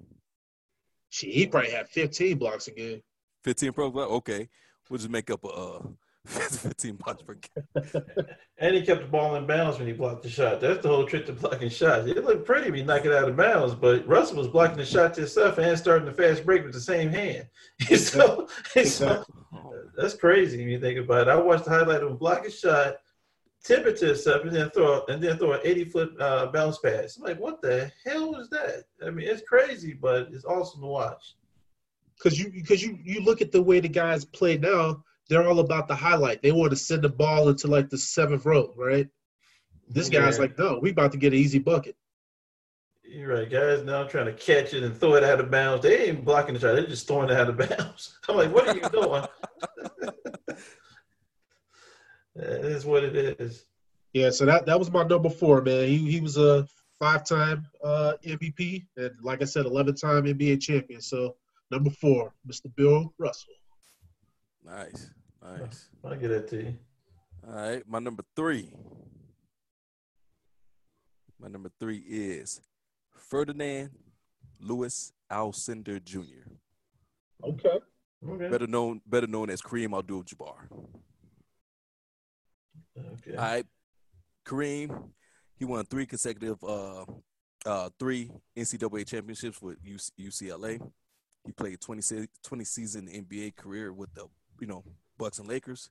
She, 1.11 1.31
he 1.31 1.47
probably 1.47 1.71
had 1.71 1.87
15 1.89 2.39
blocks 2.39 2.67
a 2.69 2.71
game. 2.71 3.03
15 3.45 3.73
pro 3.75 3.91
block. 3.91 4.11
Okay, 4.11 4.49
we'll 4.89 4.97
just 4.97 5.11
make 5.11 5.31
up 5.31 5.45
a 5.45 5.49
uh, 5.49 5.83
15 6.27 6.97
blocks 6.97 7.23
per 7.23 7.35
game. 7.35 8.03
And 8.59 8.75
he 8.75 8.81
kept 8.81 9.03
the 9.03 9.07
ball 9.09 9.37
in 9.37 9.47
bounds 9.47 9.79
when 9.79 9.87
he 9.87 9.93
blocked 9.93 10.23
the 10.23 10.31
shot. 10.31 10.63
That's 10.63 10.83
the 10.83 10.89
whole 10.89 11.05
trick 11.05 11.27
to 11.27 11.35
blocking 11.35 11.69
shots. 11.69 12.09
It 12.09 12.25
looked 12.25 12.47
pretty 12.47 12.71
when 12.71 12.81
you 12.81 12.87
knock 12.87 13.05
it 13.05 13.13
out 13.13 13.29
of 13.29 13.37
bounds, 13.37 13.75
but 13.75 14.09
Russell 14.09 14.39
was 14.39 14.49
blocking 14.49 14.79
the 14.79 14.85
shot 14.87 15.13
to 15.15 15.21
himself 15.21 15.59
and 15.59 15.79
starting 15.79 16.07
the 16.07 16.15
fast 16.15 16.43
break 16.47 16.65
with 16.65 16.73
the 16.73 16.81
same 16.81 17.11
hand. 17.11 17.49
so, 17.99 18.49
so 18.83 19.25
that's 19.95 20.15
crazy 20.15 20.57
when 20.57 20.69
you 20.69 20.81
think 20.81 20.99
about 20.99 21.29
it. 21.29 21.31
I 21.31 21.37
watched 21.37 21.67
the 21.67 21.71
highlight 21.71 22.03
of 22.03 22.11
him 22.11 22.17
block 22.17 22.47
a 22.47 22.51
shot, 22.51 22.97
tip 23.63 23.85
it 23.85 23.99
to 23.99 24.07
himself, 24.07 24.43
and 24.45 24.53
then 24.53 24.71
throw 24.71 25.05
and 25.09 25.23
then 25.23 25.37
throw 25.37 25.53
an 25.53 25.61
80 25.63 25.85
foot 25.85 26.21
uh, 26.21 26.47
bounce 26.47 26.79
pass. 26.79 27.19
I'm 27.19 27.25
like, 27.25 27.39
what 27.39 27.61
the 27.61 27.93
hell 28.07 28.33
was 28.33 28.49
that? 28.51 28.85
I 29.05 29.11
mean, 29.11 29.29
it's 29.29 29.43
crazy, 29.47 29.93
but 29.93 30.29
it's 30.33 30.47
awesome 30.47 30.81
to 30.81 30.87
watch. 30.87 31.37
Because 32.17 32.39
you 32.39 32.51
because 32.51 32.83
you 32.83 32.99
you 33.03 33.21
look 33.21 33.43
at 33.43 33.53
the 33.53 33.63
way 33.63 33.81
the 33.81 33.89
guys 33.89 34.25
play 34.25 34.57
now, 34.57 35.05
they're 35.29 35.47
all 35.49 35.61
about 35.61 35.89
the 35.89 35.95
highlight. 35.95 36.43
They 36.43 36.53
want 36.53 36.71
to 36.71 36.77
send 36.77 37.03
the 37.03 37.09
ball 37.09 37.49
into 37.49 37.67
like 37.69 37.89
the 37.91 37.99
seventh 37.99 38.45
row, 38.47 38.73
right? 38.77 39.09
This 39.89 40.09
guy's 40.09 40.37
Yeah. 40.37 40.43
like, 40.43 40.59
no, 40.59 40.79
we 40.81 40.91
about 40.91 41.13
to 41.13 41.19
get 41.19 41.33
an 41.33 41.39
easy 41.39 41.59
bucket. 41.59 41.97
You're 43.05 43.29
right, 43.35 43.49
guys. 43.49 43.85
Now 43.85 44.05
trying 44.05 44.27
to 44.27 44.33
catch 44.33 44.75
it 44.75 44.83
and 44.83 44.97
throw 44.97 45.15
it 45.15 45.23
out 45.23 45.39
of 45.41 45.49
bounds. 45.51 45.83
They 45.85 46.09
ain't 46.09 46.25
blocking 46.25 46.55
the 46.55 46.61
shot. 46.61 46.75
They're 46.75 46.87
just 46.87 47.07
throwing 47.07 47.31
it 47.31 47.37
out 47.37 47.49
of 47.49 47.57
bounds. 47.69 48.19
I'm 48.29 48.37
like, 48.37 48.53
what 48.53 48.67
are 48.69 48.75
you 48.75 48.89
doing? 48.91 49.25
That 52.35 52.65
is 52.67 52.85
what 52.85 53.03
it 53.03 53.17
is. 53.41 53.65
Yeah, 54.13 54.31
so 54.31 54.45
that 54.47 54.67
that 54.67 54.79
was 54.79 54.91
my 54.91 55.03
number 55.05 55.31
four, 55.31 55.63
man. 55.63 55.89
He 55.89 56.11
he 56.11 56.21
was 56.21 56.37
a 56.37 56.67
five 56.99 57.25
time 57.25 57.67
uh, 57.83 58.15
MVP 58.25 58.87
and 58.97 59.13
like 59.23 59.41
I 59.43 59.47
said, 59.47 59.67
eleven 59.67 59.95
time 59.95 60.25
NBA 60.25 60.61
champion. 60.61 61.01
So 61.01 61.37
number 61.71 61.91
four, 61.91 62.35
Mr. 62.47 62.67
Bill 62.77 63.13
Russell. 63.19 63.55
Nice, 64.65 65.11
nice. 65.61 65.89
I'll 66.05 66.17
get 66.17 66.29
that 66.29 66.49
to 66.49 66.57
you. 66.63 66.75
All 67.47 67.55
right, 67.55 67.83
my 67.89 67.99
number 67.99 68.25
three. 68.35 68.73
My 71.41 71.49
number 71.49 71.71
three 71.79 71.99
is 72.09 72.61
Ferdinand 73.15 73.91
Lewis 74.61 75.13
Alcindor 75.31 76.03
Jr., 76.03 76.49
Okay. 77.45 77.79
Okay. 78.27 78.49
better 78.49 78.67
known 78.67 79.01
better 79.07 79.27
known 79.27 79.51
as 79.51 79.61
Kareem 79.61 79.97
Abdul-Jabbar. 79.97 80.55
Okay. 82.99 83.37
All 83.37 83.45
right, 83.45 83.67
Kareem, 84.47 85.11
he 85.59 85.65
won 85.67 85.85
three 85.85 86.07
consecutive 86.07 86.57
uh, 86.65 87.05
uh, 87.67 87.91
three 87.99 88.31
NCAA 88.57 89.07
championships 89.07 89.61
with 89.61 89.83
UC- 89.85 90.13
UCLA. 90.19 90.81
He 91.45 91.53
played 91.53 91.81
20, 91.81 92.01
se- 92.03 92.29
20 92.43 92.65
season 92.65 93.07
NBA 93.09 93.55
career 93.57 93.93
with 93.93 94.13
the 94.15 94.27
you 94.61 94.67
know 94.67 94.83
Bucks 95.19 95.39
and 95.39 95.49
Lakers. 95.49 95.91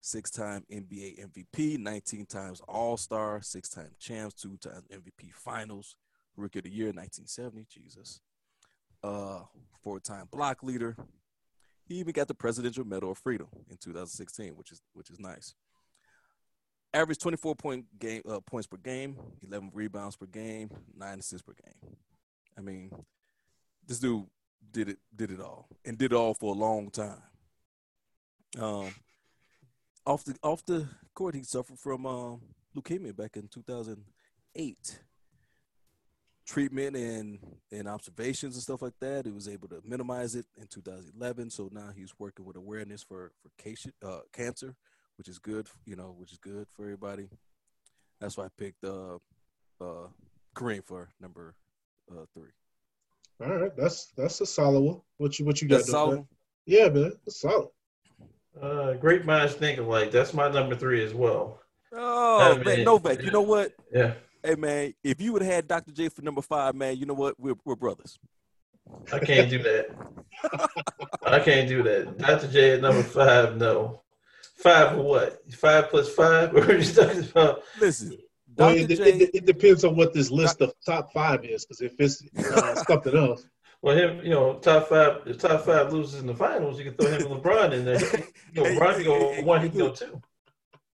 Six 0.00 0.30
time 0.30 0.64
NBA 0.70 1.24
MVP, 1.26 1.78
19 1.78 2.26
times 2.26 2.60
All 2.68 2.96
Star, 2.98 3.40
six 3.40 3.70
time 3.70 3.90
champs, 3.98 4.34
two 4.34 4.58
times 4.58 4.84
MVP 4.92 5.32
Finals, 5.32 5.96
Rookie 6.36 6.58
of 6.58 6.64
the 6.64 6.70
Year, 6.70 6.88
1970. 6.88 7.66
Jesus. 7.70 8.20
Uh, 9.02 9.40
four 9.82 10.00
time 10.00 10.28
block 10.30 10.62
leader. 10.62 10.96
He 11.86 11.96
even 11.96 12.12
got 12.12 12.28
the 12.28 12.34
Presidential 12.34 12.84
Medal 12.84 13.12
of 13.12 13.18
Freedom 13.18 13.48
in 13.70 13.76
2016, 13.76 14.56
which 14.56 14.72
is 14.72 14.82
which 14.92 15.10
is 15.10 15.18
nice 15.18 15.54
average 16.94 17.18
24 17.18 17.56
point 17.56 17.84
game 17.98 18.22
uh, 18.28 18.40
points 18.40 18.66
per 18.66 18.76
game, 18.78 19.16
11 19.46 19.72
rebounds 19.74 20.16
per 20.16 20.26
game, 20.26 20.70
nine 20.96 21.18
assists 21.18 21.42
per 21.42 21.52
game. 21.52 21.96
I 22.56 22.60
mean, 22.60 22.90
this 23.86 23.98
dude 23.98 24.24
did 24.70 24.88
it 24.88 24.98
did 25.14 25.30
it 25.30 25.40
all 25.40 25.68
and 25.84 25.98
did 25.98 26.12
it 26.12 26.16
all 26.16 26.32
for 26.32 26.54
a 26.54 26.58
long 26.58 26.90
time. 26.90 27.20
Um, 28.58 28.94
off 30.06 30.24
the 30.24 30.36
off 30.42 30.64
the 30.66 30.86
court, 31.14 31.34
he 31.34 31.42
suffered 31.42 31.78
from 31.78 32.06
um, 32.06 32.40
leukemia 32.76 33.16
back 33.16 33.36
in 33.36 33.48
2008. 33.48 35.00
Treatment 36.46 36.94
and 36.94 37.38
and 37.72 37.88
observations 37.88 38.54
and 38.54 38.62
stuff 38.62 38.82
like 38.82 38.98
that, 39.00 39.24
he 39.24 39.32
was 39.32 39.48
able 39.48 39.68
to 39.68 39.80
minimize 39.84 40.34
it 40.34 40.44
in 40.56 40.66
2011. 40.66 41.50
So 41.50 41.70
now 41.72 41.90
he's 41.96 42.12
working 42.18 42.44
with 42.44 42.56
awareness 42.56 43.02
for 43.02 43.32
for 43.42 43.50
cancer, 43.56 43.92
uh, 44.04 44.20
cancer 44.32 44.76
which 45.16 45.28
is 45.28 45.38
good, 45.38 45.68
you 45.86 45.96
know, 45.96 46.14
which 46.18 46.32
is 46.32 46.38
good 46.38 46.66
for 46.74 46.84
everybody. 46.84 47.28
That's 48.20 48.36
why 48.36 48.44
I 48.44 48.48
picked 48.58 48.84
uh 48.84 49.16
uh 49.80 50.08
Kareem 50.56 50.84
for 50.84 51.08
number 51.20 51.54
uh 52.10 52.24
three. 52.32 52.50
All 53.44 53.52
right, 53.52 53.76
that's 53.76 54.12
that's 54.16 54.40
a 54.40 54.46
solid 54.46 54.80
one. 54.80 55.00
What 55.18 55.38
you 55.38 55.44
what 55.44 55.60
you 55.60 55.68
got? 55.68 55.78
That's 55.78 55.90
solid. 55.90 56.24
Yeah, 56.66 56.88
man, 56.88 57.12
that's 57.24 57.40
solid. 57.40 57.68
Uh, 58.60 58.94
great 58.94 59.24
minds 59.24 59.54
think 59.54 59.78
alike. 59.78 60.10
That's 60.10 60.32
my 60.34 60.48
number 60.48 60.74
three 60.76 61.04
as 61.04 61.14
well. 61.14 61.60
Oh 61.92 62.52
I 62.52 62.56
man, 62.62 62.76
mean- 62.76 62.84
Novak, 62.84 63.22
you 63.22 63.30
know 63.30 63.40
what? 63.42 63.72
Yeah. 63.92 64.14
Hey 64.42 64.56
man, 64.56 64.92
if 65.02 65.20
you 65.20 65.32
would 65.32 65.42
have 65.42 65.52
had 65.52 65.68
Dr. 65.68 65.90
J 65.92 66.08
for 66.08 66.22
number 66.22 66.42
five, 66.42 66.74
man, 66.74 66.96
you 66.98 67.06
know 67.06 67.14
what? 67.14 67.38
We're 67.40 67.54
we're 67.64 67.76
brothers. 67.76 68.18
I 69.12 69.18
can't 69.18 69.48
do 69.48 69.62
that. 69.62 69.86
I 71.24 71.40
can't 71.40 71.68
do 71.68 71.82
that. 71.84 72.18
Dr. 72.18 72.48
J 72.48 72.74
at 72.74 72.82
number 72.82 73.02
five, 73.02 73.56
no. 73.56 74.02
Five 74.56 74.92
for 74.96 75.02
what? 75.02 75.52
Five 75.54 75.88
plus 75.90 76.12
five? 76.14 76.52
What 76.54 76.68
are 76.70 76.76
you 76.78 76.92
talking 76.92 77.24
about? 77.24 77.62
Listen, 77.80 78.18
Well, 78.56 78.70
it, 78.70 78.88
J, 78.88 78.94
it, 79.12 79.30
it 79.34 79.46
depends 79.46 79.84
on 79.84 79.96
what 79.96 80.12
this 80.12 80.30
list 80.30 80.60
of 80.60 80.74
top 80.84 81.12
five 81.12 81.44
is, 81.44 81.64
because 81.64 81.80
if 81.80 81.94
it's 81.98 82.22
uh, 82.38 82.74
something 82.84 83.16
else, 83.16 83.46
Well, 83.84 83.94
him, 83.98 84.24
you 84.24 84.30
know, 84.30 84.54
top 84.60 84.88
five. 84.88 85.18
If 85.26 85.36
top 85.36 85.66
five 85.66 85.92
loses 85.92 86.20
in 86.20 86.26
the 86.26 86.34
finals, 86.34 86.78
you 86.78 86.86
can 86.86 86.94
throw 86.94 87.10
him 87.10 87.30
and 87.30 87.42
LeBron 87.42 87.72
in 87.74 87.84
there. 87.84 88.00
You 88.54 88.62
know, 88.62 88.64
Hey, 88.64 88.76
LeBron 88.78 88.94
can 88.94 89.04
go 89.04 89.42
one, 89.42 89.60
he 89.62 89.68
can 89.68 89.78
go 89.78 89.90
two. 89.92 90.22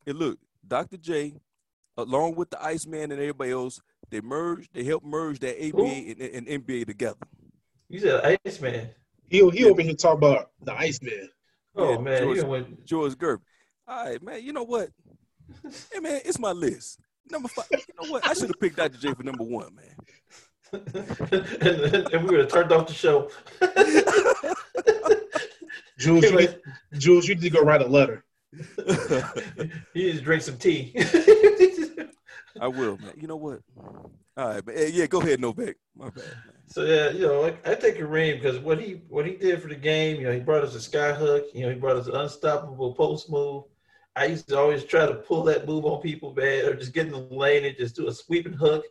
hey, 0.06 0.12
look, 0.12 0.38
Dr. 0.67 0.98
J, 0.98 1.34
along 1.98 2.36
with 2.36 2.52
the 2.52 2.63
Iceman 2.63 3.12
and 3.12 3.13
everybody 3.13 3.50
else, 3.52 3.82
they 4.12 4.21
merged, 4.21 4.69
they 4.74 4.84
helped 4.84 5.04
merge 5.04 5.39
that 5.39 5.56
ABA 5.58 5.84
and, 5.84 6.21
and 6.21 6.48
NBA 6.48 6.86
together. 6.86 7.17
You 7.89 8.00
said 8.02 8.38
Iceman. 8.45 8.89
he 9.30 9.38
he 9.50 9.65
over 9.65 9.82
here 9.82 9.95
talking 9.95 10.17
about 10.19 10.52
the 10.62 10.74
Iceman. 10.76 11.30
Oh 11.76 11.93
Yeah, 11.93 11.98
man, 11.98 12.21
George- 12.21 12.38
you 12.38 12.45
went. 12.45 12.86
George 12.86 13.13
Gerb. 13.15 13.39
All 13.88 14.06
right, 14.06 14.21
man. 14.21 14.43
You 14.43 14.54
know 14.54 14.63
what? 14.63 14.89
Hey, 15.91 16.00
man, 16.02 16.21
it's 16.24 16.38
my 16.38 16.52
list. 16.52 17.00
Number 17.32 17.48
five. 17.48 17.65
You 17.71 17.80
know 18.00 18.12
what? 18.12 18.28
I 18.28 18.34
should 18.36 18.50
have 18.50 18.60
picked 18.60 18.76
Dr. 18.76 18.98
J 19.00 19.13
for 19.15 19.24
number 19.24 19.43
one, 19.43 19.74
man. 19.74 19.95
And, 21.32 22.14
and 22.14 22.24
we 22.24 22.32
would 22.32 22.40
have 22.40 22.50
turned 22.50 22.72
off 22.72 22.88
the 22.88 22.94
show. 22.94 23.30
Jules, 25.98 26.26
you 26.26 26.36
need, 26.36 26.60
Jules, 26.98 27.28
you 27.28 27.36
need 27.36 27.42
to 27.42 27.50
go 27.50 27.62
write 27.62 27.82
a 27.82 27.88
letter. 27.88 28.24
you 28.54 29.72
need 29.94 30.14
to 30.14 30.22
drink 30.22 30.44
some 30.44 30.58
tea. 30.58 30.94
I 32.60 32.68
will, 32.68 32.98
man. 32.98 33.14
You 33.18 33.28
know 33.28 33.36
what? 33.36 33.60
All 34.38 34.50
right, 34.50 34.66
but 34.66 34.76
eh, 34.76 34.90
yeah, 34.94 35.08
go 35.08 35.22
ahead, 35.22 35.40
Novak. 35.40 35.76
My 35.96 36.10
bad, 36.10 36.18
man. 36.18 36.56
So 36.68 36.84
yeah, 36.84 37.10
you 37.10 37.22
know, 37.22 37.46
I, 37.46 37.72
I 37.72 37.76
take 37.76 37.98
Kareem 37.98 38.42
because 38.42 38.60
what 38.60 38.82
he 38.82 39.02
what 39.08 39.26
he 39.26 39.36
did 39.36 39.62
for 39.62 39.68
the 39.68 39.76
game, 39.76 40.20
you 40.20 40.28
know, 40.28 40.34
he 40.34 40.40
brought 40.40 40.64
us 40.64 40.76
a 40.76 40.82
sky 40.82 41.14
hook. 41.14 41.46
You 41.54 41.64
know, 41.64 41.70
he 41.70 41.76
brought 41.76 41.98
us 41.98 42.08
an 42.08 42.16
unstoppable 42.16 42.94
post 42.94 43.30
move. 43.30 43.64
I 44.16 44.26
used 44.26 44.48
to 44.50 44.58
always 44.58 44.84
try 44.86 45.06
to 45.06 45.14
pull 45.16 45.44
that 45.44 45.68
move 45.68 45.86
on 45.86 46.02
people, 46.02 46.34
man, 46.34 46.66
or 46.66 46.74
just 46.74 46.94
get 46.94 47.08
in 47.08 47.12
the 47.12 47.20
lane 47.20 47.66
and 47.66 47.76
just 47.78 47.96
do 47.96 48.08
a 48.08 48.14
sweeping 48.14 48.54
hook. 48.54 48.86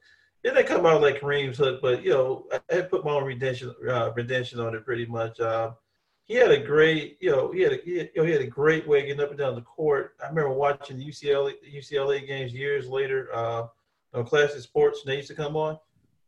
It 0.44 0.52
didn't 0.54 0.66
come 0.66 0.84
out 0.84 1.00
like 1.00 1.20
Kareem's 1.20 1.56
hook, 1.56 1.80
but 1.80 2.04
you 2.04 2.10
know, 2.10 2.46
I, 2.70 2.82
put 2.82 3.02
my 3.02 3.12
own 3.12 3.24
redemption 3.24 3.74
uh, 3.88 4.12
redemption 4.14 4.60
on 4.60 4.74
it 4.74 4.84
pretty 4.84 5.06
much. 5.06 5.40
Um, 5.40 5.74
he 6.24 6.34
had 6.34 6.50
a 6.50 6.62
great, 6.62 7.16
you 7.20 7.30
know, 7.30 7.50
he 7.50 7.62
had 7.62 7.72
a 7.72 7.78
he 7.82 7.92
you 7.94 8.08
know, 8.16 8.24
he 8.24 8.32
had 8.32 8.42
a 8.42 8.46
great 8.46 8.86
way 8.86 9.00
of 9.00 9.06
getting 9.06 9.22
up 9.22 9.30
and 9.30 9.38
down 9.38 9.54
the 9.54 9.62
court. 9.62 10.16
I 10.22 10.28
remember 10.28 10.52
watching 10.52 10.98
the 10.98 11.06
UCLA 11.06 11.54
UCLA 11.74 12.26
games 12.26 12.52
years 12.52 12.88
later 12.88 13.30
uh, 13.34 13.66
on 14.12 14.26
Classic 14.26 14.60
Sports, 14.60 15.00
and 15.00 15.10
they 15.10 15.16
used 15.16 15.28
to 15.28 15.34
come 15.34 15.56
on 15.56 15.78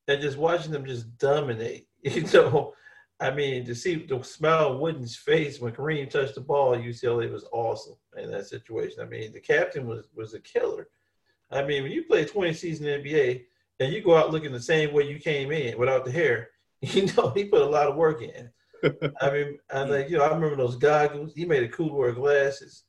and 0.09 0.22
just 0.22 0.38
watching 0.38 0.72
them 0.72 0.87
just 0.87 1.16
dominate. 1.18 1.87
You 2.07 2.22
know, 2.22 2.72
I 3.18 3.33
mean, 3.33 3.64
to 3.64 3.74
see 3.74 3.96
the 3.96 4.22
smile 4.22 4.70
on 4.70 4.81
Wooden's 4.81 5.16
face 5.16 5.59
when 5.59 5.72
Kareem 5.72 6.09
touched 6.09 6.37
the 6.37 6.40
ball 6.40 6.76
UCLA 6.76 7.33
was 7.33 7.44
awesome 7.52 7.96
in 8.16 8.31
that 8.31 8.46
situation. 8.46 9.00
I 9.00 9.07
mean, 9.07 9.33
the 9.33 9.40
captain 9.40 9.88
was 9.88 10.07
was 10.14 10.33
a 10.35 10.40
killer. 10.40 10.88
I 11.50 11.64
mean, 11.64 11.83
when 11.83 11.90
you 11.90 12.05
play 12.05 12.24
20 12.24 12.52
seasons 12.52 12.88
in 12.88 13.02
NBA 13.02 13.46
and 13.81 13.93
you 13.93 14.03
go 14.03 14.17
out 14.17 14.31
looking 14.31 14.53
the 14.53 14.61
same 14.61 14.93
way 14.93 15.05
you 15.09 15.19
came 15.19 15.53
in 15.53 15.79
without 15.79 16.05
the 16.05 16.11
hair, 16.11 16.51
you 16.81 17.07
know, 17.17 17.31
he 17.31 17.45
put 17.45 17.62
a 17.62 17.67
lot 17.67 17.89
of 17.89 17.97
work 17.97 18.23
in. 18.23 18.51
I 19.21 19.31
mean, 19.31 19.59
I 19.73 19.83
like, 19.85 20.11
you 20.11 20.19
know, 20.19 20.25
I 20.25 20.29
remember 20.35 20.57
those 20.57 20.77
goggles. 20.77 21.33
He 21.35 21.45
made 21.45 21.62
a 21.62 21.69
cool 21.69 21.95
wear 21.97 22.12
glasses. 22.12 22.85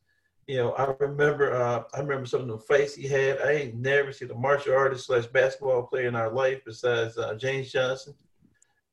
You 0.48 0.58
know, 0.58 0.72
I 0.74 0.94
remember, 1.00 1.54
uh, 1.54 1.84
I 1.94 2.00
remember 2.00 2.26
some 2.26 2.42
of 2.42 2.48
the 2.48 2.58
fights 2.60 2.96
he 2.96 3.08
had. 3.08 3.42
I 3.42 3.52
ain't 3.52 3.76
never 3.76 4.12
seen 4.14 4.32
a 4.32 4.36
martial 4.36 4.76
artist 4.76 5.08
slash 5.08 5.26
basketball 5.28 5.84
player 5.84 6.08
in 6.08 6.16
our 6.16 6.32
life 6.32 6.62
besides 6.66 7.18
uh, 7.18 7.36
James 7.36 7.72
Johnson. 7.72 8.14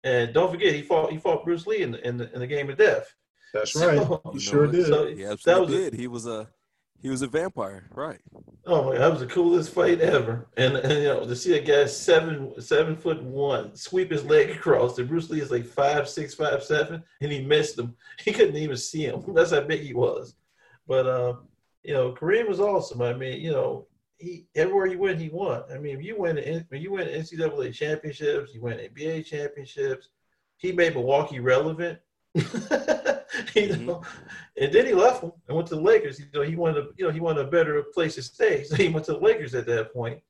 And 0.02 0.34
don't 0.34 0.50
forget, 0.50 0.74
he 0.74 0.82
fought 0.82 1.12
he 1.12 1.18
fought 1.18 1.44
Bruce 1.44 1.66
Lee 1.66 1.82
in 1.82 1.92
the 1.92 2.06
in 2.06 2.16
the, 2.16 2.32
in 2.34 2.40
the 2.40 2.46
game 2.46 2.70
of 2.70 2.76
death. 2.76 3.12
That's 3.52 3.72
So- 3.72 3.86
right. 3.86 3.96
You 3.96 4.00
You 4.24 4.30
know 4.32 4.38
sure 4.38 4.66
did. 4.66 4.86
So 4.86 5.06
He 5.06 5.22
that 5.22 5.32
absolutely 5.32 5.66
was 5.76 5.86
a- 5.86 5.90
did. 5.90 6.00
He 6.00 6.08
was 6.08 6.26
a 6.26 6.48
He 7.04 7.10
was 7.10 7.20
a 7.20 7.26
vampire, 7.26 7.84
right? 7.90 8.18
Oh 8.64 8.90
that 8.96 9.10
was 9.10 9.20
the 9.20 9.26
coolest 9.26 9.74
fight 9.74 10.00
ever. 10.00 10.48
And, 10.56 10.74
and 10.78 11.02
you 11.02 11.08
know, 11.08 11.26
to 11.26 11.36
see 11.36 11.54
a 11.54 11.60
guy 11.60 11.84
seven 11.84 12.58
seven 12.62 12.96
foot 12.96 13.22
one 13.22 13.76
sweep 13.76 14.10
his 14.10 14.24
leg 14.24 14.48
across, 14.48 14.98
and 14.98 15.06
Bruce 15.06 15.28
Lee 15.28 15.42
is 15.42 15.50
like 15.50 15.66
five 15.66 16.08
six, 16.08 16.32
five 16.32 16.64
seven, 16.64 17.02
and 17.20 17.30
he 17.30 17.42
missed 17.42 17.78
him. 17.78 17.94
He 18.24 18.32
couldn't 18.32 18.56
even 18.56 18.78
see 18.78 19.04
him. 19.04 19.22
That's 19.34 19.50
how 19.50 19.60
big 19.60 19.82
he 19.82 19.92
was. 19.92 20.36
But 20.88 21.06
uh, 21.06 21.34
you 21.82 21.92
know, 21.92 22.12
Kareem 22.12 22.48
was 22.48 22.58
awesome. 22.58 23.02
I 23.02 23.12
mean, 23.12 23.38
you 23.38 23.52
know, 23.52 23.86
he 24.16 24.46
everywhere 24.54 24.86
he 24.86 24.96
went, 24.96 25.20
he 25.20 25.28
won. 25.28 25.62
I 25.70 25.76
mean, 25.76 25.98
if 25.98 26.02
you 26.02 26.18
win 26.18 26.36
when 26.70 26.80
you 26.80 26.92
win 26.92 27.08
NCAA 27.08 27.74
championships, 27.74 28.54
you 28.54 28.62
win 28.62 28.78
NBA 28.78 29.26
championships. 29.26 30.08
He 30.56 30.72
made 30.72 30.94
Milwaukee 30.94 31.40
relevant. 31.40 31.98
you 33.62 33.68
mm-hmm. 33.68 33.86
know, 33.86 34.02
and 34.58 34.72
then 34.72 34.86
he 34.86 34.94
left 34.94 35.20
them 35.20 35.32
and 35.48 35.56
went 35.56 35.68
to 35.68 35.76
the 35.76 35.80
Lakers. 35.80 36.18
You 36.18 36.26
know, 36.34 36.42
he 36.42 36.56
wanted, 36.56 36.78
a, 36.78 36.88
you 36.96 37.04
know, 37.04 37.10
he 37.10 37.20
wanted 37.20 37.46
a 37.46 37.50
better 37.50 37.82
place 37.94 38.16
to 38.16 38.22
stay, 38.22 38.64
so 38.64 38.76
he 38.76 38.88
went 38.88 39.06
to 39.06 39.12
the 39.12 39.18
Lakers 39.18 39.54
at 39.54 39.66
that 39.66 39.92
point. 39.92 40.20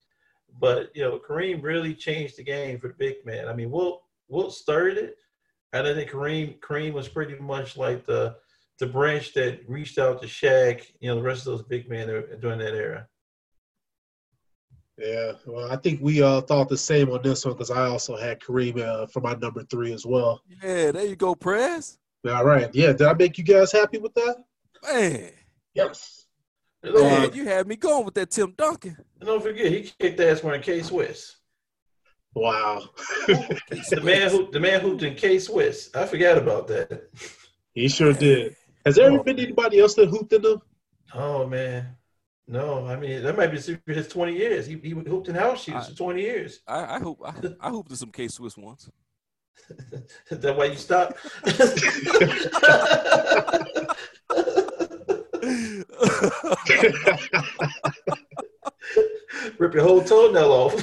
But 0.60 0.90
you 0.94 1.02
know, 1.02 1.18
Kareem 1.18 1.62
really 1.62 1.94
changed 1.94 2.37
the 2.37 2.44
game 2.44 2.78
for 2.78 2.88
the 2.88 2.94
big 2.94 3.16
man. 3.24 3.48
I 3.48 3.54
mean, 3.54 3.70
Wilt 3.70 4.02
Wilt 4.28 4.54
started 4.54 4.98
it, 4.98 5.16
and 5.72 5.87
I 5.87 5.94
think 5.94 6.10
Kareem 6.10 6.58
Kareem 6.60 6.92
was 6.92 7.08
pretty 7.08 7.37
much 7.38 7.76
like 7.76 8.06
the 8.06 8.37
the 8.78 8.87
branch 8.87 9.34
that 9.34 9.60
reached 9.68 9.98
out 9.98 10.20
to 10.22 10.28
Shaq. 10.28 10.84
You 11.00 11.10
know, 11.10 11.16
the 11.16 11.22
rest 11.22 11.46
of 11.46 11.52
those 11.56 11.62
big 11.62 11.88
men 11.88 12.06
during 12.40 12.58
that 12.58 12.74
era. 12.74 13.08
Yeah, 14.96 15.32
well, 15.44 15.72
I 15.72 15.76
think 15.76 16.00
we 16.00 16.22
all 16.22 16.40
thought 16.40 16.68
the 16.68 16.78
same 16.78 17.10
on 17.10 17.20
this 17.22 17.44
one 17.44 17.54
because 17.54 17.70
I 17.70 17.87
also 17.87 18.16
had 18.16 18.38
Kareem 18.38 18.78
uh, 18.80 19.06
for 19.08 19.20
my 19.20 19.34
number 19.34 19.64
three 19.64 19.92
as 19.92 20.06
well. 20.06 20.40
Yeah, 20.62 20.92
there 20.92 21.06
you 21.06 21.16
go, 21.16 21.34
Press. 21.34 21.98
All 22.26 22.44
right. 22.44 22.74
Yeah, 22.74 22.92
did 22.92 23.02
I 23.02 23.14
make 23.14 23.37
you 23.38 23.44
guys 23.44 23.72
happy 23.72 23.98
with 23.98 24.14
that? 24.14 24.37
Man. 24.82 25.30
Yes. 25.74 26.26
Man, 26.82 27.32
you 27.32 27.46
had 27.46 27.66
me 27.66 27.76
going 27.76 28.04
with 28.04 28.14
that 28.14 28.30
Tim 28.30 28.52
Duncan. 28.56 28.96
And 29.20 29.26
don't 29.26 29.42
forget, 29.42 29.72
he 29.72 29.90
kicked 29.98 30.20
ass 30.20 30.42
wearing 30.42 30.60
K 30.60 30.82
Swiss. 30.82 31.37
Wow. 32.34 32.82
the 33.26 34.00
man 34.02 34.30
who 34.30 34.50
the 34.50 34.60
man 34.60 34.80
hooped 34.80 35.02
in 35.02 35.14
K 35.14 35.38
Swiss. 35.38 35.90
I 35.94 36.04
forgot 36.04 36.37
about 36.37 36.66
that. 36.68 37.08
He 37.74 37.88
sure 37.88 38.12
did. 38.12 38.56
Has 38.84 38.96
there 38.96 39.06
ever 39.06 39.22
been 39.22 39.38
oh, 39.38 39.42
anybody 39.42 39.80
else 39.80 39.94
that 39.94 40.08
hooped 40.08 40.32
in 40.32 40.42
them? 40.42 40.60
Oh 41.14 41.46
man. 41.46 41.96
No, 42.46 42.87
I 42.87 42.96
mean 42.96 43.22
that 43.22 43.37
might 43.37 43.50
be 43.50 43.58
secret 43.58 43.96
his 43.96 44.08
twenty 44.08 44.37
years. 44.37 44.66
He 44.66 44.76
he 44.76 44.90
hooped 44.90 45.28
in 45.28 45.34
house 45.34 45.64
shoes 45.64 45.74
I, 45.76 45.82
for 45.84 45.96
twenty 45.96 46.22
years. 46.22 46.60
I, 46.66 46.96
I 46.96 46.98
hope 46.98 47.22
I, 47.24 47.32
I 47.60 47.70
hooped 47.70 47.90
in 47.90 47.96
some 47.96 48.10
K 48.10 48.28
Swiss 48.28 48.56
once. 48.56 48.90
Is 50.30 50.38
that 50.40 50.56
why 50.56 50.64
you 50.66 50.76
stopped? 50.76 51.18
Rip 59.58 59.74
your 59.74 59.82
whole 59.82 60.02
toenail 60.02 60.52
off. 60.52 60.74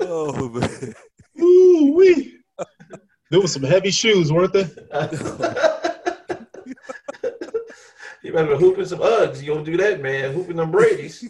oh 0.00 0.48
man. 0.48 0.94
Ooh 1.40 1.92
wee. 1.94 2.38
There 3.30 3.40
was 3.40 3.52
some 3.52 3.62
heavy 3.62 3.90
shoes, 3.90 4.32
weren't 4.32 4.54
there? 4.54 4.70
you 8.22 8.32
better 8.32 8.56
be 8.56 8.56
hooping 8.56 8.86
some 8.86 9.00
Uggs. 9.00 9.42
You 9.42 9.54
don't 9.54 9.64
do 9.64 9.76
that, 9.76 10.00
man. 10.00 10.32
Hooping 10.32 10.56
them 10.56 10.70
Brady's. 10.70 11.28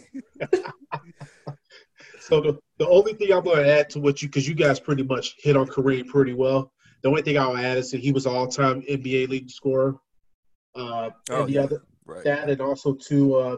so 2.21 2.39
the, 2.41 2.57
the 2.79 2.87
only 2.87 3.13
thing 3.13 3.31
I'm 3.31 3.43
going 3.43 3.63
to 3.63 3.79
add 3.79 3.89
to 3.91 3.99
what 3.99 4.21
you, 4.21 4.29
because 4.29 4.47
you 4.47 4.55
guys 4.55 4.79
pretty 4.79 5.03
much 5.03 5.35
hit 5.37 5.57
on 5.57 5.67
Kareem 5.67 6.07
pretty 6.07 6.33
well. 6.33 6.71
The 7.03 7.09
only 7.09 7.21
thing 7.21 7.37
I'll 7.37 7.57
add 7.57 7.77
is 7.77 7.91
that 7.91 7.99
he 7.99 8.11
was 8.11 8.25
all-time 8.25 8.81
NBA 8.81 9.27
league 9.27 9.49
scorer. 9.49 9.95
Uh, 10.75 11.09
oh, 11.29 11.41
and 11.41 11.49
the 11.49 11.53
yeah. 11.53 11.63
other 11.63 11.83
right. 12.05 12.23
that, 12.23 12.49
and 12.49 12.61
also 12.61 12.93
to, 12.93 13.35
uh, 13.35 13.57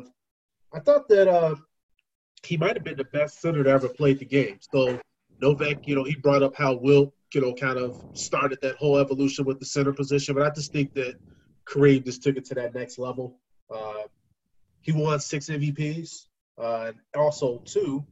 I 0.73 0.79
thought 0.79 1.07
that 1.09 1.27
uh, 1.27 1.55
he 2.43 2.57
might 2.57 2.75
have 2.75 2.83
been 2.83 2.97
the 2.97 3.05
best 3.05 3.41
center 3.41 3.63
to 3.63 3.69
ever 3.69 3.89
play 3.89 4.13
the 4.13 4.25
game. 4.25 4.57
So 4.73 4.99
Novak, 5.39 5.87
you 5.87 5.95
know, 5.95 6.03
he 6.03 6.15
brought 6.15 6.41
up 6.41 6.55
how 6.55 6.73
Wilt, 6.73 7.13
you 7.33 7.41
know, 7.41 7.53
kind 7.53 7.77
of 7.77 8.03
started 8.13 8.59
that 8.61 8.75
whole 8.77 8.97
evolution 8.97 9.45
with 9.45 9.59
the 9.59 9.65
center 9.65 9.93
position, 9.93 10.33
but 10.35 10.43
I 10.43 10.49
just 10.49 10.71
think 10.71 10.93
that 10.95 11.15
Kareem 11.65 12.03
just 12.05 12.23
took 12.23 12.37
it 12.37 12.45
to 12.45 12.55
that 12.55 12.73
next 12.73 12.97
level. 12.97 13.39
Uh, 13.73 14.03
he 14.81 14.91
won 14.91 15.19
six 15.19 15.47
MVPs, 15.47 16.25
uh, 16.57 16.87
and 16.87 16.97
also 17.15 17.61
two. 17.65 18.03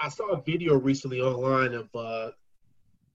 I 0.00 0.08
saw 0.08 0.28
a 0.28 0.42
video 0.42 0.76
recently 0.76 1.20
online 1.20 1.74
of 1.74 1.88
uh, 1.94 2.30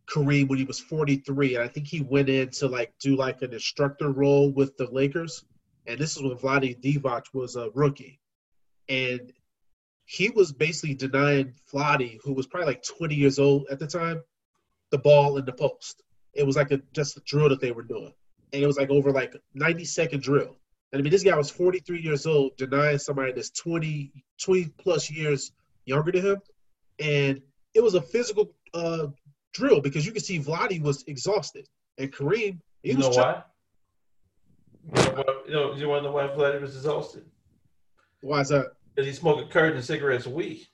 Kareem 0.07 0.49
when 0.49 0.59
he 0.59 0.65
was 0.65 0.79
43, 0.79 1.55
and 1.55 1.63
I 1.63 1.67
think 1.67 1.87
he 1.87 2.01
went 2.01 2.29
in 2.29 2.49
to 2.51 2.67
like 2.67 2.93
do 2.99 3.15
like 3.15 3.41
an 3.41 3.53
instructor 3.53 4.09
role 4.09 4.51
with 4.51 4.75
the 4.77 4.89
Lakers. 4.91 5.45
And 5.87 5.99
this 5.99 6.15
is 6.15 6.23
when 6.23 6.37
Vlade 6.37 6.81
Divac 6.81 7.23
was 7.33 7.55
a 7.55 7.69
rookie, 7.73 8.19
and 8.89 9.31
he 10.05 10.29
was 10.29 10.51
basically 10.51 10.95
denying 10.95 11.53
Vlade, 11.73 12.19
who 12.23 12.33
was 12.33 12.47
probably 12.47 12.67
like 12.67 12.83
20 12.83 13.15
years 13.15 13.39
old 13.39 13.67
at 13.71 13.79
the 13.79 13.87
time, 13.87 14.21
the 14.91 14.97
ball 14.97 15.37
in 15.37 15.45
the 15.45 15.53
post. 15.53 16.03
It 16.33 16.45
was 16.45 16.55
like 16.55 16.71
a 16.71 16.81
just 16.93 17.17
a 17.17 17.21
drill 17.21 17.49
that 17.49 17.61
they 17.61 17.71
were 17.71 17.83
doing, 17.83 18.13
and 18.51 18.61
it 18.61 18.67
was 18.67 18.77
like 18.77 18.89
over 18.89 19.11
like 19.11 19.35
90 19.53 19.85
second 19.85 20.21
drill. 20.21 20.57
And 20.91 20.99
I 20.99 21.01
mean, 21.01 21.11
this 21.11 21.23
guy 21.23 21.35
was 21.35 21.49
43 21.49 22.01
years 22.01 22.25
old, 22.27 22.55
denying 22.57 22.99
somebody 22.99 23.31
that's 23.31 23.49
20, 23.49 24.11
20 24.39 24.65
plus 24.77 25.09
years 25.09 25.51
younger 25.85 26.11
than 26.11 26.23
him, 26.23 26.41
and 26.99 27.41
it 27.73 27.81
was 27.81 27.95
a 27.95 28.01
physical 28.01 28.53
uh, 28.73 29.07
drill 29.53 29.81
because 29.81 30.05
you 30.05 30.11
can 30.11 30.21
see 30.21 30.39
Vlade 30.39 30.81
was 30.81 31.03
exhausted, 31.07 31.67
and 31.97 32.11
Kareem 32.11 32.59
he 32.81 32.91
you 32.91 32.97
was. 32.97 33.15
Know 33.15 33.23
why? 33.23 33.43
You 35.47 35.53
know, 35.53 35.73
you 35.75 35.87
want 35.87 36.03
to 36.03 36.09
know 36.09 36.11
why 36.11 36.27
Vlade 36.27 36.61
was 36.61 36.75
exhausted? 36.75 37.25
Why 38.21 38.41
is 38.41 38.49
that? 38.49 38.73
Because 38.93 39.07
he 39.07 39.13
smoked 39.13 39.49
a 39.49 39.53
carton 39.53 39.77
of 39.77 39.85
cigarettes 39.85 40.25
a 40.25 40.29
week. 40.29 40.67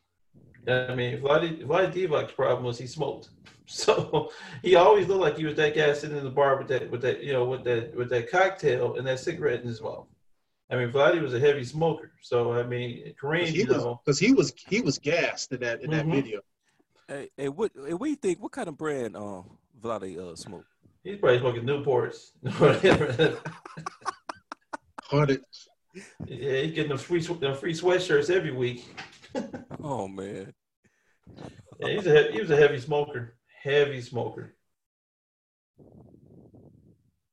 I 0.67 0.93
mean, 0.93 1.19
Vlade, 1.21 1.65
Vlade 1.65 1.93
Divac's 1.93 2.34
problem 2.34 2.65
was 2.65 2.77
he 2.77 2.88
smoked, 2.88 3.29
so 3.65 4.32
he 4.62 4.75
always 4.75 5.08
looked 5.08 5.21
like 5.21 5.38
he 5.38 5.45
was 5.45 5.55
that 5.55 5.75
guy 5.75 5.93
sitting 5.93 6.17
in 6.17 6.23
the 6.23 6.29
bar 6.29 6.58
with 6.58 6.67
that, 6.67 6.89
with 6.91 7.01
that, 7.01 7.23
you 7.23 7.34
know, 7.34 7.45
with 7.45 7.63
that, 7.63 7.95
with 7.95 8.10
that 8.10 8.29
cocktail 8.29 8.95
and 8.95 9.08
that 9.08 9.19
cigarette 9.19 9.62
in 9.62 9.67
his 9.67 9.82
mouth. 9.82 10.08
I 10.71 10.75
mean, 10.75 10.91
Vlade 10.91 11.21
was 11.21 11.34
a 11.34 11.39
heavy 11.39 11.63
smoker, 11.63 12.12
so 12.21 12.53
I 12.53 12.63
mean, 12.63 13.15
Kareem, 13.21 13.51
you 13.51 13.65
know, 13.65 13.99
because 14.05 14.19
he 14.19 14.34
was 14.34 14.53
he 14.67 14.82
was 14.82 14.99
gassed 14.99 15.51
in 15.51 15.62
that 15.62 15.82
in 15.82 15.89
that 15.91 16.05
mm-hmm. 16.05 16.12
video. 16.12 16.41
Hey, 17.08 17.29
hey, 17.36 17.49
what, 17.49 17.71
hey, 17.75 17.93
what 17.95 18.05
do 18.05 18.10
you 18.12 18.15
think? 18.15 18.39
What 18.39 18.51
kind 18.51 18.69
of 18.69 18.77
brand 18.77 19.15
uh, 19.15 19.41
Vlade 19.82 20.17
uh, 20.19 20.36
smoke? 20.36 20.65
He's 21.03 21.17
probably 21.17 21.39
smoking 21.39 21.63
Newports. 21.63 22.34
Hundred. 25.03 25.41
Yeah, 26.27 26.62
he's 26.62 26.73
getting 26.73 26.89
them 26.89 26.99
free 26.99 27.21
them 27.21 27.55
free 27.55 27.73
sweatshirts 27.73 28.29
every 28.29 28.51
week. 28.51 28.86
oh 29.84 30.08
man. 30.08 30.53
Yeah, 31.79 31.88
he's 31.88 32.05
a 32.05 32.32
he 32.32 32.41
was 32.41 32.51
a 32.51 32.55
heavy 32.55 32.79
smoker. 32.79 33.38
Heavy 33.63 34.01
smoker. 34.01 34.53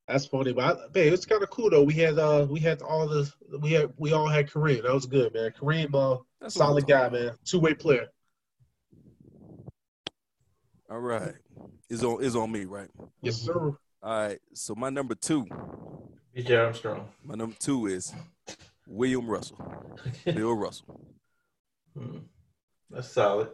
That's 0.07 0.25
funny, 0.25 0.53
but 0.53 0.63
I, 0.63 0.79
man, 0.97 1.13
it's 1.13 1.25
kind 1.25 1.43
of 1.43 1.49
cool 1.49 1.69
though. 1.69 1.83
We 1.83 1.93
had 1.93 2.17
uh 2.17 2.47
we 2.49 2.61
had 2.61 2.81
all 2.81 3.07
the 3.07 3.29
we 3.59 3.73
had 3.73 3.91
we 3.97 4.13
all 4.13 4.27
had 4.27 4.49
Kareem. 4.49 4.83
That 4.83 4.93
was 4.93 5.05
good, 5.05 5.33
man. 5.33 5.51
Kareem, 5.59 5.93
uh, 5.93 6.21
That's 6.39 6.55
solid 6.55 6.87
guy, 6.87 7.09
man. 7.09 7.31
Two 7.43 7.59
way 7.59 7.73
player. 7.73 8.07
All 10.89 10.99
right. 10.99 11.33
Is 11.89 12.05
on 12.05 12.23
is 12.23 12.37
on 12.37 12.49
me, 12.51 12.63
right? 12.63 12.89
Yes, 13.21 13.35
sir. 13.35 13.53
All 13.53 13.77
right. 14.03 14.39
So 14.53 14.75
my 14.75 14.89
number 14.89 15.13
two. 15.13 15.45
B.J. 16.33 16.55
Armstrong. 16.55 17.09
My 17.23 17.35
number 17.35 17.55
two 17.59 17.87
is 17.87 18.13
William 18.87 19.27
Russell. 19.27 19.57
Bill 20.25 20.53
Russell. 20.53 21.01
Hmm. 21.97 22.19
That's 22.89 23.09
solid. 23.09 23.49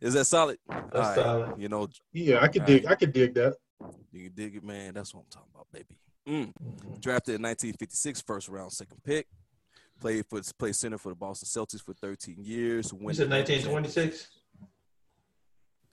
Is 0.00 0.14
that 0.14 0.26
solid? 0.26 0.58
That's 0.68 1.16
solid. 1.16 1.60
You 1.60 1.68
know. 1.68 1.88
Yeah, 2.12 2.40
I 2.40 2.48
can 2.48 2.64
dig. 2.64 2.84
Right. 2.84 2.92
I 2.92 2.94
could 2.94 3.12
dig 3.12 3.34
that. 3.34 3.56
You 4.12 4.30
dig 4.30 4.56
it, 4.56 4.64
man. 4.64 4.94
That's 4.94 5.14
what 5.14 5.22
I'm 5.22 5.30
talking 5.30 5.50
about, 5.54 5.66
baby. 5.72 5.96
Mm. 6.28 6.52
Mm-hmm. 6.52 7.00
Drafted 7.00 7.36
in 7.36 7.42
1956, 7.42 8.22
first 8.22 8.48
round, 8.48 8.72
second 8.72 9.02
pick. 9.04 9.26
Played 10.00 10.26
for 10.28 10.40
played 10.58 10.76
center 10.76 10.98
for 10.98 11.10
the 11.10 11.14
Boston 11.14 11.46
Celtics 11.46 11.82
for 11.82 11.94
13 11.94 12.36
years. 12.42 12.92
You 12.92 13.14
said 13.14 13.30
1926 13.30 14.28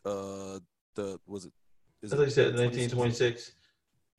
uh 0.05 0.59
the 0.95 1.19
was 1.25 1.45
it? 1.45 1.53
I 2.03 2.07
thought 2.07 2.23
you 2.23 2.29
said 2.29 2.55
1926. 2.55 3.53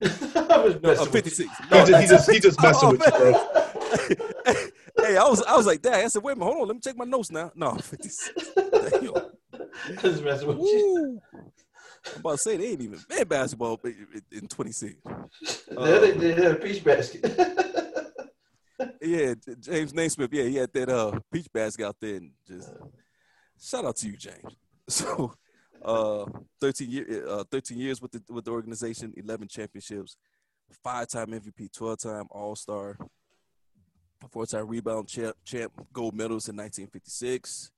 no, 0.03 0.91
uh, 0.91 1.05
56. 1.05 1.51
No, 1.71 1.85
he, 1.85 1.91
just, 1.91 2.03
he 2.03 2.09
just 2.09 2.31
he 2.33 2.41
just 2.41 2.63
messing 2.63 2.89
oh, 2.89 2.93
with 2.93 3.03
you, 3.07 3.13
bro. 3.13 5.07
hey, 5.07 5.17
I 5.17 5.29
was 5.29 5.43
I 5.45 5.57
was 5.57 5.67
like 5.67 5.83
that. 5.83 5.95
I 5.95 6.09
said, 6.09 6.23
wait 6.23 6.33
a 6.33 6.37
minute, 6.37 6.51
hold 6.51 6.63
on, 6.63 6.69
let 6.69 6.75
me 6.75 6.81
check 6.81 6.97
my 6.97 7.05
notes 7.05 7.31
now. 7.31 7.53
No, 7.55 7.75
56. 7.75 8.51
just 10.01 10.25
messing 10.25 10.49
with 10.49 10.59
you. 10.59 11.21
I'm 12.13 12.21
about 12.21 12.33
to 12.33 12.39
say 12.39 12.57
they 12.57 12.69
ain't 12.73 12.83
even 12.83 13.01
been 13.09 13.29
basketball 13.29 13.81
in 14.31 14.47
26. 14.49 14.95
Yeah, 15.71 15.79
uh, 15.79 16.01
they, 16.01 16.11
they 16.13 16.33
had 16.35 16.53
a 16.53 16.55
peach 16.57 16.85
basket. 16.85 17.25
yeah, 19.03 19.35
James 19.61 19.95
Naismith. 19.95 20.33
Yeah, 20.33 20.45
he 20.45 20.57
had 20.57 20.73
that 20.73 20.89
uh 20.89 21.19
peach 21.33 21.51
basket 21.53 21.87
out 21.87 21.97
there, 22.01 22.17
and 22.17 22.31
just 22.47 22.71
shout 23.61 23.85
out 23.85 23.97
to 23.97 24.07
you, 24.09 24.17
James. 24.17 24.57
So 24.89 25.33
uh, 25.83 26.27
13 26.61 26.91
year, 26.91 27.27
uh, 27.29 27.45
13 27.51 27.79
years 27.79 28.03
with 28.03 28.13
the 28.13 28.23
with 28.33 28.45
the 28.45 28.51
organization, 28.51 29.15
11 29.17 29.49
championships, 29.49 30.17
five 30.83 31.09
time 31.09 31.29
MVP, 31.29 31.73
12 31.73 31.99
time 31.99 32.27
All 32.31 32.55
Star. 32.55 32.97
four-time 34.31 34.67
rebound 34.69 35.09
champ, 35.09 35.37
champ, 35.45 35.73
gold 35.93 36.15
medals 36.15 36.49
in 36.49 36.57
1956. 36.57 37.71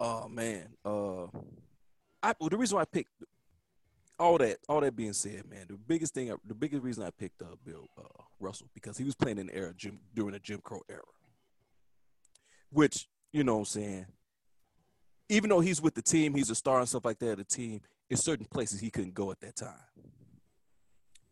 Oh 0.00 0.28
man, 0.28 0.68
uh, 0.84 1.24
I 2.22 2.34
well, 2.38 2.48
the 2.48 2.56
reason 2.56 2.76
why 2.76 2.82
I 2.82 2.86
picked 2.86 3.10
all 4.18 4.38
that, 4.38 4.58
all 4.68 4.80
that 4.80 4.96
being 4.96 5.12
said, 5.12 5.48
man, 5.48 5.66
the 5.68 5.76
biggest 5.76 6.14
thing, 6.14 6.32
the 6.44 6.54
biggest 6.54 6.82
reason 6.82 7.02
I 7.04 7.10
picked 7.10 7.42
up 7.42 7.58
Bill 7.64 7.88
uh, 7.98 8.22
Russell 8.38 8.68
because 8.74 8.96
he 8.96 9.04
was 9.04 9.14
playing 9.14 9.38
in 9.38 9.46
the 9.46 9.56
era 9.56 9.72
Jim, 9.76 9.98
during 10.14 10.32
the 10.32 10.38
Jim 10.38 10.60
Crow 10.62 10.82
era, 10.88 11.00
which 12.70 13.08
you 13.32 13.44
know 13.44 13.54
what 13.54 13.60
I'm 13.60 13.64
saying. 13.66 14.06
Even 15.28 15.48
though 15.50 15.60
he's 15.60 15.80
with 15.80 15.94
the 15.94 16.02
team, 16.02 16.34
he's 16.34 16.50
a 16.50 16.54
star 16.54 16.80
and 16.80 16.88
stuff 16.88 17.04
like 17.04 17.18
that. 17.20 17.38
The 17.38 17.44
team, 17.44 17.80
in 18.10 18.16
certain 18.16 18.44
places 18.44 18.80
he 18.80 18.90
couldn't 18.90 19.14
go 19.14 19.30
at 19.30 19.40
that 19.40 19.56
time, 19.56 19.72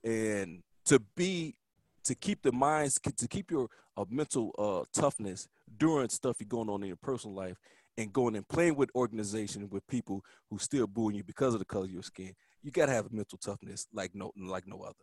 and 0.03 0.62
to 0.87 1.01
be 1.16 1.57
to 2.05 2.14
keep 2.14 2.43
the 2.43 2.53
minds 2.53 2.99
to 3.16 3.29
keep 3.29 3.51
your 3.51 3.69
uh, 3.97 4.05
mental 4.09 4.55
uh, 4.59 4.85
toughness 4.99 5.49
during 5.77 6.09
stuff 6.09 6.37
you're 6.40 6.49
going 6.49 6.71
on 6.71 6.83
in 6.83 6.88
your 6.88 6.97
personal 6.97 7.37
life 7.37 7.59
and 7.99 8.12
going 8.12 8.35
and 8.37 8.49
playing 8.49 8.75
with 8.77 8.90
organization 8.95 9.69
with 9.71 9.87
people 9.87 10.25
who 10.49 10.59
still 10.59 10.87
booing 10.87 11.16
you 11.16 11.23
because 11.23 11.53
of 11.53 11.61
the 11.61 11.66
color 11.66 11.85
of 11.85 11.90
your 11.90 12.03
skin 12.03 12.35
you 12.62 12.70
got 12.70 12.87
to 12.87 12.92
have 12.92 13.07
a 13.07 13.14
mental 13.14 13.38
toughness 13.38 13.87
like 13.92 14.14
no 14.14 14.33
like 14.37 14.66
no 14.66 14.81
other 14.83 14.94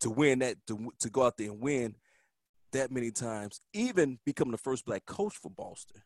to 0.00 0.10
win 0.10 0.38
that 0.40 0.56
to, 0.66 0.90
to 1.00 1.10
go 1.10 1.24
out 1.24 1.36
there 1.36 1.50
and 1.50 1.60
win 1.60 1.94
that 2.72 2.90
many 2.90 3.10
times 3.10 3.60
even 3.72 4.18
becoming 4.24 4.52
the 4.52 4.58
first 4.58 4.84
black 4.84 5.04
coach 5.06 5.34
for 5.36 5.50
boston 5.50 6.02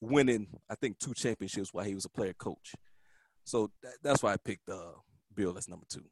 winning 0.00 0.46
i 0.70 0.74
think 0.74 0.98
two 0.98 1.14
championships 1.14 1.72
while 1.72 1.84
he 1.84 1.94
was 1.94 2.04
a 2.04 2.10
player 2.10 2.34
coach 2.34 2.74
so 3.44 3.70
that, 3.82 3.94
that's 4.02 4.22
why 4.22 4.32
i 4.32 4.36
picked 4.44 4.68
uh, 4.68 4.92
bill 5.34 5.56
as 5.58 5.68
number 5.68 5.86
two 5.88 6.04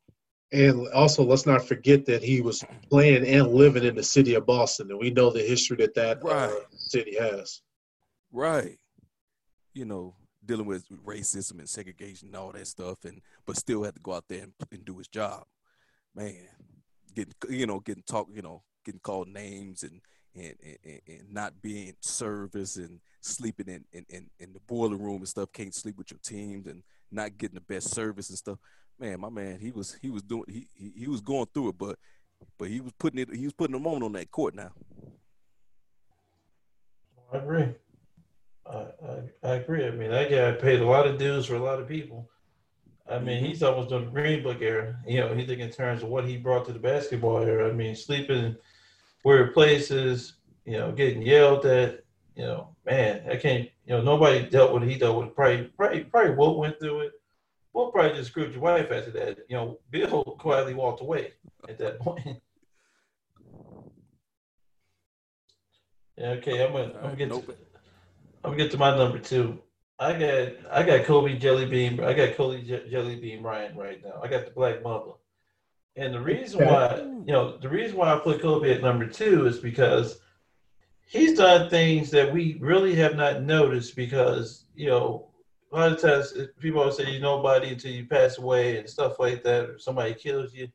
and 0.53 0.87
also, 0.89 1.25
let's 1.25 1.47
not 1.47 1.67
forget 1.67 2.05
that 2.07 2.23
he 2.23 2.43
was 2.43 2.63
playing 2.91 3.27
and 3.27 3.49
living 3.49 3.85
in 3.85 3.95
the 3.95 4.03
city 4.03 4.35
of 4.35 4.45
Boston, 4.45 4.91
and 4.91 4.99
we 4.99 5.11
know 5.11 5.31
the 5.31 5.41
history 5.41 5.77
that 5.79 5.95
that 5.95 6.23
uh, 6.23 6.29
right. 6.29 6.51
uh, 6.51 6.61
city 6.77 7.17
has. 7.19 7.63
Right. 8.31 8.77
You 9.73 9.87
know, 9.87 10.15
dealing 10.45 10.67
with 10.67 10.85
racism 11.05 11.59
and 11.59 11.69
segregation 11.69 12.29
and 12.29 12.37
all 12.37 12.53
that 12.53 12.67
stuff, 12.67 13.05
and 13.05 13.21
but 13.47 13.57
still 13.57 13.85
had 13.85 13.95
to 13.95 14.01
go 14.01 14.15
out 14.15 14.25
there 14.29 14.43
and, 14.43 14.53
and 14.71 14.85
do 14.85 14.99
his 14.99 15.09
job. 15.09 15.45
Man, 16.15 16.49
getting 17.15 17.35
you 17.49 17.67
know 17.67 17.81
getting 17.81 18.05
talk, 18.05 18.29
you 18.33 18.43
know, 18.43 18.63
getting 18.85 19.01
called 19.01 19.29
names 19.29 19.83
and 19.83 20.01
and, 20.35 20.55
and, 20.65 21.01
and 21.07 21.33
not 21.33 21.61
being 21.61 21.95
service 22.01 22.77
and 22.77 23.01
sleeping 23.21 23.69
in, 23.69 23.85
in, 23.93 24.07
in, 24.09 24.31
in 24.41 24.53
the 24.55 24.61
boiler 24.61 24.97
room 24.97 25.19
and 25.19 25.29
stuff, 25.29 25.53
can't 25.53 25.75
sleep 25.75 25.99
with 25.99 26.11
your 26.11 26.19
teams 26.23 26.67
and 26.67 26.83
not 27.11 27.37
getting 27.37 27.55
the 27.55 27.61
best 27.61 27.91
service 27.91 28.31
and 28.31 28.39
stuff 28.39 28.59
man, 29.03 29.21
my 29.21 29.29
man, 29.29 29.59
he 29.61 29.73
was 29.73 29.97
he 30.01 30.11
was 30.11 30.23
doing 30.23 30.45
he, 30.49 30.69
he 30.75 30.93
he 30.97 31.09
was 31.09 31.21
going 31.21 31.47
through 31.53 31.71
it, 31.71 31.79
but 31.79 31.99
but 32.59 32.69
he 32.69 32.81
was 32.81 32.93
putting 32.99 33.19
it 33.19 33.35
he 33.35 33.45
was 33.45 33.53
putting 33.53 33.75
a 33.75 33.79
moment 33.79 34.05
on 34.05 34.13
that 34.13 34.31
court 34.31 34.55
now. 34.55 34.71
I 37.33 37.39
agree. 37.39 37.75
I, 38.67 38.77
I, 38.77 39.23
I 39.43 39.55
agree. 39.55 39.87
I 39.87 39.91
mean, 39.91 40.11
that 40.11 40.31
guy 40.31 40.53
paid 40.53 40.81
a 40.81 40.87
lot 40.87 41.07
of 41.07 41.19
dues 41.19 41.47
for 41.47 41.55
a 41.57 41.63
lot 41.63 41.81
of 41.81 41.89
people. 41.89 42.29
I 43.11 43.19
mean, 43.19 43.39
mm-hmm. 43.39 43.47
he's 43.47 43.63
almost 43.63 43.91
done 43.91 44.05
the 44.07 44.11
Green 44.11 44.43
Book 44.43 44.59
era. 44.61 44.97
You 45.07 45.21
know, 45.21 45.35
he 45.35 45.45
think 45.45 45.61
in 45.61 45.71
terms 45.71 46.03
of 46.03 46.09
what 46.09 46.27
he 46.27 46.37
brought 46.37 46.65
to 46.67 46.73
the 46.73 46.79
basketball 46.79 47.39
era. 47.39 47.69
I 47.69 47.73
mean, 47.73 47.97
sleeping 47.97 48.57
weird 49.25 49.55
places, 49.55 50.35
you 50.65 50.79
know, 50.79 50.93
getting 50.93 51.23
yelled 51.23 51.67
at. 51.67 52.01
You 52.37 52.45
know, 52.45 52.77
man, 52.87 53.29
I 53.29 53.37
can't. 53.37 53.69
You 53.85 53.97
know, 53.97 54.03
nobody 54.03 54.49
dealt 54.49 54.73
with 54.73 54.85
it. 54.85 54.89
He 54.89 54.99
dealt 54.99 55.19
with 55.19 55.27
it. 55.29 55.37
Probably, 55.37 55.65
probably, 55.77 56.05
probably 56.05 56.35
Wilt 56.35 56.59
went 56.59 56.79
through 56.79 57.01
it. 57.01 57.13
We'll 57.73 57.91
probably 57.91 58.17
just 58.17 58.31
screwed 58.31 58.53
your 58.53 58.61
wife 58.63 58.91
after 58.91 59.11
that. 59.13 59.39
You 59.49 59.57
know, 59.57 59.81
Bill 59.91 60.23
quietly 60.39 60.75
walked 60.75 61.03
away 61.03 61.33
at 61.69 61.79
that 61.79 61.99
point. 61.99 62.21
yeah, 66.17 66.29
okay, 66.31 66.65
I'm 66.65 66.73
gonna, 66.73 66.95
I'm 66.95 67.03
gonna 67.03 67.17
get 67.17 67.31
to, 67.31 67.57
I'm 68.45 68.51
gonna 68.51 68.63
get 68.63 68.73
to 68.73 68.79
my 68.79 68.97
number 68.97 69.19
two. 69.19 69.61
I 69.99 70.13
got 70.13 70.53
I 70.71 70.83
got 70.83 71.05
Kobe 71.05 71.39
Jelly 71.39 71.67
Bean. 71.67 72.01
I 72.01 72.13
got 72.13 72.35
Kobe 72.35 72.63
Jelly 72.63 73.17
Bean 73.17 73.43
Bryant 73.43 73.77
right 73.77 74.03
now. 74.03 74.21
I 74.23 74.29
got 74.29 74.47
the 74.47 74.51
Black 74.51 74.83
Mamba. 74.83 75.13
And 75.95 76.15
the 76.15 76.21
reason 76.21 76.67
why, 76.67 76.97
you 76.97 77.33
know, 77.33 77.59
the 77.59 77.69
reason 77.69 77.97
why 77.99 78.13
I 78.13 78.19
put 78.19 78.41
Kobe 78.41 78.73
at 78.75 78.81
number 78.83 79.07
two 79.07 79.47
is 79.47 79.59
because 79.59 80.19
he's 81.07 81.37
done 81.37 81.69
things 81.69 82.11
that 82.11 82.33
we 82.33 82.57
really 82.61 82.95
have 82.95 83.15
not 83.15 83.43
noticed 83.43 83.95
because, 83.95 84.65
you 84.75 84.87
know, 84.87 85.29
a 85.71 85.77
lot 85.77 85.93
of 85.93 86.01
times 86.01 86.33
people 86.59 86.81
always 86.81 86.97
say 86.97 87.11
you're 87.11 87.21
nobody 87.21 87.69
until 87.69 87.93
you 87.93 88.07
pass 88.07 88.39
away 88.39 88.79
and 88.79 88.89
stuff 88.89 89.19
like 89.19 89.43
that, 89.45 89.69
or 89.69 89.79
somebody 89.79 90.15
kills 90.15 90.55
you. 90.55 90.69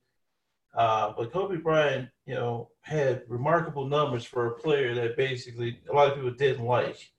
Uh, 0.75 1.13
but 1.17 1.31
Kobe 1.31 1.57
Bryant, 1.57 2.09
you 2.27 2.35
know, 2.35 2.69
had 2.81 3.23
remarkable 3.27 3.87
numbers 3.87 4.23
for 4.23 4.45
a 4.45 4.51
player 4.51 4.93
that 4.93 5.17
basically 5.17 5.79
a 5.89 5.93
lot 5.93 6.09
of 6.09 6.15
people 6.15 6.31
didn't 6.31 6.65
like. 6.65 7.11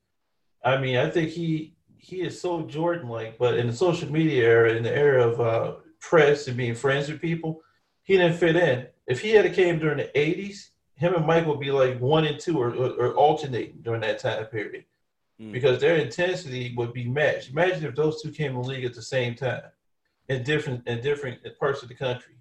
I 0.64 0.79
mean, 0.79 0.97
I 0.97 1.11
think 1.11 1.31
he 1.31 1.75
he 1.97 2.23
is 2.23 2.40
so 2.40 2.62
Jordan-like, 2.62 3.38
but 3.38 3.59
in 3.59 3.66
the 3.66 3.73
social 3.73 4.11
media 4.11 4.44
era, 4.44 4.73
in 4.75 4.83
the 4.83 4.97
era 4.97 5.29
of 5.29 5.40
uh, 5.40 5.75
press 6.01 6.49
and 6.49 6.57
being 6.57 6.75
friends 6.75 7.09
with 7.09 7.21
people, 7.21 7.61
he 8.03 8.16
didn't 8.16 8.38
fit 8.38 8.57
in. 8.57 8.87
If 9.07 9.21
he 9.21 9.31
had 9.31 9.53
came 9.55 9.79
during 9.79 9.99
the 9.99 10.11
'80s, 10.14 10.71
him 10.94 11.14
and 11.14 11.27
Mike 11.27 11.47
would 11.47 11.61
be 11.61 11.71
like 11.71 12.01
one 12.01 12.25
and 12.25 12.40
two 12.40 12.59
or, 12.59 12.75
or, 12.75 12.90
or 12.92 13.14
alternating 13.14 13.79
during 13.83 14.01
that 14.01 14.18
time 14.18 14.44
period 14.47 14.85
mm. 15.40 15.53
because 15.53 15.81
their 15.81 15.97
intensity 15.97 16.75
would 16.77 16.92
be 16.92 17.09
matched. 17.09 17.51
Imagine 17.51 17.85
if 17.85 17.94
those 17.94 18.21
two 18.21 18.31
came 18.31 18.57
in 18.57 18.62
the 18.62 18.68
league 18.68 18.85
at 18.85 18.94
the 18.94 19.03
same 19.03 19.35
time 19.35 19.62
in 20.29 20.42
different 20.42 20.87
in 20.87 21.01
different 21.01 21.38
parts 21.59 21.83
of 21.83 21.88
the 21.88 21.94
country. 21.94 22.35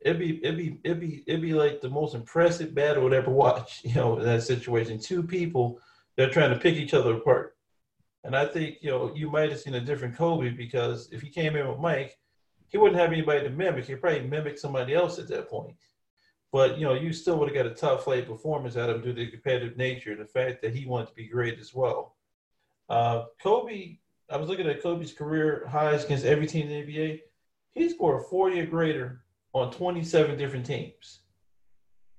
It'd 0.00 0.18
be 0.18 0.42
it'd 0.42 0.56
be 0.56 0.78
it'd 0.82 1.00
be 1.00 1.22
it'd 1.26 1.42
be 1.42 1.54
like 1.54 1.80
the 1.80 1.90
most 1.90 2.14
impressive 2.14 2.74
battle 2.74 3.06
I'd 3.06 3.12
ever 3.12 3.30
watch, 3.30 3.80
you 3.84 3.94
know, 3.94 4.18
in 4.18 4.24
that 4.24 4.42
situation. 4.42 4.98
Two 4.98 5.22
people 5.22 5.80
they're 6.20 6.28
trying 6.28 6.50
to 6.50 6.58
pick 6.58 6.74
each 6.74 6.92
other 6.92 7.14
apart. 7.14 7.56
And 8.24 8.36
I 8.36 8.44
think, 8.44 8.76
you 8.82 8.90
know, 8.90 9.10
you 9.14 9.30
might 9.30 9.50
have 9.50 9.60
seen 9.60 9.74
a 9.74 9.80
different 9.80 10.18
Kobe 10.18 10.50
because 10.50 11.08
if 11.12 11.22
he 11.22 11.30
came 11.30 11.56
in 11.56 11.66
with 11.66 11.78
Mike, 11.78 12.18
he 12.68 12.76
wouldn't 12.76 13.00
have 13.00 13.10
anybody 13.10 13.42
to 13.42 13.48
mimic. 13.48 13.86
He'd 13.86 14.02
probably 14.02 14.28
mimic 14.28 14.58
somebody 14.58 14.94
else 14.94 15.18
at 15.18 15.28
that 15.28 15.48
point. 15.48 15.78
But 16.52 16.76
you 16.76 16.84
know, 16.84 16.92
you 16.92 17.14
still 17.14 17.38
would 17.38 17.48
have 17.48 17.56
got 17.56 17.72
a 17.72 17.74
top 17.74 18.02
flight 18.02 18.26
performance 18.26 18.76
out 18.76 18.90
of 18.90 18.96
him 18.96 19.02
due 19.02 19.14
to 19.14 19.24
the 19.24 19.30
competitive 19.30 19.78
nature 19.78 20.10
and 20.10 20.20
the 20.20 20.26
fact 20.26 20.60
that 20.60 20.74
he 20.74 20.84
wanted 20.84 21.08
to 21.08 21.14
be 21.14 21.26
great 21.26 21.58
as 21.58 21.72
well. 21.72 22.16
Uh, 22.90 23.24
Kobe, 23.42 23.96
I 24.28 24.36
was 24.36 24.50
looking 24.50 24.68
at 24.68 24.82
Kobe's 24.82 25.12
career 25.12 25.66
highs 25.68 26.04
against 26.04 26.26
every 26.26 26.46
team 26.46 26.68
in 26.68 26.86
the 26.86 26.92
NBA. 26.92 27.20
He 27.70 27.88
scored 27.88 28.20
a 28.20 28.24
40 28.24 28.60
or 28.60 28.66
greater 28.66 29.22
on 29.54 29.72
27 29.72 30.36
different 30.36 30.66
teams. 30.66 31.20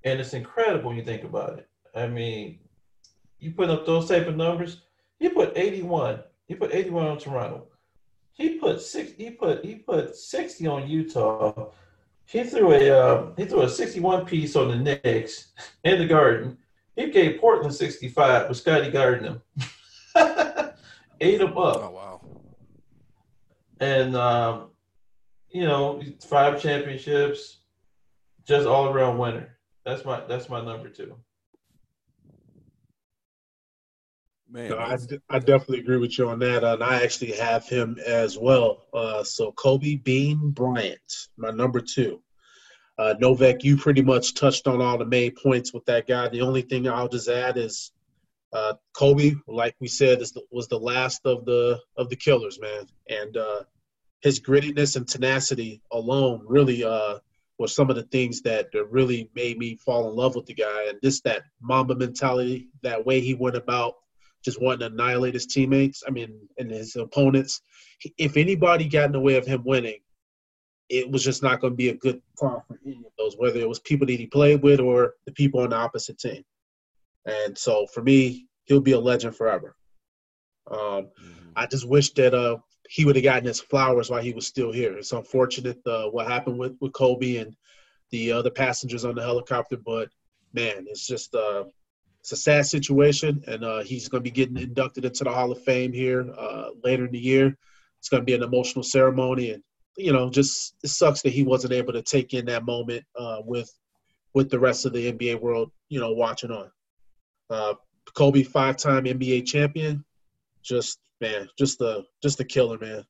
And 0.04 0.20
it's 0.20 0.34
incredible 0.34 0.90
when 0.90 0.98
you 0.98 1.04
think 1.04 1.24
about 1.24 1.60
it. 1.60 1.70
I 1.94 2.08
mean, 2.08 2.61
you 3.41 3.51
put 3.51 3.69
up 3.69 3.86
those 3.86 4.08
type 4.08 4.27
of 4.27 4.38
numbers. 4.38 4.84
He 5.19 5.27
put 5.27 5.58
81. 5.58 6.19
He 6.47 6.56
put 6.56 6.73
81 6.73 7.08
on 7.08 7.17
Toronto. 7.17 7.67
He 8.32 8.58
put 8.58 8.82
six. 8.82 9.12
He 9.17 9.32
put 9.32 9.65
he 9.65 9.75
put 9.75 10.15
60 10.15 10.67
on 10.67 10.88
Utah. 10.88 11.71
He 12.25 12.43
threw 12.43 12.71
a 12.71 12.89
uh, 12.89 13.32
he 13.36 13.45
threw 13.45 13.63
a 13.63 13.69
61 13.69 14.25
piece 14.25 14.56
on 14.56 14.69
the 14.69 14.77
Knicks 14.77 15.51
in 15.84 15.99
the 15.99 16.06
Garden. 16.06 16.58
He 16.95 17.10
gave 17.10 17.41
Portland 17.41 17.73
65 17.73 18.49
with 18.49 18.58
Scotty 18.58 18.91
Garden 18.91 19.41
Ate 21.21 21.39
them 21.39 21.58
up. 21.58 21.77
Oh 21.77 21.91
wow! 21.91 22.21
And 23.80 24.15
um, 24.15 24.69
you 25.49 25.65
know, 25.65 26.01
five 26.27 26.62
championships, 26.62 27.60
just 28.45 28.67
all 28.67 28.88
around 28.89 29.17
winner. 29.17 29.58
That's 29.86 30.04
my 30.06 30.21
that's 30.27 30.49
my 30.49 30.63
number 30.63 30.89
two. 30.89 31.15
Man, 34.52 34.70
no, 34.70 34.78
I, 34.78 34.98
I 35.30 35.40
definitely 35.40 35.80
agree 35.80 35.98
with 35.98 36.18
you 36.18 36.28
on 36.28 36.40
that, 36.40 36.66
and 36.66 36.84
I 36.84 37.02
actually 37.02 37.32
have 37.34 37.66
him 37.68 37.98
as 38.06 38.38
well. 38.38 38.86
Uh, 38.94 39.24
so 39.24 39.54
Kobe 39.54 39.96
Bean 39.96 40.52
Bryant, 40.52 41.00
my 41.38 41.52
number 41.52 41.80
two. 41.80 42.22
Uh, 43.00 43.16
Novak, 43.20 43.64
you 43.64 43.78
pretty 43.78 44.02
much 44.02 44.36
touched 44.36 44.68
on 44.68 44.82
all 44.82 44.98
the 44.98 45.06
main 45.06 45.32
points 45.42 45.74
with 45.74 45.86
that 45.86 46.06
guy. 46.06 46.28
The 46.28 46.42
only 46.42 46.64
thing 46.64 46.88
I'll 46.88 47.08
just 47.08 47.30
add 47.30 47.58
is 47.58 47.94
uh, 48.52 48.74
Kobe, 48.94 49.36
like 49.48 49.76
we 49.80 49.88
said, 49.88 50.22
is 50.22 50.34
the, 50.34 50.42
was 50.52 50.68
the 50.68 50.78
last 50.78 51.22
of 51.26 51.46
the 51.46 51.80
of 51.96 52.10
the 52.10 52.18
killers, 52.18 52.60
man, 52.60 52.88
and 53.10 53.38
uh, 53.38 53.64
his 54.20 54.42
grittiness 54.42 54.98
and 54.98 55.08
tenacity 55.08 55.82
alone 55.94 56.44
really 56.46 56.84
uh, 56.84 57.20
was 57.58 57.74
some 57.74 57.90
of 57.90 57.96
the 57.96 58.04
things 58.04 58.42
that 58.42 58.68
really 58.90 59.30
made 59.34 59.58
me 59.58 59.78
fall 59.78 60.10
in 60.10 60.16
love 60.16 60.36
with 60.36 60.46
the 60.46 60.54
guy. 60.54 60.88
And 60.90 61.00
just 61.02 61.24
that 61.24 61.44
Mamba 61.62 61.96
mentality, 61.96 62.68
that 62.84 63.06
way 63.06 63.22
he 63.22 63.34
went 63.34 63.56
about 63.56 63.95
just 64.44 64.62
wanting 64.62 64.80
to 64.80 64.86
annihilate 64.88 65.34
his 65.34 65.46
teammates. 65.46 66.04
I 66.08 66.12
mean, 66.12 66.39
and 66.58 66.72
his 66.72 66.96
opponents. 66.96 67.62
If 68.18 68.38
anybody 68.38 68.88
got 68.88 69.06
in 69.06 69.12
the 69.12 69.20
way 69.20 69.36
of 69.36 69.46
him 69.46 69.64
winning, 69.64 70.00
it 70.89 71.10
was 71.10 71.24
just 71.24 71.42
not 71.42 71.62
going 71.62 71.74
to 71.74 71.78
be 71.78 71.89
a 71.89 71.96
good 71.96 72.22
call 72.38 72.64
for 72.68 72.78
any 72.86 72.98
of 72.98 73.14
those, 73.18 73.36
whether 73.38 73.60
it 73.60 73.70
was 73.70 73.80
people 73.80 74.06
that 74.08 74.20
he 74.20 74.28
played 74.28 74.62
with 74.62 74.80
or 74.80 75.14
the 75.26 75.32
people 75.32 75.62
on 75.62 75.70
the 75.70 75.76
opposite 75.76 76.20
team. 76.20 76.44
And 77.26 77.58
so 77.58 77.88
for 77.94 78.02
me, 78.02 78.48
he'll 78.66 78.82
be 78.82 78.92
a 78.92 79.00
legend 79.00 79.36
forever. 79.36 79.76
Um, 80.70 80.78
mm-hmm. 80.80 81.52
I 81.56 81.66
just 81.68 81.88
wish 81.88 82.12
that 82.14 82.34
uh, 82.34 82.58
he 82.89 83.06
would 83.06 83.16
have 83.16 83.24
gotten 83.24 83.46
his 83.46 83.62
flowers 83.62 84.10
while 84.10 84.22
he 84.22 84.34
was 84.34 84.48
still 84.48 84.72
here. 84.72 84.98
It's 84.98 85.14
unfortunate 85.14 85.80
uh, 85.86 86.08
what 86.08 86.28
happened 86.28 86.58
with, 86.58 86.76
with 86.82 86.94
Kobe 86.94 87.38
and 87.38 87.56
the 88.10 88.32
other 88.32 88.50
passengers 88.50 89.06
on 89.06 89.16
the 89.16 89.22
helicopter, 89.22 89.78
but 89.78 90.10
man, 90.54 90.86
it's 90.89 91.08
just 91.08 91.34
uh, 91.34 91.64
it's 92.22 92.32
a 92.32 92.38
sad 92.38 92.65
situation, 92.65 93.43
and 93.47 93.63
uh, 93.63 93.80
he's 93.80 94.07
going 94.07 94.24
to 94.24 94.30
be 94.30 94.34
getting 94.34 94.57
inducted 94.57 95.05
into 95.05 95.24
the 95.24 95.32
Hall 95.32 95.51
of 95.51 95.63
Fame 95.63 95.91
here 95.91 96.32
uh, 96.38 96.69
later 96.84 97.05
in 97.05 97.11
the 97.11 97.19
year. 97.19 97.57
It's 97.99 98.09
going 98.09 98.22
to 98.22 98.26
be 98.26 98.36
an 98.36 98.43
emotional 98.43 98.84
ceremony, 98.84 99.51
and 99.51 99.63
you 99.97 100.13
know, 100.13 100.30
just 100.30 100.76
it 100.84 100.89
sucks 100.89 101.22
that 101.24 101.34
he 101.34 101.43
wasn't 101.43 101.74
able 101.74 101.93
to 101.93 102.01
take 102.01 102.34
in 102.34 102.45
that 102.45 102.65
moment 102.65 103.03
uh, 103.17 103.41
with 103.43 103.72
with 104.34 104.49
the 104.49 104.59
rest 104.59 104.86
of 104.86 104.93
the 104.93 105.11
NBA 105.11 105.41
world, 105.41 105.72
you 105.89 105.99
know, 105.99 106.13
watching 106.13 106.51
on. 106.51 106.72
Uh, 107.49 107.74
Kobe, 108.15 108.43
five-time 108.43 109.03
NBA 109.05 109.45
champion, 109.45 110.05
just 110.63 110.99
man, 111.19 111.49
just 111.57 111.82
a 111.82 112.03
just 112.22 112.39
a 112.39 112.45
killer, 112.45 112.78
man. 112.78 113.03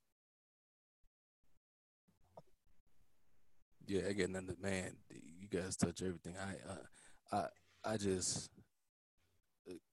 Yeah, 3.88 4.02
again, 4.04 4.32
man, 4.62 4.96
you 5.10 5.48
guys 5.50 5.76
touch 5.76 6.02
everything. 6.02 6.36
I, 6.40 7.36
I, 7.36 7.46
I 7.84 7.98
just, 7.98 8.50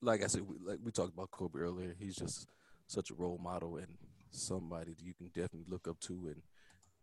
like 0.02 0.22
I 0.22 0.26
said, 0.26 0.42
we, 0.46 0.56
like 0.64 0.78
we 0.82 0.90
talked 0.90 1.14
about 1.14 1.30
Kobe 1.30 1.58
earlier. 1.58 1.94
He's 1.98 2.16
just 2.16 2.46
such 2.86 3.10
a 3.10 3.14
role 3.14 3.38
model 3.42 3.76
and 3.76 3.88
somebody 4.30 4.94
that 4.94 5.04
you 5.04 5.14
can 5.14 5.28
definitely 5.28 5.66
look 5.68 5.88
up 5.88 6.00
to 6.00 6.28
and 6.28 6.42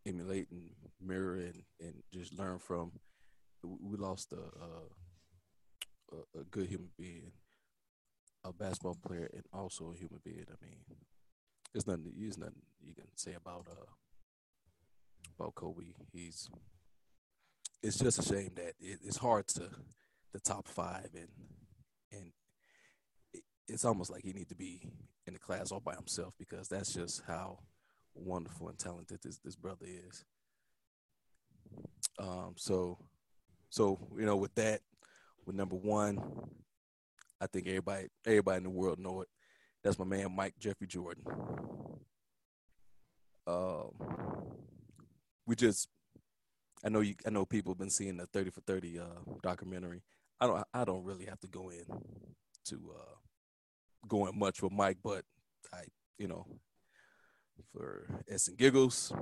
emulate 0.05 0.47
and 0.51 0.69
mirror 1.01 1.35
and, 1.35 1.63
and 1.79 2.03
just 2.13 2.37
learn 2.37 2.59
from. 2.59 2.91
We 3.63 3.97
lost 3.97 4.31
a, 4.31 4.41
a, 6.15 6.39
a 6.39 6.43
good 6.43 6.67
human 6.67 6.89
being, 6.97 7.31
a 8.43 8.53
basketball 8.53 8.97
player, 9.05 9.29
and 9.33 9.43
also 9.51 9.91
a 9.91 9.97
human 9.97 10.19
being. 10.23 10.45
I 10.49 10.63
mean, 10.63 10.77
there's 11.73 11.87
nothing. 11.87 12.13
There's 12.17 12.37
nothing 12.37 12.61
you 12.81 12.93
can 12.93 13.05
say 13.15 13.33
about 13.33 13.67
uh 13.69 13.85
about 15.37 15.55
Kobe. 15.55 15.85
He's. 16.13 16.49
It's 17.81 17.99
just 17.99 18.19
a 18.19 18.23
shame 18.23 18.51
that 18.55 18.73
it, 18.79 18.99
it's 19.03 19.17
hard 19.17 19.47
to 19.49 19.69
the 20.33 20.39
top 20.39 20.67
five 20.67 21.09
and 21.13 21.29
and 22.11 22.31
it's 23.67 23.85
almost 23.85 24.11
like 24.11 24.23
he 24.23 24.33
need 24.33 24.49
to 24.49 24.55
be 24.55 24.81
in 25.25 25.33
the 25.33 25.39
class 25.39 25.71
all 25.71 25.79
by 25.79 25.95
himself 25.95 26.33
because 26.37 26.67
that's 26.67 26.93
just 26.93 27.23
how 27.27 27.59
wonderful 28.13 28.69
and 28.69 28.77
talented 28.77 29.19
this 29.23 29.39
this 29.39 29.55
brother 29.55 29.85
is. 29.85 30.23
Um, 32.19 32.53
so, 32.55 32.97
so 33.69 33.99
you 34.17 34.25
know, 34.25 34.37
with 34.37 34.55
that, 34.55 34.81
with 35.45 35.55
number 35.55 35.75
one, 35.75 36.19
I 37.41 37.47
think 37.47 37.67
everybody 37.67 38.07
everybody 38.25 38.57
in 38.57 38.63
the 38.63 38.69
world 38.69 38.99
know 38.99 39.21
it. 39.21 39.27
That's 39.83 39.99
my 39.99 40.05
man 40.05 40.35
Mike 40.35 40.55
Jeffrey 40.59 40.87
Jordan. 40.87 41.23
Um, 43.47 43.91
we 45.45 45.55
just, 45.55 45.87
I 46.83 46.89
know 46.89 47.01
you, 47.01 47.13
I 47.27 47.29
know 47.29 47.45
people 47.45 47.73
have 47.73 47.77
been 47.77 47.91
seeing 47.91 48.17
the 48.17 48.25
Thirty 48.27 48.49
for 48.49 48.61
Thirty 48.61 48.99
uh, 48.99 49.21
documentary. 49.43 50.01
I 50.39 50.47
don't, 50.47 50.63
I 50.73 50.83
don't 50.83 51.03
really 51.03 51.25
have 51.25 51.39
to 51.41 51.47
go 51.47 51.69
in 51.69 51.85
to 52.65 52.93
uh, 52.97 53.15
going 54.07 54.37
much 54.37 54.61
with 54.61 54.71
Mike, 54.71 54.97
but 55.03 55.23
I, 55.73 55.83
you 56.17 56.27
know, 56.27 56.45
for 57.71 58.23
S 58.29 58.47
and 58.47 58.57
giggles. 58.57 59.13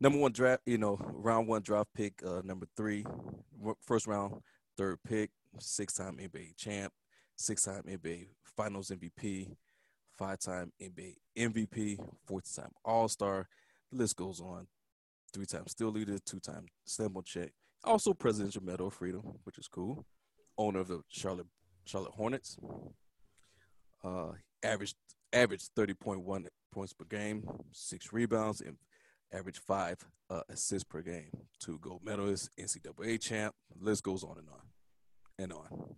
Number 0.00 0.18
one 0.18 0.32
draft, 0.32 0.62
you 0.66 0.78
know, 0.78 0.98
round 1.14 1.46
one 1.46 1.62
draft 1.62 1.88
pick, 1.94 2.14
uh, 2.26 2.42
number 2.44 2.66
three, 2.76 3.04
first 3.86 4.06
round, 4.06 4.34
third 4.76 4.98
pick, 5.06 5.30
six 5.58 5.94
time 5.94 6.16
NBA 6.16 6.56
champ, 6.56 6.92
six 7.36 7.62
time 7.64 7.82
NBA 7.88 8.28
Finals 8.56 8.90
MVP, 8.90 9.54
five 10.18 10.38
time 10.38 10.72
NBA 10.80 11.14
MVP, 11.38 11.98
40 12.26 12.48
time 12.56 12.70
All 12.84 13.08
Star. 13.08 13.48
The 13.90 13.98
list 13.98 14.16
goes 14.16 14.40
on. 14.40 14.66
Three 15.32 15.46
time 15.46 15.66
Steel 15.66 15.90
Leader, 15.90 16.18
two 16.24 16.40
time 16.40 16.66
Slambo 16.86 17.24
check. 17.24 17.52
Also 17.84 18.12
Presidential 18.12 18.62
Medal 18.62 18.88
of 18.88 18.94
Freedom, 18.94 19.22
which 19.44 19.58
is 19.58 19.68
cool. 19.68 20.04
Owner 20.58 20.80
of 20.80 20.88
the 20.88 21.00
Charlotte 21.08 21.46
Charlotte 21.84 22.12
Hornets. 22.12 22.58
Uh, 24.04 24.32
averaged 24.62 24.96
averaged 25.32 25.70
30.1 25.76 26.46
points 26.72 26.92
per 26.92 27.04
game, 27.04 27.48
six 27.72 28.12
rebounds, 28.12 28.60
and 28.60 28.76
average 29.32 29.58
five 29.58 29.96
uh, 30.30 30.42
assists 30.48 30.84
per 30.84 31.02
game. 31.02 31.30
Two 31.60 31.78
gold 31.78 32.04
medalists, 32.04 32.48
NCAA 32.58 33.20
champ. 33.20 33.54
List 33.80 34.02
goes 34.02 34.24
on 34.24 34.38
and 34.38 34.48
on 34.48 34.60
and 35.38 35.52
on 35.52 35.94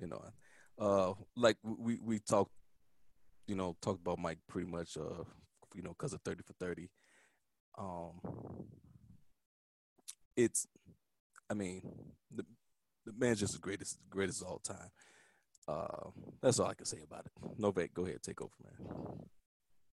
and 0.00 0.12
on. 0.12 0.32
Uh, 0.78 1.14
like 1.36 1.56
we 1.62 1.98
we 2.02 2.18
talked, 2.18 2.52
you 3.46 3.54
know, 3.54 3.76
talked 3.80 4.00
about 4.00 4.18
Mike 4.18 4.38
pretty 4.48 4.70
much, 4.70 4.96
uh, 4.96 5.24
you 5.74 5.82
know, 5.82 5.90
because 5.90 6.12
of 6.12 6.20
thirty 6.22 6.42
for 6.42 6.52
thirty. 6.54 6.90
Um, 7.78 8.20
it's, 10.36 10.66
I 11.50 11.54
mean, 11.54 11.82
the 12.34 12.44
the 13.04 13.12
man's 13.16 13.40
just 13.40 13.54
the 13.54 13.58
greatest, 13.58 13.98
greatest 14.10 14.42
of 14.42 14.48
all 14.48 14.58
time. 14.58 14.90
Uh, 15.68 16.10
that's 16.40 16.60
all 16.60 16.68
I 16.68 16.74
can 16.74 16.86
say 16.86 16.98
about 17.02 17.26
it. 17.26 17.58
Novak, 17.58 17.92
go 17.94 18.04
ahead, 18.04 18.22
take 18.22 18.40
over, 18.40 18.52
man. 18.62 19.18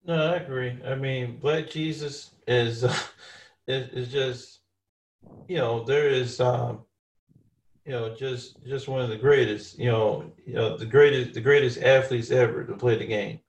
No, 0.06 0.34
I 0.34 0.38
agree. 0.38 0.78
I 0.86 0.96
mean, 0.96 1.38
Black 1.38 1.70
Jesus 1.70 2.32
is 2.48 2.84
is, 3.68 3.90
is 3.90 4.12
just 4.12 4.60
you 5.48 5.58
know 5.58 5.84
there 5.84 6.10
is 6.10 6.40
um, 6.40 6.80
you 7.86 7.92
know 7.92 8.16
just 8.16 8.64
just 8.66 8.88
one 8.88 9.02
of 9.02 9.10
the 9.10 9.18
greatest 9.18 9.78
you 9.78 9.92
know 9.92 10.32
you 10.46 10.54
know 10.54 10.78
the 10.78 10.86
greatest 10.86 11.34
the 11.34 11.42
greatest 11.42 11.80
athletes 11.80 12.32
ever 12.32 12.64
to 12.64 12.74
play 12.74 12.98
the 12.98 13.06
game. 13.06 13.40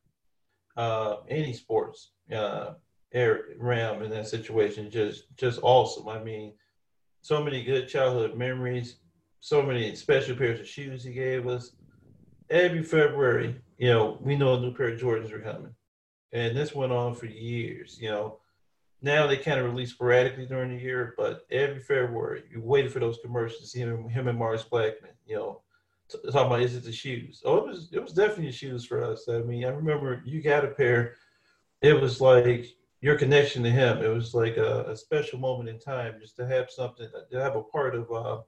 Uh, 0.76 1.16
any 1.28 1.52
sports, 1.52 2.12
uh, 2.34 2.74
Ram 3.12 4.02
in 4.02 4.10
that 4.10 4.28
situation 4.28 4.90
just 4.90 5.24
just 5.36 5.60
awesome. 5.62 6.08
I 6.08 6.22
mean, 6.22 6.52
so 7.22 7.42
many 7.42 7.64
good 7.64 7.88
childhood 7.88 8.36
memories, 8.36 8.96
so 9.40 9.62
many 9.62 9.94
special 9.94 10.36
pairs 10.36 10.60
of 10.60 10.68
shoes 10.68 11.04
he 11.04 11.12
gave 11.12 11.46
us. 11.46 11.72
Every 12.50 12.82
February, 12.82 13.60
you 13.78 13.88
know, 13.88 14.18
we 14.20 14.36
know 14.36 14.54
a 14.54 14.60
new 14.60 14.74
pair 14.74 14.88
of 14.88 15.00
Jordans 15.00 15.32
are 15.32 15.40
coming 15.40 15.74
and 16.32 16.56
this 16.56 16.74
went 16.74 16.92
on 16.92 17.14
for 17.14 17.26
years. 17.26 17.98
You 18.00 18.10
know, 18.10 18.38
now 19.02 19.26
they 19.26 19.36
kind 19.36 19.58
of 19.58 19.66
release 19.66 19.90
sporadically 19.90 20.46
during 20.46 20.76
the 20.76 20.82
year, 20.82 21.14
but 21.16 21.46
every 21.50 21.80
February 21.80 22.44
you 22.50 22.60
waited 22.60 22.92
for 22.92 23.00
those 23.00 23.18
commercials 23.22 23.72
him, 23.72 24.08
him 24.08 24.28
and 24.28 24.38
Mars 24.38 24.64
Blackmon. 24.70 25.14
You 25.26 25.36
know, 25.36 25.62
talking 26.10 26.46
about 26.46 26.62
is 26.62 26.76
it 26.76 26.84
the 26.84 26.92
shoes? 26.92 27.42
Oh, 27.44 27.58
it 27.58 27.66
was 27.66 27.88
it 27.92 28.02
was 28.02 28.12
definitely 28.12 28.52
shoes 28.52 28.84
for 28.84 29.02
us. 29.02 29.28
I 29.28 29.38
mean, 29.40 29.64
I 29.64 29.68
remember 29.68 30.22
you 30.24 30.42
got 30.42 30.64
a 30.64 30.68
pair. 30.68 31.14
It 31.82 32.00
was 32.00 32.20
like 32.20 32.66
your 33.00 33.16
connection 33.16 33.62
to 33.62 33.70
him. 33.70 33.98
It 33.98 34.08
was 34.08 34.34
like 34.34 34.56
a, 34.58 34.84
a 34.90 34.96
special 34.96 35.38
moment 35.38 35.70
in 35.70 35.78
time 35.78 36.16
just 36.20 36.36
to 36.36 36.46
have 36.46 36.70
something 36.70 37.08
to 37.30 37.40
have 37.40 37.56
a 37.56 37.62
part 37.62 37.94
of 37.94 38.10
uh, 38.12 38.40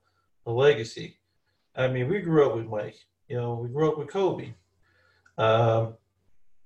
a 0.45 0.51
legacy. 0.51 1.17
I 1.75 1.87
mean, 1.87 2.07
we 2.07 2.21
grew 2.21 2.47
up 2.47 2.55
with 2.55 2.67
Mike. 2.67 2.99
You 3.33 3.39
know, 3.39 3.55
we 3.55 3.69
grew 3.69 3.89
up 3.89 3.97
with 3.97 4.09
Kobe. 4.09 4.53
Um, 5.39 5.95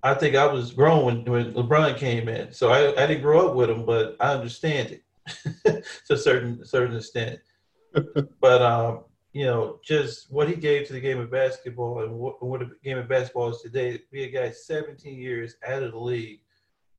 I 0.03 0.13
think 0.13 0.36
I 0.36 0.47
was 0.47 0.74
grown 0.74 1.05
when, 1.05 1.24
when 1.24 1.53
LeBron 1.53 1.95
came 1.95 2.28
in. 2.28 2.51
So 2.51 2.72
I, 2.74 2.91
I 3.01 3.07
didn't 3.07 3.22
grow 3.22 3.47
up 3.47 3.55
with 3.55 3.70
him, 3.70 3.86
but 3.86 4.18
I 4.20 4.34
understand 4.34 4.91
it 4.91 5.86
to 6.07 6.13
a 6.13 6.18
certain 6.18 6.65
certain 6.65 6.97
extent. 6.97 7.39
but 8.41 8.61
um, 8.61 9.05
you 9.32 9.45
know, 9.45 9.80
just 9.82 10.30
what 10.30 10.49
he 10.49 10.55
gave 10.55 10.86
to 10.88 10.93
the 10.93 10.99
game 10.99 11.20
of 11.20 11.32
basketball 11.32 12.03
and 12.03 12.11
what, 12.11 12.43
what 12.43 12.59
the 12.59 12.76
game 12.84 12.97
of 12.97 13.07
basketball 13.07 13.51
is 13.51 13.61
today. 13.61 14.01
Be 14.11 14.26
a 14.26 14.30
guy 14.30 14.51
17 14.51 15.18
years 15.18 15.55
out 15.65 15.84
of 15.84 15.93
the 15.93 15.97
league 15.97 16.41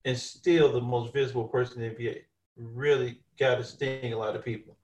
and 0.07 0.17
still 0.17 0.73
the 0.73 0.81
most 0.81 1.13
visible 1.13 1.47
person 1.47 1.83
in 1.83 1.95
the 1.95 2.05
NBA. 2.05 2.21
Really 2.57 3.21
got 3.39 3.57
to 3.57 3.65
sting 3.65 4.15
a 4.15 4.19
lot 4.19 4.35
of 4.35 4.43
people. 4.43 4.78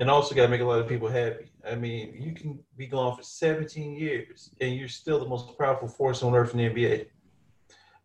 And 0.00 0.10
also 0.10 0.34
got 0.34 0.42
to 0.42 0.48
make 0.48 0.62
a 0.62 0.64
lot 0.64 0.80
of 0.80 0.88
people 0.88 1.08
happy. 1.08 1.52
I 1.64 1.74
mean, 1.74 2.16
you 2.18 2.32
can 2.32 2.58
be 2.76 2.86
gone 2.86 3.14
for 3.16 3.22
17 3.22 3.94
years 3.94 4.50
and 4.60 4.74
you're 4.74 4.88
still 4.88 5.18
the 5.18 5.28
most 5.28 5.56
powerful 5.58 5.88
force 5.88 6.22
on 6.22 6.34
earth 6.34 6.54
in 6.54 6.58
the 6.58 6.70
NBA. 6.70 7.06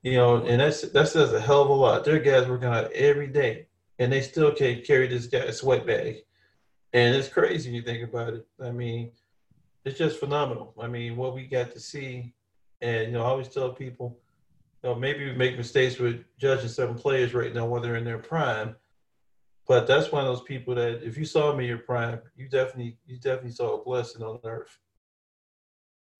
You 0.05 0.17
know, 0.17 0.35
and 0.35 0.61
that's 0.61 0.81
that 0.81 1.07
says 1.07 1.33
a 1.33 1.41
hell 1.41 1.63
of 1.63 1.69
a 1.69 1.73
lot. 1.73 2.05
There 2.05 2.15
are 2.15 2.19
guys 2.19 2.47
working 2.47 2.67
out 2.67 2.91
every 2.91 3.25
day, 3.25 3.65
and 3.97 4.11
they 4.11 4.21
still 4.21 4.53
can 4.53 4.83
carry 4.83 5.07
this 5.07 5.25
guy 5.25 5.49
sweat 5.49 5.87
bag, 5.87 6.17
and 6.93 7.15
it's 7.15 7.27
crazy 7.27 7.69
when 7.69 7.75
you 7.75 7.81
think 7.81 8.07
about 8.07 8.35
it. 8.35 8.45
I 8.63 8.69
mean, 8.69 9.13
it's 9.83 9.97
just 9.97 10.19
phenomenal. 10.19 10.75
I 10.79 10.85
mean, 10.85 11.15
what 11.15 11.33
we 11.33 11.47
got 11.47 11.71
to 11.71 11.79
see, 11.79 12.35
and 12.81 13.07
you 13.07 13.13
know, 13.13 13.23
I 13.23 13.29
always 13.29 13.47
tell 13.47 13.71
people, 13.71 14.19
you 14.83 14.89
know, 14.89 14.95
maybe 14.95 15.25
we 15.25 15.33
make 15.33 15.57
mistakes 15.57 15.97
with 15.97 16.23
judging 16.37 16.69
certain 16.69 16.93
players 16.93 17.33
right 17.33 17.55
now 17.55 17.65
while 17.65 17.81
they're 17.81 17.95
in 17.95 18.05
their 18.05 18.19
prime, 18.19 18.75
but 19.67 19.87
that's 19.87 20.11
one 20.11 20.25
of 20.25 20.27
those 20.27 20.43
people 20.43 20.75
that 20.75 21.03
if 21.03 21.17
you 21.17 21.25
saw 21.25 21.55
me 21.55 21.63
in 21.63 21.69
your 21.69 21.79
prime, 21.79 22.19
you 22.35 22.47
definitely 22.47 22.97
you 23.05 23.17
definitely 23.17 23.51
saw 23.51 23.79
a 23.79 23.83
blessing 23.83 24.21
on 24.21 24.39
earth. 24.43 24.77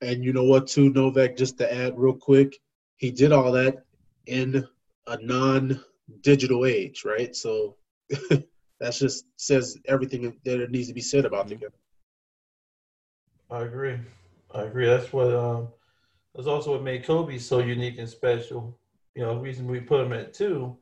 And 0.01 0.23
you 0.23 0.33
know 0.33 0.43
what, 0.43 0.67
too, 0.67 0.89
Novak, 0.89 1.37
just 1.37 1.57
to 1.59 1.73
add 1.73 1.97
real 1.97 2.13
quick, 2.13 2.57
he 2.97 3.11
did 3.11 3.31
all 3.31 3.51
that 3.53 3.85
in 4.25 4.67
a 5.07 5.17
non-digital 5.21 6.65
age, 6.65 7.03
right? 7.05 7.35
So 7.35 7.77
that 8.09 8.91
just 8.91 9.25
says 9.37 9.77
everything 9.87 10.35
that 10.43 10.59
it 10.59 10.71
needs 10.71 10.87
to 10.89 10.93
be 10.93 11.01
said 11.01 11.25
about 11.25 11.47
the 11.47 11.55
game. 11.55 11.69
I 13.49 13.61
agree. 13.61 13.97
I 14.53 14.63
agree. 14.63 14.87
That's 14.87 15.13
what 15.13 15.33
um, 15.33 15.67
that's 16.33 16.47
also 16.47 16.71
what 16.71 16.83
made 16.83 17.05
Kobe 17.05 17.37
so 17.37 17.59
unique 17.59 17.99
and 17.99 18.09
special. 18.09 18.77
You 19.13 19.21
know, 19.21 19.35
the 19.35 19.41
reason 19.41 19.67
we 19.67 19.79
put 19.79 20.05
him 20.05 20.13
at 20.13 20.33
two 20.33 20.77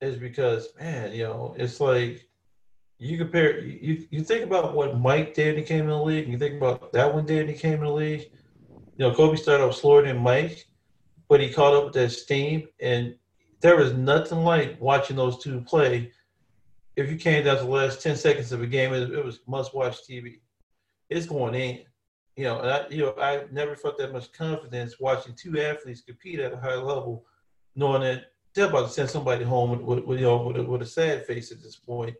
is 0.00 0.16
because, 0.16 0.68
man, 0.78 1.12
you 1.12 1.24
know, 1.24 1.54
it's 1.58 1.80
like 1.80 2.28
you 2.98 3.16
compare 3.16 3.60
you 3.60 4.06
you 4.10 4.22
think 4.22 4.44
about 4.44 4.74
what 4.74 4.98
Mike 4.98 5.34
did 5.34 5.54
when 5.54 5.62
he 5.62 5.62
came 5.62 5.84
in 5.84 5.90
the 5.90 6.02
league. 6.02 6.28
You 6.28 6.38
think 6.38 6.56
about 6.56 6.92
that 6.92 7.14
when 7.14 7.26
he 7.26 7.54
came 7.54 7.74
in 7.74 7.84
the 7.84 7.92
league. 7.92 8.30
You 8.96 9.08
know, 9.08 9.14
Kobe 9.14 9.36
started 9.36 9.64
off 9.64 9.76
slower 9.76 10.02
than 10.02 10.18
Mike, 10.18 10.66
but 11.28 11.40
he 11.40 11.50
caught 11.50 11.74
up 11.74 11.84
with 11.84 11.94
that 11.94 12.10
steam, 12.10 12.66
and 12.80 13.14
there 13.60 13.76
was 13.76 13.92
nothing 13.92 14.38
like 14.38 14.80
watching 14.80 15.16
those 15.16 15.38
two 15.38 15.60
play. 15.60 16.12
If 16.96 17.08
you 17.10 17.16
came 17.16 17.44
down 17.44 17.58
to 17.58 17.62
the 17.62 17.68
last 17.68 18.02
ten 18.02 18.16
seconds 18.16 18.50
of 18.50 18.62
a 18.62 18.66
game, 18.66 18.92
it, 18.92 19.12
it 19.12 19.24
was 19.24 19.40
must-watch 19.46 19.98
TV. 20.08 20.40
It's 21.08 21.26
going 21.26 21.54
in. 21.54 21.80
You 22.36 22.44
know, 22.44 22.60
and 22.60 22.70
I, 22.70 22.88
you 22.88 22.98
know, 22.98 23.14
I 23.20 23.44
never 23.50 23.74
felt 23.74 23.98
that 23.98 24.12
much 24.12 24.32
confidence 24.32 25.00
watching 25.00 25.34
two 25.34 25.60
athletes 25.60 26.02
compete 26.02 26.40
at 26.40 26.52
a 26.52 26.56
high 26.56 26.76
level, 26.76 27.24
knowing 27.74 28.02
that 28.02 28.26
about 28.66 28.86
to 28.86 28.92
send 28.92 29.10
somebody 29.10 29.44
home 29.44 29.84
with, 29.84 30.04
with, 30.04 30.18
you 30.18 30.26
know 30.26 30.42
with 30.42 30.56
a, 30.56 30.62
with 30.62 30.82
a 30.82 30.86
sad 30.86 31.26
face 31.26 31.52
at 31.52 31.62
this 31.62 31.76
point 31.76 32.16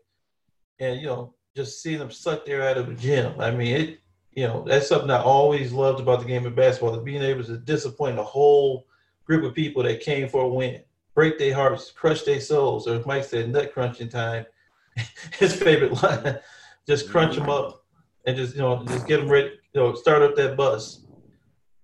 and 0.79 0.99
you 0.99 1.07
know 1.07 1.33
just 1.55 1.81
seeing 1.81 1.99
them 1.99 2.11
suck 2.11 2.45
their 2.45 2.67
out 2.67 2.77
of 2.77 2.87
the 2.87 2.93
gym. 2.93 3.33
I 3.39 3.51
mean, 3.51 3.75
it 3.75 3.99
you 4.33 4.47
know 4.47 4.63
that's 4.65 4.87
something 4.87 5.09
I 5.09 5.21
always 5.21 5.71
loved 5.71 5.99
about 5.99 6.19
the 6.19 6.25
game 6.25 6.45
of 6.45 6.55
basketball: 6.55 6.95
is 6.95 7.03
being 7.03 7.23
able 7.23 7.43
to 7.43 7.57
disappoint 7.57 8.19
a 8.19 8.23
whole 8.23 8.87
group 9.25 9.43
of 9.43 9.53
people 9.53 9.83
that 9.83 10.01
came 10.01 10.27
for 10.27 10.43
a 10.43 10.47
win, 10.47 10.81
break 11.13 11.37
their 11.37 11.53
hearts, 11.53 11.91
crush 11.91 12.23
their 12.23 12.39
souls, 12.39 12.87
or 12.87 12.95
as 12.95 13.05
Mike 13.05 13.23
said, 13.23 13.51
nut 13.51 13.73
crunching 13.73 14.09
time. 14.09 14.45
His 15.39 15.55
favorite 15.55 16.01
line: 16.03 16.39
just 16.87 17.09
crunch 17.09 17.35
them 17.35 17.49
up 17.49 17.83
and 18.25 18.37
just 18.37 18.55
you 18.55 18.61
know 18.61 18.83
just 18.85 19.07
get 19.07 19.19
them 19.19 19.29
ready. 19.29 19.51
You 19.73 19.81
know, 19.81 19.95
start 19.95 20.21
up 20.21 20.35
that 20.35 20.55
bus. 20.55 21.05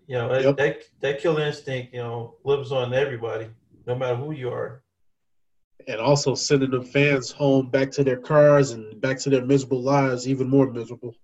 You 0.07 0.17
know 0.17 0.37
yep. 0.37 0.57
that 0.57 0.83
that 1.01 1.19
killer 1.19 1.41
instinct. 1.41 1.93
You 1.93 1.99
know 1.99 2.35
lives 2.43 2.71
on 2.71 2.93
everybody, 2.93 3.47
no 3.85 3.95
matter 3.95 4.15
who 4.15 4.31
you 4.31 4.49
are 4.49 4.83
and 5.87 5.99
also 5.99 6.35
sending 6.35 6.71
the 6.71 6.81
fans 6.81 7.31
home 7.31 7.69
back 7.69 7.91
to 7.91 8.03
their 8.03 8.17
cars 8.17 8.71
and 8.71 8.99
back 9.01 9.19
to 9.19 9.29
their 9.29 9.45
miserable 9.45 9.81
lives, 9.81 10.27
even 10.27 10.49
more 10.49 10.71
miserable. 10.71 11.15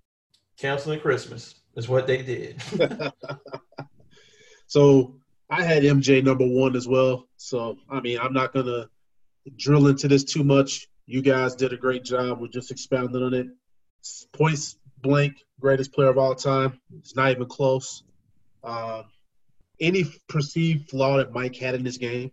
Canceling 0.58 1.00
Christmas 1.00 1.56
is 1.76 1.90
what 1.90 2.06
they 2.06 2.22
did. 2.22 2.62
so 4.68 5.16
I 5.50 5.64
had 5.64 5.84
MJ 5.84 6.24
number 6.24 6.46
one 6.46 6.76
as 6.76 6.88
well. 6.88 7.28
So 7.38 7.78
I 7.90 8.00
mean, 8.02 8.20
I'm 8.20 8.34
not 8.34 8.54
gonna 8.54 8.90
drill 9.58 9.88
into 9.88 10.08
this 10.08 10.24
too 10.24 10.44
much. 10.44 10.88
You 11.08 11.22
guys 11.22 11.56
did 11.56 11.74
a 11.74 11.78
great 11.78 12.04
job. 12.04 12.40
We're 12.40 12.48
just 12.48 12.72
expounding 12.72 13.24
on 13.24 13.34
it. 13.34 13.48
Points 14.34 14.78
blank, 15.02 15.44
greatest 15.60 15.94
player 15.94 16.10
of 16.10 16.18
all 16.18 16.36
time. 16.36 16.80
It's 17.00 17.16
not 17.16 17.32
even 17.32 17.48
close. 17.48 18.04
Uh, 18.64 19.04
any 19.80 20.06
perceived 20.30 20.90
flaw 20.90 21.18
that 21.18 21.34
Mike 21.34 21.56
had 21.56 21.74
in 21.74 21.84
this 21.84 21.98
game, 21.98 22.32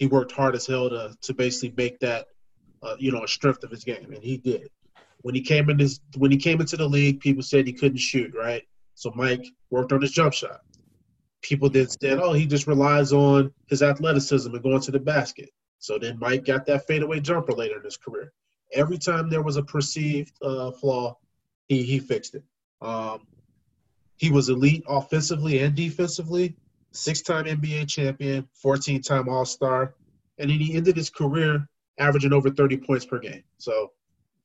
he 0.00 0.06
worked 0.06 0.32
hard 0.32 0.56
as 0.56 0.66
hell 0.66 0.88
to 0.88 1.14
to 1.20 1.34
basically 1.34 1.74
make 1.76 2.00
that 2.00 2.26
uh, 2.82 2.96
you 2.98 3.12
know 3.12 3.22
a 3.22 3.28
strength 3.28 3.62
of 3.62 3.70
his 3.70 3.84
game, 3.84 4.12
and 4.12 4.24
he 4.24 4.38
did. 4.38 4.68
When 5.20 5.34
he 5.34 5.42
came 5.42 5.68
in 5.68 5.76
this 5.76 6.00
when 6.16 6.30
he 6.32 6.38
came 6.38 6.60
into 6.60 6.78
the 6.78 6.88
league, 6.88 7.20
people 7.20 7.42
said 7.42 7.66
he 7.66 7.74
couldn't 7.74 7.98
shoot, 7.98 8.34
right? 8.34 8.62
So 8.94 9.12
Mike 9.14 9.46
worked 9.68 9.92
on 9.92 10.00
his 10.00 10.10
jump 10.10 10.32
shot. 10.32 10.62
People 11.42 11.68
then 11.68 11.86
said, 11.86 12.18
"Oh, 12.18 12.32
he 12.32 12.46
just 12.46 12.66
relies 12.66 13.12
on 13.12 13.52
his 13.66 13.82
athleticism 13.82 14.52
and 14.52 14.62
going 14.62 14.80
to 14.80 14.90
the 14.90 14.98
basket." 14.98 15.50
So 15.78 15.98
then 15.98 16.18
Mike 16.18 16.46
got 16.46 16.64
that 16.66 16.86
fadeaway 16.86 17.20
jumper 17.20 17.52
later 17.52 17.76
in 17.76 17.84
his 17.84 17.98
career. 17.98 18.32
Every 18.72 18.98
time 18.98 19.28
there 19.28 19.42
was 19.42 19.58
a 19.58 19.62
perceived 19.62 20.32
uh, 20.40 20.70
flaw, 20.70 21.18
he 21.68 21.82
he 21.82 21.98
fixed 21.98 22.34
it. 22.34 22.44
Um, 22.80 23.26
he 24.16 24.30
was 24.30 24.48
elite 24.48 24.84
offensively 24.88 25.58
and 25.58 25.74
defensively 25.74 26.56
six-time 26.92 27.44
NBA 27.44 27.88
champion, 27.88 28.48
14-time 28.64 29.28
All-Star, 29.28 29.94
and 30.38 30.50
then 30.50 30.58
he 30.58 30.74
ended 30.74 30.96
his 30.96 31.10
career 31.10 31.68
averaging 31.98 32.32
over 32.32 32.50
30 32.50 32.78
points 32.78 33.04
per 33.04 33.18
game. 33.18 33.42
So, 33.58 33.92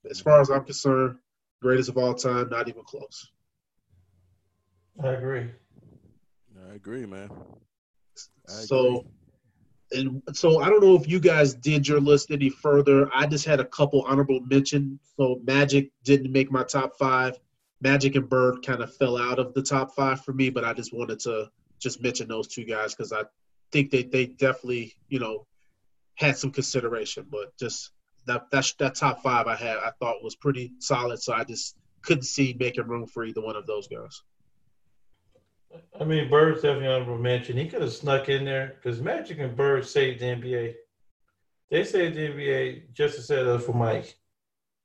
as 0.10 0.20
far 0.20 0.42
as 0.42 0.50
I'm 0.50 0.64
concerned, 0.64 1.18
greatest 1.62 1.90
of 1.90 1.98
all 1.98 2.14
time, 2.14 2.50
not 2.50 2.68
even 2.68 2.84
close. 2.84 3.32
I 5.04 5.10
agree. 5.10 5.50
I 6.70 6.76
agree, 6.76 7.06
man. 7.06 7.30
I 8.48 8.52
so, 8.52 9.06
agree. 9.92 10.00
and 10.00 10.22
so 10.34 10.62
I 10.62 10.70
don't 10.70 10.84
know 10.84 10.96
if 10.96 11.08
you 11.08 11.20
guys 11.20 11.54
did 11.54 11.88
your 11.88 12.00
list 12.00 12.32
any 12.32 12.50
further. 12.50 13.10
I 13.14 13.26
just 13.26 13.46
had 13.46 13.60
a 13.60 13.66
couple 13.66 14.04
honorable 14.04 14.42
mention. 14.42 15.00
So 15.18 15.42
Magic 15.44 15.92
didn't 16.04 16.32
make 16.32 16.52
my 16.52 16.64
top 16.64 16.98
five. 16.98 17.38
Magic 17.82 18.16
and 18.16 18.30
Bird 18.30 18.66
kind 18.66 18.82
of 18.82 18.96
fell 18.96 19.18
out 19.18 19.40
of 19.40 19.54
the 19.54 19.62
top 19.62 19.94
five 19.96 20.24
for 20.24 20.34
me, 20.34 20.50
but 20.50 20.64
I 20.64 20.74
just 20.74 20.94
wanted 20.94 21.20
to 21.22 21.50
just 21.80 22.02
mention 22.02 22.28
those 22.28 22.48
two 22.48 22.66
guys 22.66 22.94
because 22.94 23.12
I 23.12 23.24
think 23.72 23.92
they 23.92 24.04
they 24.04 24.28
definitely 24.28 24.96
you 25.10 25.20
know 25.20 25.46
had 26.16 26.38
some 26.38 26.52
consideration, 26.52 27.26
but 27.30 27.58
just 27.58 27.92
that 28.26 28.50
that 28.52 28.72
that 28.80 28.96
top 28.96 29.22
five 29.22 29.48
I 29.48 29.56
had 29.56 29.78
I 29.78 29.92
thought 30.00 30.24
was 30.24 30.36
pretty 30.36 30.74
solid, 30.80 31.22
so 31.22 31.34
I 31.34 31.44
just 31.44 31.76
couldn't 32.02 32.24
see 32.24 32.56
making 32.60 32.88
room 32.88 33.08
for 33.08 33.26
either 33.26 33.42
one 33.42 33.56
of 33.56 33.66
those 33.66 33.88
guys. 33.88 34.22
I 36.00 36.04
mean, 36.06 36.30
Bird's 36.30 36.62
definitely 36.62 36.88
honorable 36.88 37.18
mention. 37.18 37.58
He 37.58 37.68
could 37.68 37.82
have 37.82 37.92
snuck 37.92 38.30
in 38.30 38.46
there 38.46 38.76
because 38.76 39.02
Magic 39.02 39.40
and 39.40 39.56
Bird 39.56 39.86
saved 39.86 40.22
the 40.22 40.26
NBA. 40.26 40.74
They 41.70 41.84
saved 41.84 42.16
the 42.16 42.30
NBA 42.30 42.94
just 42.94 43.16
to 43.16 43.22
set 43.22 43.48
up 43.48 43.62
for 43.64 43.74
Mike. 43.74 44.18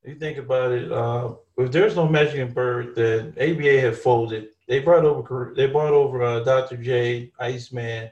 You 0.04 0.14
think 0.14 0.38
about 0.38 0.72
it, 0.72 0.90
uh, 0.90 1.34
if 1.58 1.70
there's 1.72 1.94
no 1.94 2.08
Magic 2.08 2.38
and 2.38 2.54
Bird, 2.54 2.94
then 2.94 3.34
ABA 3.38 3.80
had 3.80 3.96
folded 3.96 4.48
they 4.70 4.78
brought 4.78 5.04
over 5.04 5.52
they 5.56 5.66
brought 5.66 5.92
over 5.92 6.22
uh, 6.22 6.40
Dr. 6.44 6.76
J, 6.76 7.32
Iceman, 7.40 8.08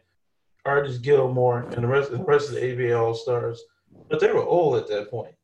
Artis 0.64 0.98
Gilmore, 0.98 1.60
and 1.60 1.84
the 1.84 1.86
rest 1.86 2.10
the 2.10 2.18
rest 2.18 2.48
of 2.48 2.56
the 2.56 2.72
ABA 2.72 2.98
All 2.98 3.14
Stars. 3.14 3.62
But 4.10 4.18
they 4.18 4.32
were 4.32 4.42
old 4.42 4.76
at 4.76 4.88
that 4.88 5.08
point. 5.08 5.36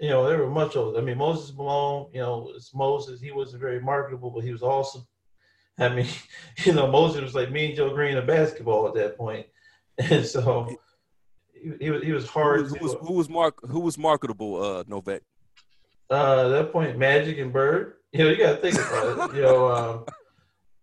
You 0.00 0.10
know, 0.10 0.28
they 0.28 0.36
were 0.36 0.48
much 0.48 0.76
older. 0.76 0.96
I 0.96 1.02
mean, 1.02 1.18
Moses 1.18 1.52
Malone, 1.56 2.10
you 2.14 2.20
know, 2.20 2.52
it's 2.54 2.72
Moses. 2.72 3.20
He 3.20 3.32
wasn't 3.32 3.60
very 3.60 3.80
marketable, 3.80 4.30
but 4.30 4.44
he 4.44 4.52
was 4.52 4.62
awesome. 4.62 5.04
I 5.76 5.88
mean, 5.88 6.06
you 6.64 6.72
know, 6.72 6.86
Moses 6.86 7.20
was 7.20 7.34
like 7.34 7.50
Mean 7.50 7.74
Joe 7.74 7.92
Greene 7.92 8.16
of 8.16 8.28
basketball 8.28 8.86
at 8.86 8.94
that 8.94 9.18
point, 9.18 9.44
and 9.98 10.24
so 10.24 10.72
he, 11.52 11.72
he 11.80 11.90
was 11.90 12.02
he 12.04 12.12
was 12.12 12.28
hard. 12.28 12.60
Who 12.60 12.62
was, 12.62 12.72
who 12.74 12.84
was, 12.84 13.08
who 13.08 13.14
was 13.14 13.28
mark 13.28 13.58
who 13.68 13.80
was 13.80 13.98
marketable? 13.98 14.62
Uh, 14.62 14.84
Novak. 14.86 15.22
Uh, 16.10 16.44
at 16.46 16.48
that 16.48 16.72
point, 16.72 16.98
Magic 16.98 17.38
and 17.38 17.52
Bird. 17.52 17.94
You 18.10 18.24
know, 18.24 18.30
you 18.30 18.38
got 18.38 18.52
to 18.52 18.56
think 18.62 18.74
about 18.74 19.30
it. 19.30 19.36
You 19.36 19.42
know, 19.42 19.70
um, 19.70 20.04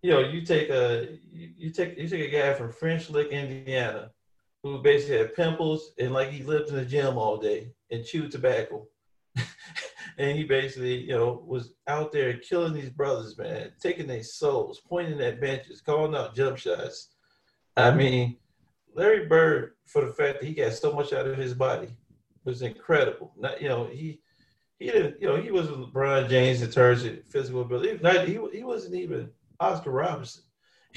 you 0.00 0.12
know, 0.12 0.20
you 0.20 0.42
take 0.42 0.68
a 0.68 1.18
you, 1.32 1.72
take 1.72 1.98
you 1.98 2.08
take 2.08 2.28
a 2.28 2.30
guy 2.30 2.54
from 2.54 2.70
French 2.70 3.10
Lick, 3.10 3.30
Indiana, 3.30 4.12
who 4.62 4.80
basically 4.80 5.18
had 5.18 5.34
pimples 5.34 5.90
and 5.98 6.12
like 6.12 6.30
he 6.30 6.44
lived 6.44 6.68
in 6.68 6.76
the 6.76 6.84
gym 6.84 7.18
all 7.18 7.36
day 7.36 7.72
and 7.90 8.04
chewed 8.04 8.30
tobacco. 8.30 8.86
and 10.18 10.38
he 10.38 10.44
basically, 10.44 10.98
you 10.98 11.16
know, 11.16 11.42
was 11.44 11.74
out 11.88 12.12
there 12.12 12.38
killing 12.38 12.74
these 12.74 12.90
brothers, 12.90 13.36
man, 13.36 13.72
taking 13.80 14.06
their 14.06 14.22
souls, 14.22 14.80
pointing 14.88 15.20
at 15.20 15.40
benches, 15.40 15.80
calling 15.80 16.14
out 16.14 16.36
jump 16.36 16.58
shots. 16.58 17.08
I 17.76 17.90
mean, 17.90 18.36
Larry 18.94 19.26
Bird, 19.26 19.72
for 19.86 20.04
the 20.04 20.12
fact 20.12 20.40
that 20.40 20.46
he 20.46 20.54
got 20.54 20.72
so 20.74 20.92
much 20.92 21.12
out 21.12 21.26
of 21.26 21.36
his 21.36 21.54
body, 21.54 21.88
was 22.44 22.62
incredible. 22.62 23.32
Not, 23.36 23.60
you 23.60 23.68
know, 23.68 23.86
he 23.86 24.20
he 24.78 24.86
didn't, 24.86 25.20
you 25.20 25.28
know, 25.28 25.36
he 25.36 25.50
wasn't 25.50 25.92
LeBron 25.92 26.28
James 26.28 26.62
in 26.62 26.70
terms 26.70 27.04
of 27.04 27.24
physical 27.26 27.62
ability. 27.62 27.98
Not, 28.02 28.28
he 28.28 28.38
he 28.52 28.62
wasn't 28.62 28.94
even 28.94 29.30
Oscar 29.60 29.90
Robertson. 29.90 30.42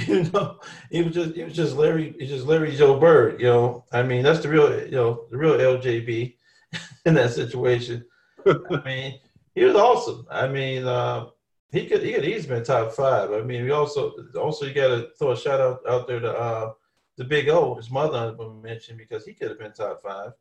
You 0.08 0.24
know, 0.32 0.60
he 0.90 1.02
was 1.02 1.14
just 1.14 1.36
he 1.36 1.44
was 1.44 1.54
just 1.54 1.76
Larry, 1.76 2.14
He 2.14 2.24
was 2.24 2.30
just 2.30 2.46
Larry 2.46 2.74
Joe 2.74 2.98
Bird. 2.98 3.42
You 3.42 3.48
know, 3.48 3.86
I 3.92 4.02
mean 4.02 4.24
that's 4.24 4.40
the 4.40 4.48
real 4.48 4.86
you 4.86 4.92
know 4.92 5.26
the 5.30 5.38
real 5.38 5.58
LJB 5.58 6.38
in 7.06 7.14
that 7.16 7.32
situation. 7.32 8.06
I 8.46 8.82
mean, 8.86 9.20
he 9.56 9.66
was 9.66 9.76
awesome. 9.76 10.26
I 10.32 10.48
mean, 10.48 10.86
uh, 10.86 11.28
he 11.72 11.86
could 11.86 12.02
he 12.02 12.14
could 12.14 12.24
easily 12.24 12.56
been 12.56 12.64
top 12.64 12.94
five. 12.94 13.34
I 13.34 13.42
mean, 13.42 13.64
we 13.64 13.72
also 13.72 14.14
also 14.40 14.66
you 14.66 14.74
got 14.74 14.88
to 14.88 15.10
throw 15.18 15.32
a 15.32 15.38
shout 15.38 15.60
out 15.60 15.82
out 15.90 16.08
there 16.08 16.22
to 16.22 16.32
uh, 16.32 16.72
the 17.18 17.26
Big 17.26 17.50
O, 17.50 17.76
his 17.76 17.92
mother 17.92 18.36
mentioned 18.64 18.98
because 18.98 19.26
he 19.26 19.34
could 19.34 19.50
have 19.50 19.60
been 19.60 19.74
top 19.74 20.02
five. 20.02 20.32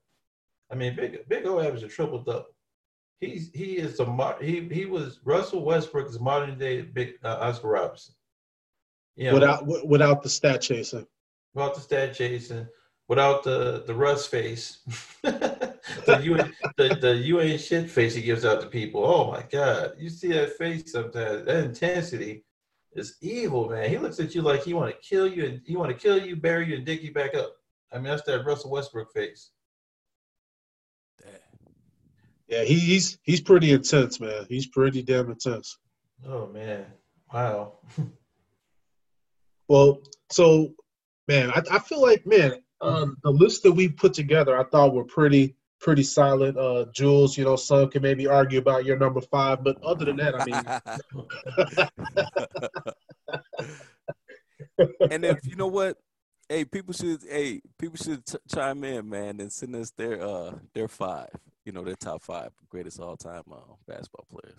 I 0.70 0.76
mean, 0.76 0.94
Big 0.94 1.28
Big 1.28 1.46
O 1.46 1.58
averaged 1.58 1.84
a 1.84 1.88
triple 1.88 2.22
double. 2.22 2.46
He's 3.20 3.50
he 3.52 3.78
is 3.78 3.98
a 3.98 4.36
he 4.40 4.68
he 4.68 4.86
was 4.86 5.18
Russell 5.24 5.64
Westbrook 5.64 6.08
is 6.08 6.20
modern 6.20 6.58
day 6.58 6.82
big 6.82 7.14
uh, 7.24 7.38
Oscar 7.40 7.68
Robertson. 7.68 8.14
You 9.16 9.26
know, 9.26 9.34
without 9.34 9.86
without 9.86 10.22
the 10.22 10.28
stat 10.28 10.60
chasing. 10.60 11.06
Without 11.54 11.74
the 11.74 11.80
stat 11.80 12.14
chasing, 12.14 12.68
without 13.08 13.42
the 13.42 13.82
the 13.86 13.94
Russ 13.94 14.26
face, 14.28 14.78
the 15.22 16.20
you 16.22 16.36
the 16.76 16.96
the 17.00 17.16
you 17.16 17.40
ain't 17.40 17.60
shit 17.60 17.90
face 17.90 18.14
he 18.14 18.22
gives 18.22 18.44
out 18.44 18.60
to 18.60 18.68
people. 18.68 19.04
Oh 19.04 19.32
my 19.32 19.42
God, 19.50 19.94
you 19.98 20.10
see 20.10 20.28
that 20.34 20.56
face 20.56 20.92
sometimes. 20.92 21.46
That 21.46 21.64
intensity 21.64 22.44
is 22.92 23.16
evil, 23.20 23.68
man. 23.68 23.90
He 23.90 23.98
looks 23.98 24.20
at 24.20 24.34
you 24.36 24.42
like 24.42 24.62
he 24.62 24.74
want 24.74 24.94
to 24.94 25.08
kill 25.08 25.26
you 25.26 25.44
and 25.46 25.60
he 25.66 25.76
want 25.76 25.90
to 25.90 25.96
kill 25.96 26.24
you, 26.24 26.36
bury 26.36 26.68
you, 26.68 26.76
and 26.76 26.86
dig 26.86 27.02
you 27.02 27.12
back 27.12 27.34
up. 27.34 27.56
I 27.92 27.96
mean, 27.96 28.04
that's 28.04 28.22
that 28.22 28.44
Russell 28.44 28.70
Westbrook 28.70 29.12
face. 29.12 29.50
Yeah, 32.48 32.64
he's 32.64 33.18
he's 33.22 33.40
pretty 33.40 33.72
intense, 33.72 34.20
man. 34.20 34.46
He's 34.48 34.66
pretty 34.66 35.02
damn 35.02 35.30
intense. 35.30 35.78
Oh 36.26 36.46
man, 36.46 36.86
wow. 37.32 37.74
well, 39.68 40.00
so 40.30 40.74
man, 41.28 41.50
I, 41.50 41.62
I 41.70 41.78
feel 41.78 42.00
like 42.00 42.26
man, 42.26 42.54
um, 42.80 43.18
the 43.22 43.30
list 43.30 43.62
that 43.64 43.72
we 43.72 43.88
put 43.88 44.14
together, 44.14 44.58
I 44.58 44.64
thought 44.64 44.94
were 44.94 45.04
pretty 45.04 45.56
pretty 45.80 46.02
solid. 46.02 46.56
Uh, 46.56 46.86
Jules, 46.92 47.36
you 47.36 47.44
know, 47.44 47.56
some 47.56 47.90
can 47.90 48.02
maybe 48.02 48.26
argue 48.26 48.58
about 48.58 48.84
your 48.84 48.98
number 48.98 49.20
five, 49.20 49.62
but 49.62 49.82
other 49.82 50.04
than 50.06 50.16
that, 50.16 50.34
I 50.34 50.44
mean. 50.44 50.64
and 55.10 55.24
if 55.24 55.46
you 55.46 55.56
know 55.56 55.66
what, 55.66 55.98
hey, 56.48 56.64
people 56.64 56.94
should 56.94 57.22
hey 57.28 57.60
people 57.78 57.96
should 57.96 58.24
t- 58.24 58.38
chime 58.52 58.82
in, 58.84 59.08
man, 59.08 59.40
and 59.40 59.52
send 59.52 59.76
us 59.76 59.90
their 59.90 60.20
uh 60.22 60.52
their 60.74 60.88
five, 60.88 61.30
you 61.68 61.72
know, 61.72 61.84
their 61.84 61.96
top 61.96 62.22
five 62.22 62.50
greatest 62.70 62.98
all 62.98 63.14
time 63.14 63.42
uh, 63.52 63.74
basketball 63.86 64.24
players. 64.32 64.58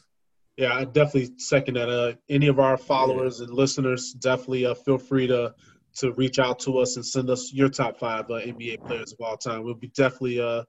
Yeah, 0.57 0.75
I 0.75 0.83
definitely 0.83 1.39
second 1.39 1.73
that. 1.73 1.89
Uh, 1.89 2.13
any 2.29 2.45
of 2.45 2.59
our 2.59 2.77
followers 2.77 3.39
yeah. 3.39 3.47
and 3.47 3.53
listeners, 3.55 4.13
definitely 4.13 4.67
uh, 4.67 4.75
feel 4.75 4.99
free 4.99 5.25
to 5.25 5.55
to 5.95 6.11
reach 6.13 6.37
out 6.37 6.59
to 6.59 6.77
us 6.77 6.97
and 6.97 7.05
send 7.05 7.31
us 7.31 7.51
your 7.51 7.67
top 7.67 7.97
five 7.97 8.25
uh, 8.25 8.35
NBA 8.35 8.85
players 8.85 9.11
of 9.11 9.25
all 9.25 9.37
time. 9.37 9.63
We'll 9.63 9.73
be 9.73 9.87
definitely 9.87 10.39
uh 10.39 10.65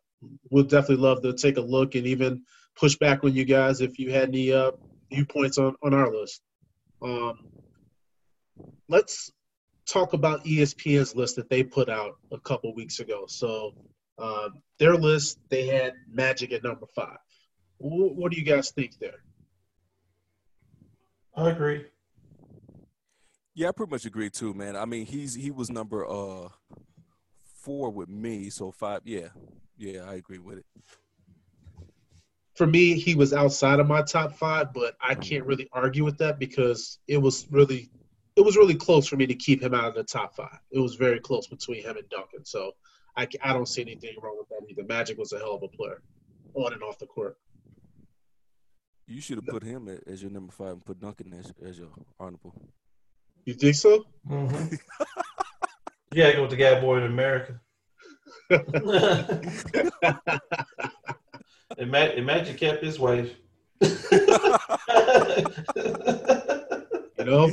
we'll 0.51 0.64
definitely 0.64 1.05
love 1.05 1.20
to 1.22 1.34
take 1.34 1.59
a 1.59 1.61
look 1.61 1.95
and 1.95 2.07
even 2.07 2.43
push 2.74 2.97
back 2.97 3.22
on 3.22 3.34
you 3.34 3.45
guys 3.45 3.82
if 3.82 3.99
you 3.99 4.11
had 4.11 4.30
any 4.30 4.51
uh 4.51 4.70
viewpoints 5.12 5.59
on 5.59 5.74
on 5.82 5.93
our 5.93 6.11
list. 6.11 6.41
Um, 7.03 7.34
let's 8.88 9.30
talk 9.86 10.14
about 10.14 10.47
ESPN's 10.47 11.14
list 11.14 11.36
that 11.36 11.51
they 11.51 11.64
put 11.64 11.91
out 11.91 12.12
a 12.32 12.41
couple 12.41 12.74
weeks 12.74 12.99
ago. 12.99 13.24
So 13.28 13.74
uh, 14.21 14.51
their 14.79 14.97
list 14.97 15.39
they 15.49 15.66
had 15.66 15.95
Magic 16.12 16.53
at 16.53 16.62
number 16.62 16.87
five. 16.95 17.18
What, 17.79 18.14
what 18.14 18.33
do 18.33 18.39
you 18.39 18.45
guys 18.45 18.71
think 18.71 18.99
there? 18.99 19.23
I 21.35 21.51
agree. 21.51 21.87
Yeah, 23.55 23.68
I 23.68 23.73
pretty 23.73 23.91
much 23.91 24.05
agree 24.05 24.31
too, 24.31 24.55
man. 24.55 24.77
I 24.77 24.85
mean, 24.85 25.07
he's 25.07 25.35
he 25.35 25.51
was 25.51 25.71
number 25.71 26.07
uh 26.07 26.49
four 27.61 27.91
with 27.91 28.09
me, 28.09 28.51
so 28.51 28.71
five. 28.71 29.01
Yeah, 29.05 29.29
yeah, 29.77 30.03
I 30.09 30.14
agree 30.14 30.39
with 30.39 30.59
it. 30.59 30.66
For 32.55 32.66
me, 32.66 32.99
he 32.99 33.14
was 33.14 33.33
outside 33.33 33.81
of 33.81 33.87
my 33.87 34.03
top 34.03 34.33
five, 34.33 34.73
but 34.75 34.95
I 35.01 35.14
can't 35.14 35.47
really 35.47 35.68
argue 35.73 36.05
with 36.05 36.18
that 36.18 36.39
because 36.39 36.99
it 37.07 37.16
was 37.16 37.47
really 37.51 37.91
it 38.37 38.43
was 38.43 38.57
really 38.57 38.75
close 38.75 39.09
for 39.09 39.16
me 39.16 39.27
to 39.27 39.35
keep 39.35 39.62
him 39.62 39.75
out 39.75 39.89
of 39.89 39.95
the 39.95 40.05
top 40.05 40.35
five. 40.35 40.59
It 40.71 40.79
was 40.79 40.95
very 40.95 41.21
close 41.21 41.47
between 41.47 41.83
him 41.83 41.97
and 41.97 42.09
Duncan, 42.09 42.45
so 42.45 42.73
I, 43.17 43.27
I 43.43 43.53
don't 43.53 43.69
see 43.69 43.83
anything 43.83 44.15
wrong 44.23 44.37
with 44.39 44.49
that 44.49 44.71
either. 44.71 44.87
Magic 44.87 45.19
was 45.19 45.33
a 45.33 45.39
hell 45.39 45.55
of 45.55 45.63
a 45.63 45.69
player 45.69 46.03
on 46.55 46.73
and 46.73 46.83
off 46.83 46.99
the 46.99 47.07
court. 47.07 47.37
You 49.07 49.21
should 49.21 49.39
have 49.39 49.47
put 49.47 49.65
him 49.65 49.89
as 50.07 50.23
your 50.23 50.31
number 50.31 50.53
five 50.53 50.73
and 50.73 50.85
put 50.85 51.01
Duncan 51.01 51.33
as, 51.33 51.53
as 51.67 51.79
your 51.79 51.89
honorable. 52.19 52.55
You 53.45 53.55
think 53.55 53.75
so? 53.75 54.05
Mm-hmm. 54.29 54.75
you 56.13 56.23
gotta 56.23 56.35
go 56.35 56.43
with 56.43 56.51
the 56.51 56.57
guy 56.57 56.81
born 56.81 57.03
in 57.03 57.11
America. 57.11 57.61
imagine, 61.79 62.19
imagine 62.19 62.57
kept 62.57 62.85
his 62.85 63.01
wife. 63.01 63.35
you 67.25 67.31
know, 67.31 67.51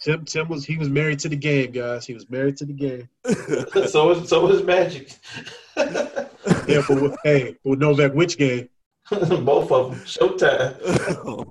Tim 0.00 0.24
Tim 0.24 0.48
was 0.48 0.64
he 0.64 0.76
was 0.76 0.88
married 0.88 1.18
to 1.20 1.28
the 1.28 1.36
game, 1.36 1.72
guys. 1.72 2.06
He 2.06 2.14
was 2.14 2.28
married 2.30 2.56
to 2.58 2.64
the 2.64 2.72
game. 2.72 3.08
so 3.88 4.08
was 4.08 4.28
so 4.28 4.46
was 4.46 4.62
Magic. 4.62 5.14
yeah, 5.76 6.82
but 6.88 7.16
hey, 7.24 7.56
but 7.64 7.78
Novak, 7.78 8.14
which 8.14 8.38
game? 8.38 8.68
Both 9.10 9.72
of 9.72 9.90
them. 9.90 10.00
Showtime. 10.04 10.76
Oh, 11.24 11.44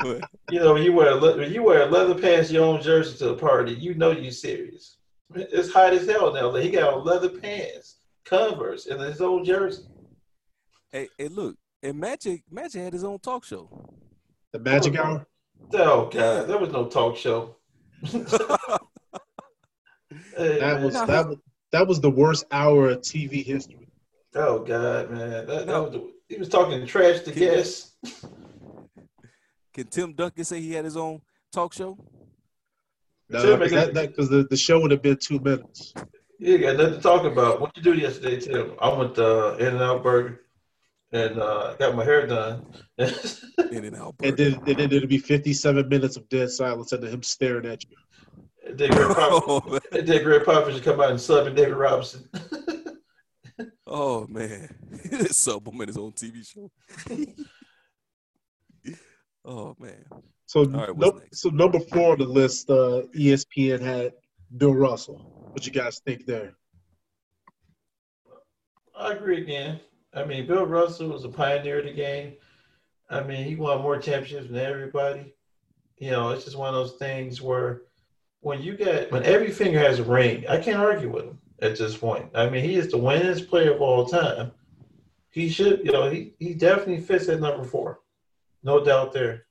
you 0.50 0.60
know, 0.60 0.74
when 0.74 0.84
you 0.84 0.94
wear 0.94 1.20
when 1.20 1.52
you 1.52 1.64
wear 1.64 1.86
leather 1.86 2.16
pants, 2.16 2.52
your 2.52 2.66
own 2.66 2.82
jersey 2.82 3.18
to 3.20 3.26
the 3.26 3.36
party, 3.36 3.74
you 3.74 3.94
know 3.94 4.12
you 4.12 4.32
serious. 4.32 4.98
It's 5.36 5.72
hot 5.72 5.94
as 5.94 6.08
hell 6.08 6.34
now. 6.34 6.50
Like 6.50 6.64
He 6.64 6.72
got 6.72 7.06
leather 7.06 7.30
pants, 7.30 7.98
Converse, 8.26 8.88
and 8.88 9.00
his 9.02 9.22
own 9.22 9.46
jersey. 9.46 9.84
Hey, 10.92 11.08
hey, 11.18 11.28
look, 11.28 11.56
and 11.84 12.00
Magic 12.00 12.44
Magic 12.50 12.82
had 12.82 12.94
his 12.94 13.04
own 13.04 13.20
talk 13.20 13.44
show. 13.44 13.70
The 14.54 14.60
Magic 14.60 14.96
oh, 14.98 15.04
Hour. 15.04 15.28
Oh 15.74 16.10
God, 16.12 16.48
there 16.48 16.58
was 16.58 16.72
no 16.72 16.88
talk 16.88 17.18
show. 17.18 17.56
hey, 18.04 18.20
that 20.60 20.82
was 20.82 20.94
that 20.94 21.28
was 21.28 21.38
that 21.72 21.88
was 21.88 22.02
the 22.02 22.10
worst 22.10 22.46
hour 22.52 22.90
of 22.90 23.02
TV 23.02 23.44
history. 23.44 23.88
Oh 24.36 24.60
God, 24.60 25.12
man, 25.12 25.46
that, 25.48 25.68
that 25.68 25.68
was 25.68 25.92
the, 25.92 26.12
he 26.30 26.38
was 26.38 26.50
talking 26.50 26.86
trash 26.86 27.22
to 27.22 27.32
guests. 27.32 27.96
Can 29.74 29.88
Tim 29.88 30.14
Duncan 30.14 30.44
say 30.44 30.60
he 30.60 30.74
had 30.74 30.86
his 30.86 30.98
own 30.98 31.22
talk 31.52 31.74
show? 31.74 31.98
No, 33.30 33.58
because 33.58 33.94
that, 33.94 34.16
the, 34.16 34.48
the 34.50 34.58
show 34.58 34.82
would 34.82 34.92
have 34.92 35.02
been 35.02 35.18
two 35.18 35.40
minutes. 35.40 35.94
You 36.38 36.58
got 36.58 36.76
nothing 36.76 36.96
to 36.96 37.02
talk 37.02 37.24
about. 37.24 37.62
What 37.62 37.78
you 37.78 37.84
do 37.84 37.94
yesterday, 37.94 38.40
Tim? 38.40 38.74
I 38.82 38.90
went 38.94 39.18
uh, 39.18 39.56
to 39.56 39.68
In-N-Out 39.68 40.04
Burger 40.04 40.42
and 41.12 41.40
uh, 41.40 41.76
got 41.76 41.96
my 41.96 42.04
hair 42.04 42.28
done. 42.28 42.66
And 43.58 43.96
Out 43.96 44.18
Burger. 44.18 44.30
And 44.30 44.38
then, 44.38 44.54
and 44.68 44.78
then 44.78 44.92
it'll 44.92 45.08
be 45.08 45.18
57 45.18 45.88
minutes 45.88 46.18
of 46.18 46.28
dead 46.30 46.50
silence 46.50 46.92
and 46.92 47.04
him 47.04 47.24
staring 47.24 47.66
at 47.66 47.84
you. 47.84 47.96
And 48.68 48.78
then 48.78 48.92
Gregg 48.92 49.08
Popovich, 49.16 49.82
oh, 49.94 50.24
Gregg 50.24 50.42
Popovich 50.44 50.84
come 50.84 51.00
out 51.00 51.12
and 51.12 51.22
sub 51.22 51.48
and 51.48 51.56
David 51.56 51.76
Robinson. 51.76 52.28
Oh 53.94 54.26
man, 54.28 54.74
sub 55.32 55.68
him 55.68 55.82
in 55.82 55.88
his 55.90 55.98
own 55.98 56.14
TV 56.14 56.48
show. 56.48 56.72
oh 59.44 59.76
man. 59.78 60.06
So, 60.46 60.64
right, 60.64 60.98
no, 60.98 61.20
so 61.34 61.50
number 61.50 61.80
four 61.80 62.14
on 62.14 62.20
the 62.20 62.26
list, 62.26 62.70
uh, 62.70 63.04
ESPN 63.14 63.82
had 63.82 64.14
Bill 64.56 64.74
Russell. 64.74 65.50
What 65.52 65.66
you 65.66 65.74
guys 65.74 66.00
think 66.06 66.26
there? 66.26 66.54
I 68.98 69.12
agree 69.12 69.42
again. 69.42 69.82
I 70.14 70.26
mean, 70.26 70.46
Bill 70.46 70.66
Russell 70.66 71.10
was 71.10 71.24
a 71.24 71.30
pioneer 71.30 71.80
of 71.80 71.86
the 71.86 71.94
game. 71.94 72.34
I 73.10 73.22
mean, 73.24 73.46
he 73.46 73.56
won 73.56 73.82
more 73.82 73.98
championships 73.98 74.48
than 74.48 74.58
everybody. 74.58 75.34
You 75.98 76.12
know, 76.12 76.30
it's 76.32 76.46
just 76.46 76.58
one 76.58 76.70
of 76.70 76.76
those 76.76 76.98
things 76.98 77.42
where 77.42 77.84
when 78.42 78.62
you 78.62 78.76
get 78.76 79.12
when 79.12 79.24
every 79.24 79.52
finger 79.52 79.80
has 79.80 80.00
a 80.00 80.04
ring, 80.04 80.46
I 80.48 80.60
can't 80.60 80.80
argue 80.80 81.12
with 81.12 81.26
him 81.26 81.40
at 81.62 81.78
this 81.78 81.96
point. 81.96 82.30
I 82.34 82.50
mean, 82.50 82.64
he 82.64 82.76
is 82.76 82.90
the 82.90 82.98
winningest 82.98 83.48
player 83.48 83.74
of 83.74 83.82
all 83.82 84.06
time. 84.06 84.52
He 85.30 85.48
should, 85.48 85.82
you 85.86 85.92
know, 85.92 86.10
he, 86.10 86.34
he 86.40 86.54
definitely 86.54 87.02
fits 87.02 87.30
at 87.30 87.40
number 87.40 87.64
four. 87.64 88.00
No 88.64 88.84
doubt 88.84 89.14
there. 89.14 89.46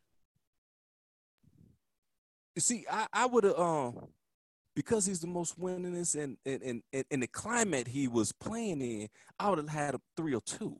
See, 2.59 2.85
I, 2.91 3.07
I 3.13 3.27
would 3.27 3.45
have 3.45 3.59
um 3.59 4.09
because 4.75 5.07
he's 5.07 5.21
the 5.21 5.27
most 5.27 5.61
winningest 5.61 6.21
and 6.21 6.37
and, 6.45 6.83
and 6.93 7.05
and 7.11 7.23
the 7.23 7.27
climate 7.27 7.89
he 7.89 8.09
was 8.09 8.33
playing 8.33 8.81
in, 8.81 9.09
I 9.39 9.51
would 9.51 9.59
have 9.59 9.69
had 9.69 9.95
a 9.95 10.01
three 10.17 10.35
or 10.35 10.41
two. 10.41 10.77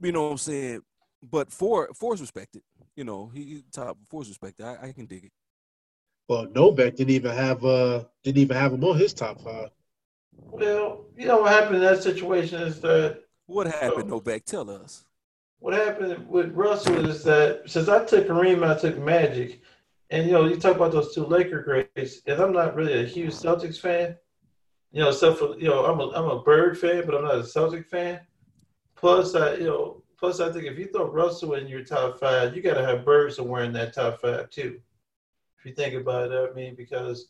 You 0.00 0.12
know 0.12 0.24
what 0.24 0.32
I'm 0.32 0.38
saying? 0.38 0.80
But 1.22 1.52
four 1.52 1.90
four's 1.94 2.20
respected. 2.20 2.62
You 2.96 3.04
know, 3.04 3.30
he 3.34 3.64
top 3.72 3.98
four's 4.08 4.28
respected. 4.28 4.66
I, 4.66 4.88
I 4.88 4.92
can 4.92 5.06
dig 5.06 5.24
it. 5.24 5.32
Well, 6.28 6.46
Novak 6.54 6.96
didn't 6.96 7.14
even 7.14 7.32
have 7.32 7.64
uh 7.64 8.04
didn't 8.22 8.38
even 8.38 8.56
have 8.56 8.72
him 8.72 8.84
on 8.84 8.98
his 8.98 9.14
top 9.14 9.40
five. 9.40 9.70
Well, 10.32 11.04
you 11.16 11.26
know 11.26 11.42
what 11.42 11.52
happened 11.52 11.76
in 11.76 11.82
that 11.82 12.02
situation 12.02 12.60
is 12.62 12.80
that 12.80 13.22
what 13.46 13.66
happened, 13.66 14.04
uh, 14.04 14.14
Novak? 14.16 14.44
Tell 14.44 14.70
us. 14.70 15.04
What 15.58 15.74
happened 15.74 16.28
with 16.28 16.52
Russell 16.52 17.08
is 17.08 17.24
that 17.24 17.62
since 17.66 17.88
I 17.88 18.04
took 18.04 18.26
Kareem, 18.26 18.66
I 18.68 18.78
took 18.78 18.98
Magic, 18.98 19.62
and 20.10 20.26
you 20.26 20.32
know 20.32 20.44
you 20.46 20.56
talk 20.56 20.76
about 20.76 20.92
those 20.92 21.14
two 21.14 21.24
Laker 21.24 21.62
greats, 21.62 22.20
and 22.26 22.40
I'm 22.40 22.52
not 22.52 22.74
really 22.74 23.02
a 23.02 23.06
huge 23.06 23.32
Celtics 23.32 23.78
fan. 23.78 24.16
You 24.92 25.00
know, 25.00 25.08
except 25.08 25.38
for 25.38 25.58
you 25.58 25.68
know 25.68 25.84
I'm 25.84 26.00
a 26.00 26.10
I'm 26.10 26.30
a 26.30 26.42
Bird 26.42 26.78
fan, 26.78 27.04
but 27.06 27.14
I'm 27.14 27.24
not 27.24 27.36
a 27.36 27.44
Celtic 27.44 27.86
fan. 27.86 28.20
Plus, 28.96 29.34
I 29.34 29.54
you 29.54 29.64
know 29.64 30.02
plus 30.18 30.40
I 30.40 30.52
think 30.52 30.64
if 30.64 30.78
you 30.78 30.86
throw 30.86 31.10
Russell 31.10 31.54
in 31.54 31.66
your 31.66 31.84
top 31.84 32.18
five, 32.18 32.54
you 32.54 32.62
got 32.62 32.74
to 32.74 32.86
have 32.86 33.04
Bird 33.04 33.32
somewhere 33.32 33.64
in 33.64 33.72
that 33.72 33.94
top 33.94 34.20
five 34.20 34.50
too 34.50 34.80
if 35.64 35.70
you 35.70 35.74
think 35.74 35.94
about 35.94 36.30
it. 36.30 36.50
I 36.50 36.54
mean, 36.54 36.74
because 36.74 37.28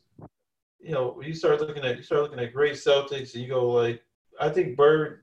you 0.80 0.92
know, 0.92 1.20
you 1.22 1.34
start 1.34 1.60
looking 1.60 1.84
at 1.84 1.96
you 1.96 2.02
start 2.02 2.22
looking 2.22 2.40
at 2.40 2.52
great 2.52 2.74
Celtics, 2.74 3.34
and 3.34 3.42
you 3.42 3.48
go 3.48 3.70
like, 3.70 4.02
I 4.40 4.48
think 4.48 4.76
Bird, 4.76 5.22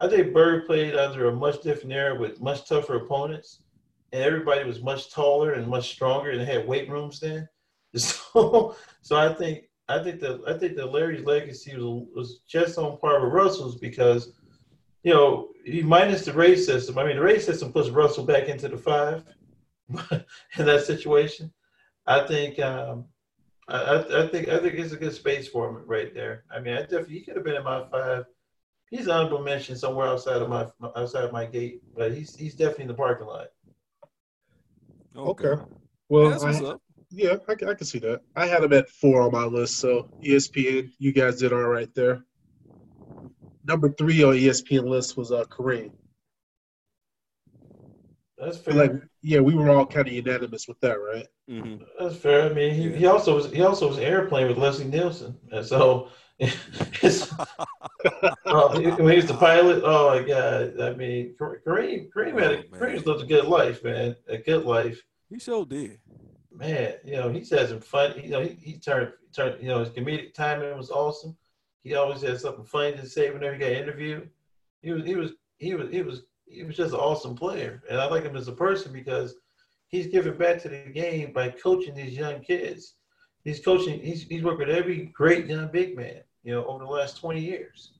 I 0.00 0.08
think 0.08 0.34
Bird 0.34 0.66
played 0.66 0.94
under 0.94 1.28
a 1.28 1.32
much 1.32 1.62
different 1.62 1.92
era 1.92 2.18
with 2.18 2.40
much 2.40 2.68
tougher 2.68 2.96
opponents, 2.96 3.62
and 4.12 4.22
everybody 4.22 4.64
was 4.64 4.82
much 4.82 5.10
taller 5.12 5.52
and 5.52 5.66
much 5.66 5.90
stronger, 5.90 6.30
and 6.30 6.40
they 6.40 6.44
had 6.44 6.66
weight 6.66 6.88
rooms 6.88 7.20
then. 7.20 7.48
So, 7.96 8.76
so 9.00 9.16
I 9.16 9.32
think 9.32 9.64
I 9.88 10.02
think 10.02 10.20
that 10.20 10.42
I 10.46 10.58
think 10.58 10.76
that 10.76 10.92
Larry's 10.92 11.24
legacy 11.24 11.74
was, 11.74 12.06
was 12.14 12.40
just 12.46 12.76
on 12.76 12.98
par 12.98 13.24
with 13.24 13.32
Russell's 13.32 13.76
because, 13.76 14.32
you 15.02 15.14
know, 15.14 15.48
he 15.64 15.82
minus 15.82 16.26
the 16.26 16.34
race 16.34 16.66
system. 16.66 16.98
I 16.98 17.04
mean, 17.04 17.16
the 17.16 17.22
race 17.22 17.46
system 17.46 17.72
puts 17.72 17.88
Russell 17.88 18.24
back 18.24 18.48
into 18.48 18.68
the 18.68 18.76
five 18.76 19.24
in 20.58 20.66
that 20.66 20.84
situation. 20.84 21.50
I 22.06 22.26
think 22.26 22.58
um, 22.58 23.06
I, 23.68 24.04
I, 24.24 24.28
think 24.28 24.48
I 24.48 24.58
think 24.58 24.74
it's 24.74 24.92
a 24.92 24.98
good 24.98 25.14
space 25.14 25.48
for 25.48 25.68
him 25.68 25.82
right 25.86 26.12
there. 26.14 26.44
I 26.50 26.60
mean, 26.60 26.74
I 26.74 26.82
definitely 26.82 27.14
he 27.14 27.20
could 27.22 27.36
have 27.36 27.44
been 27.44 27.56
in 27.56 27.64
my 27.64 27.84
five. 27.90 28.26
He's 28.90 29.08
honorable 29.08 29.42
mention 29.42 29.76
somewhere 29.76 30.06
outside 30.06 30.40
of 30.40 30.48
my 30.48 30.66
outside 30.96 31.24
of 31.24 31.32
my 31.32 31.46
gate, 31.46 31.82
but 31.96 32.12
he's 32.12 32.36
he's 32.36 32.54
definitely 32.54 32.84
in 32.84 32.88
the 32.88 32.94
parking 32.94 33.26
lot. 33.26 33.48
Okay. 35.18 35.48
okay. 35.48 35.62
Well, 36.08 36.44
I, 36.44 36.78
yeah, 37.10 37.36
I, 37.48 37.52
I 37.52 37.74
can 37.74 37.86
see 37.86 37.98
that. 38.00 38.22
I 38.36 38.46
had 38.46 38.62
him 38.62 38.72
at 38.72 38.88
four 38.88 39.22
on 39.22 39.32
my 39.32 39.44
list, 39.44 39.78
so 39.78 40.08
ESPN, 40.24 40.90
you 40.98 41.12
guys 41.12 41.38
did 41.38 41.52
all 41.52 41.60
right 41.64 41.92
there. 41.94 42.22
number 43.64 43.90
three 43.90 44.22
on 44.22 44.34
ESPN 44.34 44.86
list 44.86 45.16
was 45.16 45.32
uh, 45.32 45.44
Kareem. 45.44 45.90
That's 48.38 48.56
fair. 48.58 48.74
Like, 48.74 48.92
yeah, 49.22 49.40
we 49.40 49.54
were 49.54 49.70
all 49.70 49.86
kind 49.86 50.06
of 50.06 50.14
unanimous 50.14 50.68
with 50.68 50.78
that, 50.80 50.94
right? 50.94 51.26
hmm 51.48 51.76
That's 51.98 52.16
fair. 52.16 52.48
I 52.48 52.54
mean, 52.54 52.74
he, 52.74 52.90
he 52.92 53.06
also 53.06 53.34
was 53.34 53.50
he 53.50 53.62
also 53.62 53.88
was 53.88 53.98
airplane 53.98 54.48
with 54.48 54.58
Leslie 54.58 54.84
Nielsen, 54.84 55.36
and 55.50 55.66
so 55.66 56.08
it's, 56.38 57.32
uh, 58.46 58.80
when 58.80 59.10
he 59.10 59.16
was 59.16 59.26
the 59.26 59.34
pilot. 59.34 59.82
Oh 59.84 60.10
my 60.10 60.22
god! 60.22 60.80
I 60.80 60.94
mean, 60.94 61.34
Kareem 61.40 62.08
Kareem 62.10 62.40
had 62.40 62.52
a, 62.52 62.58
Oh, 62.58 62.80
man. 62.80 63.02
Lived 63.02 63.22
a 63.22 63.26
good 63.26 63.46
life, 63.46 63.82
man. 63.82 64.14
A 64.28 64.38
good 64.38 64.64
life, 64.64 65.02
He 65.28 65.38
sure 65.38 65.64
did. 65.66 65.98
man. 66.52 66.94
You 67.04 67.16
know, 67.16 67.28
he's 67.30 67.50
had 67.50 67.68
some 67.68 67.80
fun. 67.80 68.14
You 68.22 68.30
know, 68.30 68.40
he, 68.42 68.56
he 68.60 68.78
turned 68.78 69.12
turned. 69.34 69.62
You 69.62 69.68
know, 69.68 69.80
his 69.80 69.90
comedic 69.90 70.34
timing 70.34 70.76
was 70.76 70.90
awesome. 70.90 71.36
He 71.82 71.94
always 71.94 72.22
had 72.22 72.40
something 72.40 72.64
funny 72.64 72.96
to 72.96 73.06
say 73.06 73.30
whenever 73.30 73.54
he 73.54 73.60
got 73.60 73.72
interviewed. 73.72 74.28
He 74.82 74.92
was 74.92 75.04
he 75.04 75.14
was 75.16 75.32
he 75.58 75.74
was 75.74 75.90
he 75.90 76.02
was 76.02 76.22
he 76.46 76.64
was 76.64 76.76
just 76.76 76.94
an 76.94 77.00
awesome 77.00 77.34
player, 77.34 77.82
and 77.90 78.00
I 78.00 78.06
like 78.06 78.24
him 78.24 78.36
as 78.36 78.48
a 78.48 78.52
person 78.52 78.92
because 78.92 79.36
he's 79.88 80.06
giving 80.06 80.36
back 80.36 80.60
to 80.62 80.68
the 80.68 80.90
game 80.92 81.32
by 81.32 81.50
coaching 81.50 81.94
these 81.94 82.16
young 82.16 82.40
kids. 82.40 82.94
He's 83.44 83.60
coaching. 83.60 84.00
He's 84.00 84.22
he's 84.22 84.42
worked 84.42 84.60
with 84.60 84.70
every 84.70 85.06
great 85.14 85.46
young 85.46 85.68
big 85.68 85.96
man, 85.96 86.22
you 86.42 86.52
know, 86.54 86.64
over 86.66 86.84
the 86.84 86.90
last 86.90 87.18
twenty 87.18 87.40
years. 87.40 87.92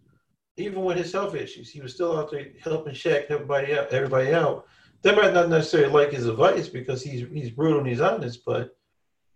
Even 0.56 0.82
with 0.82 0.96
his 0.96 1.12
health 1.12 1.36
issues, 1.36 1.70
he 1.70 1.80
was 1.80 1.94
still 1.94 2.18
out 2.18 2.32
there 2.32 2.48
helping 2.60 2.92
Shaq 2.92 3.26
everybody 3.30 3.78
out. 3.78 3.92
Everybody 3.92 4.34
out. 4.34 4.66
They 5.02 5.14
might 5.14 5.34
not 5.34 5.48
necessarily 5.48 5.92
like 5.92 6.12
his 6.12 6.26
advice 6.26 6.68
because 6.68 7.02
he's 7.02 7.26
he's 7.32 7.50
brutal 7.50 7.78
and 7.78 7.88
he's 7.88 8.00
honest, 8.00 8.44
but 8.44 8.76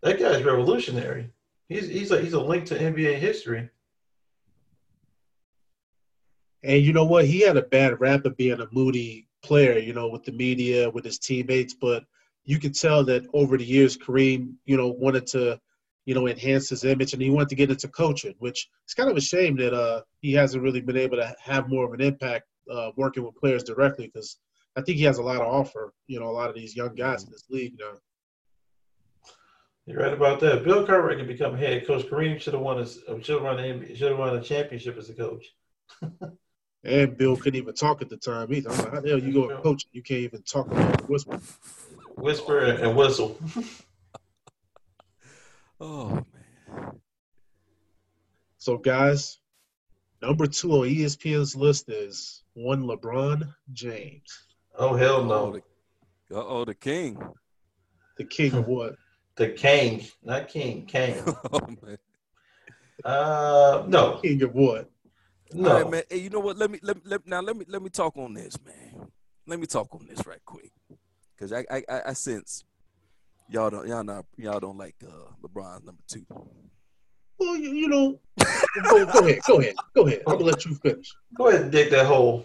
that 0.02 0.18
guy's 0.18 0.42
revolutionary. 0.42 1.30
He's 1.68 1.88
he's 1.88 2.10
a 2.10 2.20
he's 2.20 2.32
a 2.32 2.40
link 2.40 2.66
to 2.66 2.78
NBA 2.78 3.18
history. 3.18 3.70
And 6.64 6.82
you 6.82 6.92
know 6.92 7.04
what? 7.04 7.26
He 7.26 7.40
had 7.40 7.56
a 7.56 7.62
bad 7.62 8.00
rap 8.00 8.24
of 8.24 8.36
being 8.36 8.60
a 8.60 8.68
moody 8.72 9.28
player, 9.42 9.78
you 9.78 9.92
know, 9.92 10.08
with 10.08 10.24
the 10.24 10.32
media, 10.32 10.90
with 10.90 11.04
his 11.04 11.18
teammates. 11.18 11.74
But 11.74 12.04
you 12.44 12.58
could 12.58 12.74
tell 12.74 13.04
that 13.04 13.26
over 13.32 13.56
the 13.56 13.64
years, 13.64 13.96
Kareem, 13.96 14.54
you 14.64 14.76
know, 14.76 14.88
wanted 14.88 15.26
to, 15.28 15.60
you 16.06 16.14
know, 16.14 16.28
enhance 16.28 16.68
his 16.68 16.84
image 16.84 17.12
and 17.12 17.22
he 17.22 17.30
wanted 17.30 17.48
to 17.48 17.54
get 17.56 17.70
into 17.70 17.88
coaching, 17.88 18.34
which 18.38 18.68
it's 18.84 18.94
kind 18.94 19.10
of 19.10 19.16
a 19.16 19.20
shame 19.20 19.56
that 19.56 19.74
uh, 19.74 20.02
he 20.20 20.32
hasn't 20.32 20.62
really 20.62 20.80
been 20.80 20.96
able 20.96 21.16
to 21.16 21.34
have 21.40 21.68
more 21.68 21.84
of 21.84 21.92
an 21.92 22.00
impact 22.00 22.46
uh, 22.70 22.90
working 22.96 23.24
with 23.24 23.36
players 23.36 23.64
directly 23.64 24.06
because 24.06 24.38
I 24.76 24.82
think 24.82 24.98
he 24.98 25.04
has 25.04 25.18
a 25.18 25.22
lot 25.22 25.38
to 25.38 25.44
offer, 25.44 25.92
you 26.06 26.18
know, 26.18 26.26
a 26.26 26.32
lot 26.32 26.48
of 26.48 26.54
these 26.54 26.76
young 26.76 26.94
guys 26.94 27.22
mm-hmm. 27.22 27.28
in 27.28 27.32
this 27.32 27.46
league 27.50 27.74
now. 27.78 27.92
You're 29.86 29.98
right 29.98 30.12
about 30.12 30.38
that. 30.40 30.62
Bill 30.62 30.86
Cartwright 30.86 31.18
can 31.18 31.26
become 31.26 31.56
head 31.56 31.86
coach. 31.86 32.04
Kareem 32.04 32.40
should 32.40 32.54
have 32.54 32.62
won 32.62 32.78
a 32.78 32.86
should 32.86 33.34
have 33.34 33.42
won 33.42 33.58
a 33.58 33.94
should 33.96 34.10
have 34.10 34.18
won 34.18 34.36
a 34.36 34.40
championship 34.40 34.96
as 34.96 35.10
a 35.10 35.14
coach. 35.14 35.46
And 36.84 37.16
Bill 37.16 37.36
couldn't 37.36 37.60
even 37.60 37.74
talk 37.74 38.02
at 38.02 38.08
the 38.08 38.16
time 38.16 38.52
either. 38.52 38.68
I'm 38.70 38.78
like, 38.78 38.92
how 38.92 39.00
the 39.00 39.10
hell 39.10 39.18
you 39.18 39.32
go 39.32 39.50
and 39.50 39.62
coach? 39.62 39.84
You 39.92 40.02
can't 40.02 40.20
even 40.20 40.42
talk 40.42 40.66
about 40.66 41.08
whisper. 41.08 41.40
Whisper 42.16 42.58
and, 42.58 42.78
and 42.80 42.96
whistle. 42.96 43.38
Oh 45.84 46.24
man. 46.32 47.00
So, 48.58 48.78
guys, 48.78 49.40
number 50.22 50.46
two 50.46 50.70
on 50.74 50.88
ESPN's 50.88 51.56
list 51.56 51.88
is 51.88 52.44
one 52.54 52.84
LeBron 52.84 53.52
James, 53.72 54.46
Oh 54.76 54.94
hell 54.96 55.16
Oh, 55.30 55.50
no. 56.30 56.36
uh-oh, 56.38 56.64
the 56.64 56.74
king. 56.74 57.18
the 58.16 58.24
king 58.24 58.54
of 58.54 58.66
what? 58.66 58.94
The 59.34 59.48
King, 59.48 60.04
not 60.22 60.48
King, 60.48 60.84
King. 60.84 61.16
oh 61.26 61.60
man. 61.82 61.96
Uh, 63.02 63.82
no, 63.88 64.18
King 64.20 64.42
of 64.42 64.54
what? 64.54 64.90
no. 65.54 65.70
All 65.70 65.82
right, 65.82 65.90
man. 65.90 66.02
Hey, 66.10 66.18
you 66.18 66.28
know 66.28 66.40
what? 66.40 66.58
Let 66.58 66.70
me 66.70 66.78
let, 66.82 66.98
let 67.06 67.26
now 67.26 67.40
let 67.40 67.56
me 67.56 67.64
let 67.66 67.80
me 67.80 67.88
talk 67.88 68.18
on 68.18 68.34
this, 68.34 68.58
man. 68.62 69.08
Let 69.46 69.58
me 69.58 69.64
talk 69.66 69.88
on 69.94 70.06
this 70.06 70.26
right 70.26 70.44
quick, 70.44 70.70
because 71.34 71.50
I, 71.50 71.64
I 71.70 71.82
I 71.88 72.02
I 72.08 72.12
sense 72.12 72.62
y'all 73.48 73.70
don't 73.70 73.88
y'all 73.88 74.04
not 74.04 74.26
y'all 74.36 74.60
don't 74.60 74.76
like 74.76 74.96
uh, 75.02 75.32
LeBron 75.42 75.84
number 75.86 76.02
two. 76.06 76.26
Well, 77.38 77.56
you, 77.56 77.70
you 77.72 77.88
know, 77.88 78.20
go, 78.90 79.06
go 79.06 79.18
ahead, 79.26 79.40
go 79.46 79.60
ahead, 79.60 79.74
go 79.94 80.06
ahead. 80.06 80.22
I'm 80.26 80.34
gonna 80.34 80.44
let 80.44 80.66
you 80.66 80.74
finish. 80.74 81.10
Go 81.38 81.48
ahead 81.48 81.62
and 81.62 81.72
dig 81.72 81.90
that 81.90 82.04
hole. 82.04 82.44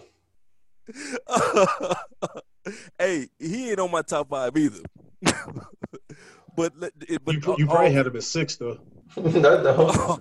hey, 2.98 3.28
he 3.38 3.70
ain't 3.70 3.80
on 3.80 3.90
my 3.90 4.02
top 4.02 4.28
five 4.28 4.56
either. 4.56 4.80
but 6.56 6.72
it- 7.08 7.24
but 7.24 7.34
You, 7.34 7.40
you 7.58 7.66
all- 7.68 7.74
probably 7.74 7.92
had 7.92 8.06
him 8.06 8.16
at 8.16 8.22
six 8.22 8.56
though. 8.56 8.78
not 9.16 9.62
the 9.62 9.72
hole. 9.74 10.20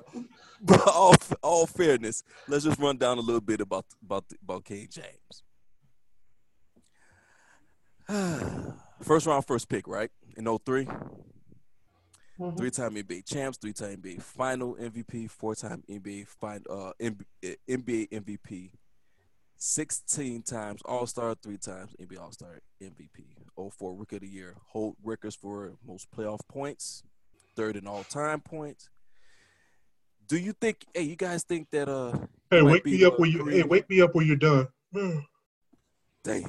but 0.61 0.87
all, 0.87 1.15
all 1.43 1.67
fairness, 1.67 2.23
let's 2.47 2.63
just 2.65 2.79
run 2.79 2.97
down 2.97 3.17
a 3.17 3.21
little 3.21 3.41
bit 3.41 3.61
about 3.61 3.85
about 4.03 4.25
about 4.41 4.65
King 4.65 4.87
James. 4.91 5.43
first 9.01 9.25
round, 9.25 9.45
first 9.45 9.67
pick, 9.69 9.87
right? 9.87 10.09
In 10.37 10.45
03. 10.45 10.87
Mhm. 12.39 12.55
Three-time 12.55 12.93
NBA 12.95 13.25
champs, 13.25 13.57
three-time 13.57 13.97
NBA 13.97 14.21
Final 14.21 14.75
MVP, 14.75 15.27
four-time 15.29 15.83
NBA 15.89 16.27
fin- 16.27 16.63
uh, 16.69 16.91
NBA, 17.01 17.25
NBA 17.67 18.09
MVP, 18.11 18.69
sixteen 19.57 20.43
times 20.43 20.81
All-Star, 20.85 21.35
three 21.41 21.57
times 21.57 21.95
NBA 22.01 22.19
All-Star 22.19 22.59
MVP, 22.81 23.23
04 23.77 23.95
Rookie 23.95 24.15
of 24.17 24.21
the 24.21 24.27
Year, 24.27 24.55
hold 24.67 24.95
records 25.03 25.35
for 25.35 25.73
most 25.85 26.09
playoff 26.11 26.39
points, 26.47 27.03
third 27.55 27.75
in 27.75 27.87
all-time 27.87 28.39
points. 28.41 28.89
Do 30.27 30.37
you 30.37 30.53
think? 30.53 30.85
Hey, 30.93 31.03
you 31.03 31.15
guys 31.15 31.43
think 31.43 31.69
that? 31.71 31.87
Uh, 31.89 32.17
Hey, 32.49 32.61
wake 32.61 32.83
be, 32.85 32.97
me 32.97 33.03
up 33.05 33.19
when 33.19 33.29
you. 33.31 33.45
Hey, 33.45 33.63
wake 33.63 33.89
me 33.89 33.99
up 34.01 34.15
when 34.15 34.25
you're 34.25 34.35
done. 34.37 34.67
damn. 36.23 36.45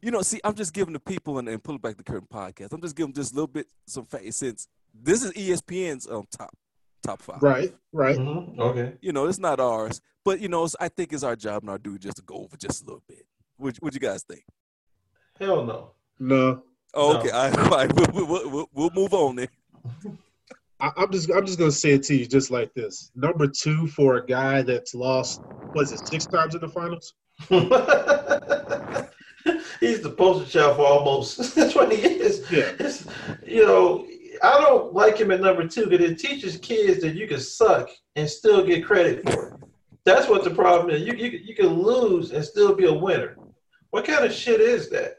You 0.00 0.10
know, 0.10 0.22
see, 0.22 0.40
I'm 0.44 0.54
just 0.54 0.72
giving 0.72 0.94
the 0.94 1.00
people 1.00 1.38
and, 1.38 1.48
and 1.48 1.62
pull 1.62 1.78
back 1.78 1.96
the 1.96 2.02
curtain 2.02 2.26
podcast. 2.32 2.72
I'm 2.72 2.80
just 2.80 2.96
giving 2.96 3.12
just 3.12 3.32
a 3.32 3.34
little 3.34 3.46
bit 3.46 3.66
some 3.86 4.04
fact 4.04 4.32
since 4.34 4.66
this 4.94 5.22
is 5.22 5.32
ESPN's 5.32 6.08
um 6.10 6.26
top 6.30 6.54
top 7.02 7.20
five. 7.22 7.42
Right, 7.42 7.74
right. 7.92 8.16
Mhm. 8.18 8.58
Okay. 8.58 8.94
You 9.00 9.12
know, 9.12 9.26
it's 9.26 9.38
not 9.38 9.60
ours, 9.60 10.00
but 10.24 10.40
you 10.40 10.48
know, 10.48 10.64
it's, 10.64 10.76
I 10.80 10.88
think 10.88 11.12
it's 11.12 11.22
our 11.22 11.36
job 11.36 11.62
and 11.62 11.70
our 11.70 11.78
duty 11.78 11.98
just 11.98 12.16
to 12.18 12.22
go 12.22 12.36
over 12.36 12.56
just 12.56 12.82
a 12.82 12.84
little 12.86 13.02
bit. 13.08 13.24
What 13.56 13.76
what 13.78 13.94
you 13.94 14.00
guys 14.00 14.22
think? 14.22 14.44
Hell 15.38 15.64
no. 15.64 15.90
No, 16.18 16.62
Oh, 16.94 17.12
No. 17.14 17.18
okay, 17.20 17.30
all 17.30 17.50
right, 17.50 17.58
all 17.58 17.70
right. 17.70 17.92
We'll, 18.14 18.26
we'll, 18.26 18.50
we'll, 18.50 18.68
we'll 18.72 18.90
move 18.94 19.12
on 19.14 19.36
then. 19.36 19.48
I, 20.80 20.90
I'm 20.96 21.10
just. 21.12 21.30
I'm 21.30 21.46
just 21.46 21.58
gonna 21.58 21.70
say 21.72 21.92
it 21.92 22.02
to 22.04 22.14
you 22.14 22.26
just 22.26 22.50
like 22.50 22.74
this. 22.74 23.10
Number 23.14 23.46
two 23.48 23.86
for 23.88 24.16
a 24.16 24.26
guy 24.26 24.62
that's 24.62 24.94
lost. 24.94 25.40
Was 25.74 25.92
it 25.92 26.06
six 26.06 26.26
times 26.26 26.54
in 26.54 26.60
the 26.60 26.68
finals? 26.68 27.14
He's 29.80 30.00
the 30.00 30.10
poster 30.10 30.48
child 30.48 30.76
for 30.76 30.86
almost 30.86 31.56
20 31.72 31.96
years. 31.96 32.50
Yeah. 32.50 32.58
It's- 32.78 33.06
you 33.44 33.64
know, 33.66 34.06
I 34.42 34.58
don't 34.60 34.92
like 34.92 35.18
him 35.18 35.30
at 35.30 35.40
number 35.40 35.66
two 35.68 35.86
because 35.86 36.10
it 36.10 36.18
teaches 36.18 36.56
kids 36.56 37.00
that 37.02 37.14
you 37.14 37.26
can 37.28 37.40
suck 37.40 37.88
and 38.16 38.28
still 38.28 38.64
get 38.66 38.84
credit 38.84 39.22
for 39.30 39.48
it. 39.48 39.54
That's 40.04 40.28
what 40.28 40.42
the 40.42 40.50
problem 40.50 40.90
is. 40.90 41.02
You, 41.02 41.14
you, 41.14 41.38
you 41.38 41.54
can 41.54 41.68
lose 41.80 42.32
and 42.32 42.44
still 42.44 42.74
be 42.74 42.86
a 42.86 42.92
winner. 42.92 43.36
What 43.90 44.04
kind 44.04 44.24
of 44.24 44.32
shit 44.32 44.60
is 44.60 44.90
that? 44.90 45.18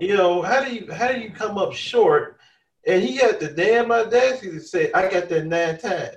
You 0.00 0.16
know, 0.16 0.42
how 0.42 0.64
do 0.64 0.74
you 0.74 0.92
how 0.92 1.12
do 1.12 1.20
you 1.20 1.30
come 1.30 1.56
up 1.58 1.72
short? 1.72 2.38
And 2.86 3.02
he 3.02 3.16
had 3.16 3.40
the 3.40 3.48
damn 3.48 3.90
audacity 3.90 4.50
to 4.50 4.60
say, 4.60 4.92
I 4.92 5.08
got 5.10 5.28
that 5.28 5.46
nine 5.46 5.78
times. 5.78 6.16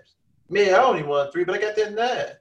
Man, 0.50 0.74
I 0.74 0.84
only 0.84 1.04
won 1.04 1.32
three, 1.32 1.44
but 1.44 1.56
I 1.56 1.62
got 1.62 1.76
that 1.76 1.94
nine. 1.94 2.34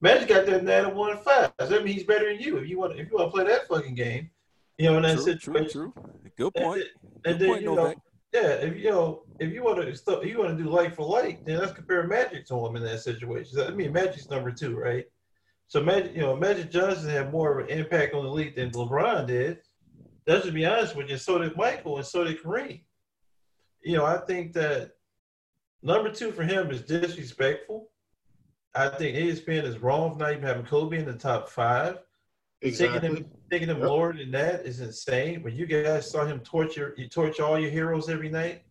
Magic 0.00 0.28
got 0.28 0.46
that 0.46 0.62
nine 0.64 0.84
and 0.84 0.94
won 0.96 1.16
five. 1.18 1.52
Does 1.58 1.70
that 1.70 1.84
mean 1.84 1.94
he's 1.94 2.04
better 2.04 2.26
than 2.30 2.40
you? 2.40 2.58
If 2.58 2.68
you 2.68 2.78
want 2.78 2.98
if 2.98 3.08
you 3.10 3.16
want 3.16 3.28
to 3.28 3.32
play 3.32 3.44
that 3.44 3.66
fucking 3.68 3.94
game, 3.94 4.30
you 4.78 4.86
know, 4.90 4.96
in 4.98 5.02
that 5.02 5.14
True, 5.16 5.24
true, 5.24 5.32
situation. 5.34 5.70
true. 5.70 5.94
Good 6.36 6.52
And 6.54 6.64
point. 6.64 6.78
then- 6.78 6.88
Good 7.22 7.32
And 7.32 7.40
then 7.40 7.48
point, 7.48 7.62
you 7.62 7.68
know, 7.68 7.74
Novak. 7.76 7.96
Yeah, 8.32 8.48
if 8.48 8.76
you 8.76 8.90
know, 8.90 9.22
if 9.38 9.52
you 9.52 9.62
want 9.62 9.80
to 9.80 9.94
stuff, 9.94 10.24
you 10.24 10.38
want 10.38 10.56
to 10.56 10.62
do 10.62 10.68
like 10.68 10.94
for 10.94 11.06
like, 11.06 11.44
then 11.44 11.58
let's 11.58 11.72
compare 11.72 12.06
Magic 12.06 12.46
to 12.46 12.66
him 12.66 12.76
in 12.76 12.82
that 12.82 13.00
situation. 13.00 13.60
I 13.60 13.70
mean, 13.70 13.92
Magic's 13.92 14.30
number 14.30 14.50
two, 14.50 14.76
right? 14.76 15.04
So 15.68 15.82
Magic, 15.82 16.14
you 16.14 16.22
know, 16.22 16.36
Magic 16.36 16.70
Johnson 16.70 17.10
had 17.10 17.32
more 17.32 17.58
of 17.58 17.66
an 17.66 17.78
impact 17.78 18.14
on 18.14 18.24
the 18.24 18.30
league 18.30 18.56
than 18.56 18.70
LeBron 18.70 19.26
did. 19.26 19.58
Let's 20.26 20.42
just 20.42 20.54
be 20.54 20.66
honest 20.66 20.96
with 20.96 21.08
you. 21.08 21.16
So 21.16 21.38
did 21.38 21.56
Michael, 21.56 21.96
and 21.96 22.06
so 22.06 22.24
did 22.24 22.42
Kareem. 22.42 22.82
You 23.82 23.96
know, 23.96 24.04
I 24.04 24.18
think 24.18 24.52
that 24.54 24.92
number 25.82 26.10
two 26.10 26.32
for 26.32 26.42
him 26.42 26.70
is 26.70 26.82
disrespectful. 26.82 27.90
I 28.74 28.88
think 28.88 29.16
ESPN 29.16 29.64
is 29.64 29.78
wrong 29.78 30.12
for 30.12 30.18
not 30.18 30.32
even 30.32 30.42
having 30.42 30.66
Kobe 30.66 30.98
in 30.98 31.06
the 31.06 31.14
top 31.14 31.48
five. 31.48 31.98
Taking 32.62 32.68
Exactly. 32.86 33.08
him, 33.08 33.30
taking 33.50 33.68
him 33.68 33.78
Yep. 33.78 33.88
lower 33.88 34.12
than 34.16 34.30
that 34.32 34.64
is 34.66 34.80
insane. 34.80 35.42
When 35.42 35.54
you 35.54 35.66
guys 35.66 36.10
saw 36.10 36.24
him 36.24 36.40
torture, 36.40 36.94
you 36.96 37.08
torture 37.08 37.44
all 37.44 37.58
your 37.58 37.70
heroes 37.70 38.08
every 38.08 38.30
night. 38.30 38.62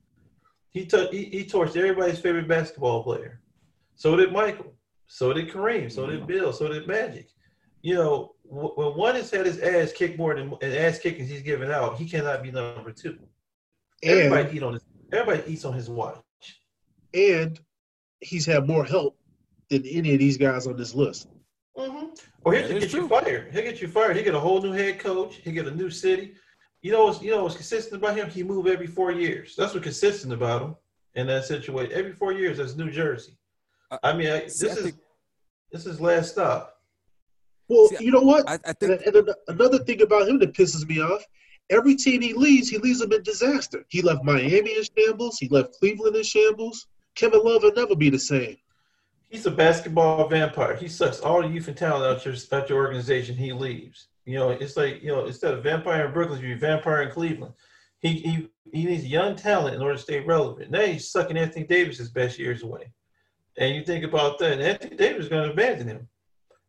He 0.72 0.86
took, 0.86 1.12
he, 1.12 1.26
he 1.26 1.46
torched 1.46 1.76
everybody's 1.78 2.20
favorite 2.20 2.48
basketball 2.48 3.04
player. 3.04 3.42
So 3.96 4.16
did 4.16 4.32
Michael. 4.34 4.74
So 5.08 5.32
did 5.34 5.50
Kareem. 5.50 5.92
So 5.92 6.08
did 6.08 6.22
mm. 6.22 6.28
Bill. 6.28 6.52
So 6.52 6.68
did 6.68 6.88
Magic. 6.88 7.30
You 7.84 7.94
know, 7.96 8.36
when 8.44 8.96
one 8.98 9.16
has 9.16 9.30
had 9.30 9.46
his 9.46 9.60
ass 9.60 9.92
kicked 9.94 10.18
more 10.18 10.34
than 10.36 10.52
and 10.62 10.74
ass 10.74 10.98
kickings 11.00 11.30
he's 11.30 11.44
given 11.44 11.72
out, 11.72 11.98
he 11.98 12.10
cannot 12.10 12.42
be 12.42 12.52
number 12.52 12.92
two. 12.92 13.18
And 14.04 14.12
Everybody 14.20 14.58
eat 14.58 14.64
on 14.64 14.74
his. 14.74 14.84
Everybody 15.14 15.54
eats 15.54 15.64
on 15.66 15.74
his 15.74 15.90
watch. 15.90 16.18
and 17.14 17.60
he's 18.20 18.46
had 18.48 18.68
more 18.68 18.84
help 18.84 19.18
than 19.70 19.86
any 19.86 20.14
of 20.14 20.20
these 20.20 20.38
guys 20.38 20.66
on 20.68 20.76
this 20.76 20.96
list. 20.96 21.28
Mm-hmm. 21.78 22.05
Or 22.43 22.53
he'll 22.53 22.67
That 22.67 22.78
is 22.78 22.84
get 22.86 22.93
you 22.93 23.07
fired. 23.07 23.51
He'll 23.51 23.63
get 23.63 23.82
you 23.82 23.88
fired. 23.88 24.15
He'll 24.15 24.26
get 24.26 24.36
a 24.36 24.39
whole 24.39 24.61
new 24.61 24.71
head 24.71 24.99
coach. 24.99 25.36
He'll 25.43 25.53
get 25.53 25.67
a 25.67 25.71
new 25.76 25.89
city. 25.89 26.36
You 26.82 26.91
know 26.91 27.05
what's 27.05 27.21
you 27.21 27.32
know 27.32 27.43
what's 27.43 27.55
consistent 27.55 28.01
about 28.01 28.15
him? 28.15 28.30
He 28.30 28.43
move 28.43 28.67
every 28.67 28.88
four 28.88 29.11
years. 29.11 29.55
That's 29.55 29.73
what's 29.73 29.84
consistent 29.84 30.32
about 30.34 30.61
him 30.61 30.76
in 31.15 31.28
that 31.28 31.45
situation. 31.45 31.91
Every 31.93 32.13
four 32.13 32.32
years, 32.32 32.57
that's 32.59 32.76
New 32.76 32.91
Jersey. 32.91 33.34
I- 33.91 33.99
I 34.03 34.13
mean, 34.13 34.28
I, 34.28 34.39
this 34.41 34.59
See, 34.59 34.69
I 34.69 34.71
is 34.71 34.82
think- 34.84 34.95
this 35.71 35.86
is 35.86 35.99
last 35.99 36.32
stop. 36.32 36.80
Well, 37.67 37.88
See, 37.88 38.05
you 38.05 38.11
know 38.11 38.21
what? 38.21 38.47
I, 38.47 38.53
I 38.53 38.59
And, 38.65 38.78
think 38.80 39.01
and 39.07 39.15
an- 39.15 39.34
another 39.47 39.80
thing 39.80 40.01
about 40.03 40.28
him 40.30 40.38
that 40.39 40.53
pisses 40.53 40.88
me 40.88 41.01
off: 41.01 41.23
every 41.71 41.95
team 41.95 42.21
he 42.21 42.34
leaves, 42.34 42.69
he 42.69 42.78
leaves 42.78 42.99
them 42.99 43.11
in 43.11 43.23
disaster. 43.23 43.84
He 43.89 44.01
left 44.01 44.23
Miami 44.23 44.78
in 44.78 44.84
shambles. 44.95 45.39
He 45.39 45.49
left 45.49 45.78
Cleveland 45.80 46.15
in 46.15 46.23
shambles. 46.23 46.88
Kevin 47.15 47.41
Love 47.43 47.63
will 47.63 47.73
never 47.73 47.95
be 47.95 48.09
the 48.09 48.19
same. 48.19 48.57
He's 49.36 49.46
a 49.46 49.52
basketball 49.52 50.30
vampire. 50.30 50.78
He 50.78 50.88
sucks 50.88 51.20
all 51.20 51.42
the 51.42 51.50
youth 51.50 51.68
and 51.68 51.76
talent 51.76 52.06
out 52.06 52.24
your 52.24 52.36
out 52.54 52.70
your 52.70 52.78
organization. 52.78 53.36
He 53.36 53.52
leaves. 53.52 54.08
You 54.24 54.36
know, 54.36 54.52
it's 54.52 54.78
like 54.78 55.04
you 55.04 55.10
know, 55.10 55.26
instead 55.26 55.54
of 55.54 55.62
vampire 55.62 56.06
in 56.06 56.14
Brooklyn, 56.14 56.42
you're 56.42 56.58
vampire 56.58 57.02
in 57.02 57.12
Cleveland. 57.12 57.54
He 58.00 58.14
he 58.14 58.48
he 58.72 58.86
needs 58.86 59.06
young 59.06 59.36
talent 59.36 59.76
in 59.76 59.82
order 59.82 59.96
to 59.96 60.02
stay 60.02 60.22
relevant. 60.22 60.72
Now 60.72 60.84
he's 60.86 61.12
sucking 61.12 61.36
Anthony 61.36 61.66
Davis's 61.66 62.12
best 62.12 62.40
years 62.40 62.64
away. 62.64 62.94
And 63.58 63.76
you 63.76 63.84
think 63.84 64.06
about 64.06 64.40
that, 64.40 64.54
and 64.54 64.62
Anthony 64.62 64.96
Davis 64.96 65.26
is 65.26 65.30
going 65.30 65.44
to 65.44 65.52
abandon 65.52 65.90
him. 65.90 66.08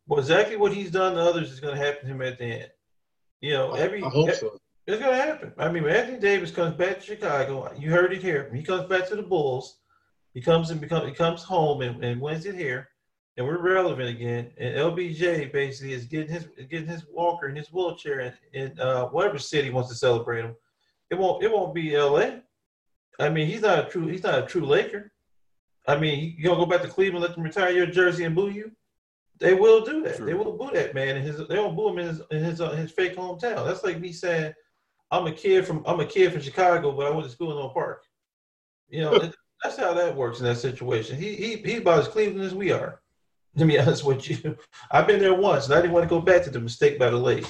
Well, 0.05 0.19
exactly 0.19 0.57
what 0.57 0.73
he's 0.73 0.91
done 0.91 1.13
to 1.13 1.21
others 1.21 1.53
is 1.53 1.61
going 1.61 1.77
to 1.77 1.81
happen 1.81 2.01
to 2.01 2.15
him 2.15 2.21
at 2.21 2.37
the 2.37 2.45
end. 2.47 2.71
You 3.39 3.53
know, 3.53 3.75
every 3.75 4.03
I 4.03 4.09
hope 4.09 4.33
so. 4.33 4.59
it's 4.85 5.01
gonna 5.01 5.15
happen. 5.15 5.53
I 5.57 5.71
mean, 5.71 5.83
when 5.83 5.95
Anthony 5.95 6.19
Davis 6.19 6.51
comes 6.51 6.75
back 6.75 6.99
to 6.99 7.05
Chicago, 7.05 7.71
you 7.79 7.91
heard 7.91 8.11
it 8.11 8.21
here. 8.21 8.47
When 8.49 8.57
he 8.57 8.63
comes 8.63 8.89
back 8.89 9.07
to 9.07 9.15
the 9.15 9.23
Bulls, 9.23 9.79
he 10.37 10.41
comes 10.43 10.69
and 10.69 10.79
become 10.79 11.07
he 11.07 11.13
comes 11.15 11.41
home 11.41 11.81
and, 11.81 12.03
and 12.05 12.21
wins 12.21 12.45
it 12.45 12.53
here, 12.53 12.89
and 13.35 13.47
we're 13.47 13.57
relevant 13.57 14.07
again. 14.07 14.51
And 14.59 14.75
LBJ 14.75 15.51
basically 15.51 15.93
is 15.93 16.05
getting 16.05 16.31
his 16.31 16.45
getting 16.69 16.87
his 16.87 17.07
walker 17.11 17.49
in 17.49 17.55
his 17.55 17.73
wheelchair 17.73 18.19
in, 18.19 18.33
in 18.53 18.79
uh, 18.79 19.05
whatever 19.05 19.39
city 19.39 19.71
wants 19.71 19.89
to 19.89 19.95
celebrate 19.95 20.45
him. 20.45 20.55
It 21.09 21.17
won't 21.17 21.43
it 21.43 21.51
won't 21.51 21.73
be 21.73 21.97
LA. 21.97 22.41
I 23.19 23.29
mean, 23.29 23.47
he's 23.47 23.61
not 23.61 23.79
a 23.79 23.89
true 23.89 24.05
he's 24.05 24.21
not 24.21 24.37
a 24.37 24.45
true 24.45 24.63
Laker. 24.63 25.11
I 25.87 25.97
mean, 25.97 26.35
you 26.37 26.43
gonna 26.43 26.59
go 26.59 26.67
back 26.67 26.83
to 26.83 26.87
Cleveland, 26.87 27.23
let 27.23 27.33
them 27.33 27.43
retire 27.43 27.71
your 27.71 27.87
jersey 27.87 28.23
and 28.23 28.35
boo 28.35 28.51
you? 28.51 28.71
They 29.39 29.55
will 29.55 29.83
do 29.83 30.03
that. 30.03 30.17
True. 30.17 30.27
They 30.27 30.35
will 30.35 30.55
boo 30.55 30.69
that 30.71 30.93
man. 30.93 31.17
And 31.17 31.25
his 31.25 31.41
they 31.47 31.57
won't 31.57 31.75
boo 31.75 31.89
him 31.89 31.97
in 31.97 32.07
his 32.09 32.21
in 32.29 32.43
his, 32.43 32.61
uh, 32.61 32.73
his 32.73 32.91
fake 32.91 33.15
hometown. 33.15 33.65
That's 33.65 33.83
like 33.83 33.99
me 33.99 34.11
saying, 34.11 34.53
I'm 35.09 35.25
a 35.25 35.31
kid 35.31 35.65
from 35.65 35.81
I'm 35.87 35.99
a 35.99 36.05
kid 36.05 36.31
from 36.31 36.43
Chicago, 36.43 36.91
but 36.91 37.07
I 37.07 37.09
went 37.09 37.23
to 37.23 37.31
school 37.31 37.51
in 37.53 37.57
Oak 37.57 37.73
Park. 37.73 38.03
You 38.87 39.01
know, 39.01 39.31
that's 39.63 39.77
how 39.77 39.93
that 39.93 40.15
works 40.15 40.39
in 40.39 40.45
that 40.45 40.57
situation. 40.57 41.17
He 41.17 41.35
he 41.35 41.55
he's 41.57 41.79
about 41.79 41.99
as 41.99 42.07
Cleveland 42.07 42.45
as 42.45 42.55
we 42.55 42.71
are. 42.71 43.01
To 43.57 43.65
be 43.65 43.79
honest 43.79 44.03
with 44.03 44.29
you, 44.29 44.55
I've 44.91 45.07
been 45.07 45.19
there 45.19 45.33
once, 45.33 45.65
and 45.65 45.73
I 45.73 45.81
didn't 45.81 45.93
want 45.93 46.03
to 46.03 46.09
go 46.09 46.21
back 46.21 46.43
to 46.43 46.51
the 46.51 46.59
mistake 46.59 46.99
by 46.99 47.09
the 47.09 47.17
lake. 47.17 47.45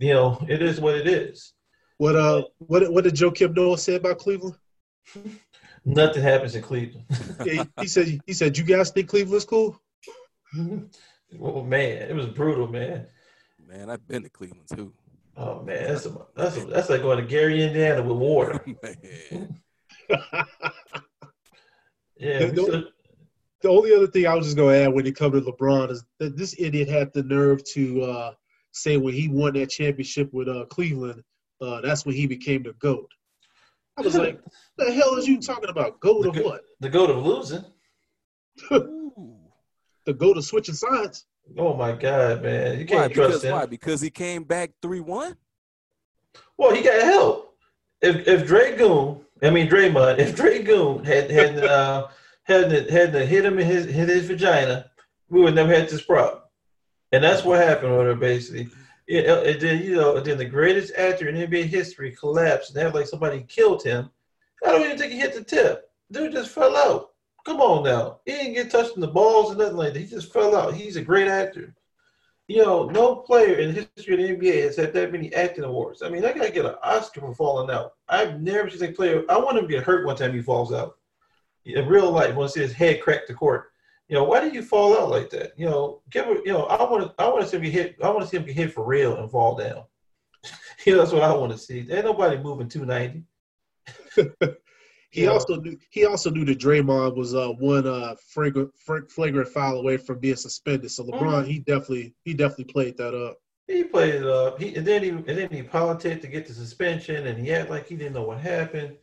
You 0.00 0.12
know, 0.12 0.44
it 0.48 0.60
is 0.62 0.80
what 0.80 0.96
it 0.96 1.06
is. 1.06 1.52
What 1.98 2.16
uh, 2.16 2.42
what 2.58 2.90
what 2.92 3.04
did 3.04 3.14
Joakim 3.14 3.54
Noah 3.54 3.78
say 3.78 3.94
about 3.94 4.18
Cleveland? 4.18 4.56
Nothing 5.84 6.22
happens 6.24 6.56
in 6.56 6.62
Cleveland. 6.62 7.04
Yeah, 7.44 7.62
he, 7.62 7.82
he 7.82 7.86
said 7.86 8.20
he 8.26 8.32
said 8.32 8.58
you 8.58 8.64
guys 8.64 8.90
think 8.90 9.08
Cleveland's 9.08 9.44
cool. 9.44 9.80
oh 11.40 11.62
man, 11.62 12.02
it 12.10 12.16
was 12.16 12.26
brutal, 12.26 12.66
man. 12.66 13.06
man, 13.64 13.90
I've 13.90 14.06
been 14.08 14.24
to 14.24 14.28
Cleveland 14.28 14.68
too. 14.74 14.92
Oh 15.36 15.62
man, 15.62 15.84
that's 15.84 16.06
a, 16.06 16.16
that's 16.34 16.56
a, 16.56 16.64
that's 16.64 16.90
like 16.90 17.02
going 17.02 17.18
to 17.18 17.24
Gary, 17.24 17.62
Indiana 17.62 18.02
with 18.02 18.16
water. 18.16 18.64
man. 18.82 19.60
Yeah, 22.18 22.46
we 22.46 22.52
No- 22.52 22.84
The 23.62 23.68
only 23.68 23.94
other 23.94 24.06
thing 24.06 24.26
I 24.26 24.34
was 24.34 24.46
just 24.46 24.56
gonna 24.56 24.76
add 24.76 24.92
when 24.92 25.06
it 25.06 25.16
comes 25.16 25.34
to 25.44 25.50
LeBron 25.52 25.90
is 25.90 26.04
that 26.18 26.36
this 26.36 26.54
idiot 26.58 26.88
had 26.88 27.12
the 27.12 27.22
nerve 27.24 27.62
to 27.74 28.02
uh, 28.02 28.32
say 28.72 28.96
when 28.96 29.14
he 29.14 29.28
won 29.28 29.54
that 29.54 29.70
championship 29.70 30.32
with 30.32 30.48
uh, 30.48 30.64
Cleveland, 30.66 31.22
uh, 31.60 31.80
that's 31.80 32.06
when 32.06 32.14
he 32.14 32.26
became 32.26 32.62
the 32.62 32.72
goat. 32.74 33.10
I 33.96 34.02
was 34.02 34.14
like, 34.16 34.40
"The 34.78 34.92
hell 34.92 35.14
is 35.16 35.26
you 35.26 35.40
talking 35.40 35.70
about? 35.70 35.98
Goat 36.00 36.26
of 36.26 36.34
The 36.34 36.40
go- 36.40 36.48
what? 36.48 36.62
the 36.80 36.88
goat 36.88 37.10
of 37.10 37.24
losing. 37.24 37.64
The 40.06 40.14
goat 40.14 40.38
of 40.38 40.44
switching 40.44 40.74
sides? 40.74 41.26
Oh 41.58 41.74
my 41.74 41.92
God, 41.92 42.42
man, 42.42 42.78
you 42.78 42.86
can't 42.86 43.12
trust 43.12 43.28
Because 43.28 43.44
him. 43.44 43.52
why? 43.52 43.66
Because 43.66 44.00
he 44.00 44.08
came 44.08 44.42
back 44.42 44.70
three 44.80 45.00
one. 45.00 45.36
Well, 46.56 46.74
he 46.74 46.82
got 46.82 47.02
help. 47.02 47.54
If 48.00 48.26
if 48.26 48.46
Dragoon, 48.46 49.20
I 49.42 49.50
mean 49.50 49.68
Draymond, 49.68 50.18
if 50.18 50.34
Dragoon 50.34 51.04
had 51.04 51.30
had 51.30 51.64
uh, 51.64 52.08
had 52.44 52.90
had 52.90 53.12
to 53.12 53.24
hit 53.24 53.44
him 53.44 53.58
in 53.58 53.66
his 53.66 53.86
hit 53.86 54.08
his 54.08 54.26
vagina, 54.26 54.90
we 55.28 55.40
would 55.40 55.54
never 55.54 55.72
had 55.72 55.88
this 55.88 56.02
problem. 56.02 56.42
And 57.12 57.22
that's 57.22 57.44
what 57.44 57.60
happened 57.60 57.96
with 57.96 58.06
her 58.06 58.14
basically. 58.14 58.68
It, 59.06 59.24
it 59.26 59.60
then 59.60 59.82
you 59.82 59.96
know 59.96 60.20
then 60.20 60.38
the 60.38 60.44
greatest 60.44 60.94
actor 60.96 61.28
in 61.28 61.36
NBA 61.36 61.64
history 61.64 62.14
collapsed 62.18 62.74
and 62.74 62.82
had 62.82 62.94
like 62.94 63.06
somebody 63.06 63.44
killed 63.48 63.82
him. 63.82 64.10
I 64.64 64.72
don't 64.72 64.82
even 64.82 64.98
think 64.98 65.12
he 65.12 65.18
hit 65.18 65.34
the 65.34 65.44
tip. 65.44 65.90
Dude 66.10 66.32
just 66.32 66.50
fell 66.50 66.76
out. 66.76 67.10
Come 67.44 67.60
on 67.60 67.84
now, 67.84 68.20
he 68.26 68.32
didn't 68.32 68.54
get 68.54 68.70
touched 68.70 68.96
in 68.96 69.00
the 69.00 69.08
balls 69.08 69.52
or 69.52 69.56
nothing 69.56 69.76
like 69.76 69.94
that. 69.94 70.00
He 70.00 70.06
just 70.06 70.32
fell 70.32 70.54
out. 70.54 70.74
He's 70.74 70.96
a 70.96 71.02
great 71.02 71.28
actor. 71.28 71.74
You 72.48 72.62
know, 72.62 72.86
no 72.86 73.16
player 73.16 73.58
in 73.58 73.74
the 73.74 73.88
history 73.94 74.14
of 74.14 74.40
the 74.40 74.48
NBA 74.48 74.62
has 74.64 74.76
had 74.76 74.94
that 74.94 75.12
many 75.12 75.32
acting 75.34 75.64
awards. 75.64 76.02
I 76.02 76.08
mean, 76.08 76.22
that 76.22 76.36
guy 76.36 76.48
get 76.48 76.64
an 76.64 76.76
Oscar 76.82 77.20
for 77.20 77.34
falling 77.34 77.70
out. 77.70 77.92
I've 78.08 78.40
never 78.40 78.70
seen 78.70 78.88
a 78.88 78.92
player. 78.92 79.22
I 79.28 79.38
want 79.38 79.58
him 79.58 79.68
to 79.68 79.74
get 79.74 79.84
hurt 79.84 80.06
one 80.06 80.16
time 80.16 80.32
he 80.32 80.40
falls 80.40 80.72
out. 80.72 80.96
In 81.66 81.86
real 81.86 82.10
life, 82.10 82.34
want 82.34 82.50
to 82.50 82.54
see 82.54 82.62
his 82.62 82.72
head 82.72 83.02
crack 83.02 83.26
the 83.26 83.34
court. 83.34 83.72
You 84.08 84.14
know, 84.14 84.24
why 84.24 84.40
did 84.40 84.54
you 84.54 84.62
fall 84.62 84.98
out 84.98 85.10
like 85.10 85.28
that? 85.30 85.52
You 85.58 85.66
know, 85.66 86.00
give 86.10 86.26
it. 86.28 86.40
You 86.46 86.54
know, 86.54 86.64
I 86.64 86.90
want 86.90 87.04
to. 87.04 87.22
I 87.22 87.28
want 87.28 87.42
to 87.42 87.48
see 87.48 87.58
him 87.58 87.64
get 87.64 87.72
hit. 87.72 87.96
I 88.02 88.08
want 88.08 88.22
to 88.22 88.26
see 88.26 88.38
him 88.38 88.46
get 88.46 88.56
hit 88.56 88.72
for 88.72 88.84
real 88.84 89.18
and 89.18 89.30
fall 89.30 89.54
down. 89.54 89.84
you 90.86 90.94
know, 90.94 91.00
that's 91.00 91.12
what 91.12 91.22
I 91.22 91.34
want 91.34 91.52
to 91.52 91.58
see. 91.58 91.80
Ain't 91.80 92.06
nobody 92.06 92.38
moving 92.38 92.70
two 92.70 92.86
ninety. 92.86 93.24
He 95.10 95.24
Yeah. 95.24 95.30
also 95.30 95.60
knew 95.60 95.76
he 95.90 96.04
also 96.04 96.30
knew 96.30 96.44
that 96.44 96.58
Draymond 96.58 97.16
was 97.16 97.34
uh, 97.34 97.48
one 97.48 97.86
uh, 97.86 98.14
flagrant, 98.20 98.70
flagrant 99.08 99.48
foul 99.48 99.78
away 99.78 99.96
from 99.96 100.18
being 100.18 100.36
suspended. 100.36 100.90
So 100.90 101.04
LeBron, 101.04 101.46
he 101.46 101.60
definitely 101.60 102.14
he 102.24 102.34
definitely 102.34 102.72
played 102.72 102.96
that 102.98 103.14
up. 103.14 103.38
He 103.66 103.84
played 103.84 104.14
it 104.14 104.26
up. 104.26 104.60
He 104.60 104.74
and 104.76 104.86
then 104.86 105.02
he 105.02 105.10
and 105.10 105.24
then 105.26 105.48
he 105.50 105.62
politicked 105.62 106.22
to 106.22 106.28
get 106.28 106.46
the 106.46 106.54
suspension, 106.54 107.26
and 107.26 107.38
he 107.38 107.52
acted 107.52 107.70
like 107.70 107.86
he 107.86 107.96
didn't 107.96 108.14
know 108.14 108.22
what 108.22 108.38
happened. 108.38 108.96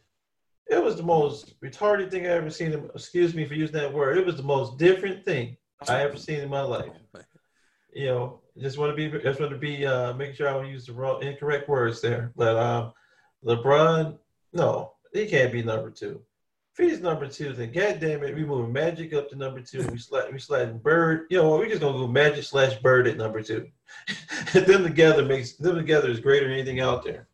It 0.67 0.83
was 0.83 0.95
the 0.95 1.03
most 1.03 1.59
retarded 1.61 2.09
thing 2.09 2.25
I 2.25 2.31
ever 2.31 2.49
seen 2.49 2.71
him. 2.71 2.89
Excuse 2.95 3.35
me 3.35 3.45
for 3.45 3.53
using 3.53 3.75
that 3.75 3.93
word. 3.93 4.17
It 4.17 4.25
was 4.25 4.37
the 4.37 4.43
most 4.43 4.77
different 4.77 5.23
thing 5.23 5.57
I 5.87 6.01
ever 6.01 6.17
seen 6.17 6.39
in 6.39 6.49
my 6.49 6.61
life. 6.61 6.91
You 7.93 8.07
know, 8.07 8.41
just 8.59 8.77
want 8.77 8.91
to 8.91 8.95
be 8.95 9.19
just 9.19 9.39
want 9.39 9.51
to 9.51 9.57
be 9.57 9.85
uh, 9.85 10.13
making 10.13 10.35
sure 10.35 10.49
I 10.49 10.53
don't 10.53 10.67
use 10.67 10.87
the 10.87 10.93
wrong 10.93 11.23
incorrect 11.23 11.69
words 11.69 12.01
there. 12.01 12.31
But 12.35 12.57
um, 12.57 12.93
LeBron, 13.45 14.17
no, 14.53 14.94
he 15.15 15.25
can't 15.27 15.51
be 15.51 15.63
number 15.63 15.89
two. 15.89 16.21
If 16.77 16.89
he's 16.89 16.99
number 16.99 17.27
two, 17.27 17.53
then 17.53 17.71
goddamn 17.71 18.23
it, 18.23 18.35
we 18.35 18.43
moving 18.43 18.73
Magic 18.73 19.13
up 19.13 19.29
to 19.29 19.37
number 19.37 19.61
two. 19.61 19.87
We 19.87 19.97
slide, 19.97 20.31
we 20.33 20.39
sliding 20.39 20.77
Bird. 20.79 21.27
You 21.29 21.37
know, 21.37 21.49
what, 21.49 21.61
we 21.61 21.69
just 21.69 21.79
gonna 21.79 21.97
go 21.97 22.07
Magic 22.07 22.43
slash 22.43 22.75
Bird 22.79 23.07
at 23.07 23.15
number 23.17 23.41
two. 23.41 23.67
them 24.53 24.83
together 24.83 25.23
makes 25.23 25.53
them 25.53 25.77
together 25.77 26.09
is 26.09 26.19
greater 26.19 26.45
than 26.47 26.53
anything 26.57 26.81
out 26.81 27.03
there. 27.05 27.27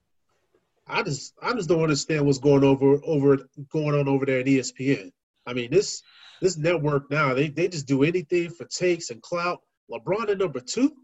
I 0.88 1.02
just 1.02 1.34
I 1.42 1.54
just 1.54 1.70
don't 1.70 1.82
understand 1.82 2.26
what's 2.26 2.38
going 2.38 2.64
over 2.64 3.00
over 3.04 3.38
going 3.72 4.00
on 4.00 4.08
over 4.08 4.26
there 4.26 4.42
at 4.42 4.46
ESPN. 4.46 5.12
I 5.48 5.54
mean 5.54 5.72
this 5.72 6.04
this 6.42 6.58
network 6.58 7.10
now 7.10 7.34
they 7.34 7.50
they 7.50 7.68
just 7.68 7.88
do 7.88 8.04
anything 8.04 8.52
for 8.52 8.66
takes 8.66 9.10
and 9.10 9.22
clout. 9.24 9.62
LeBron 9.90 10.30
at 10.30 10.38
number 10.38 10.60
two? 10.60 10.96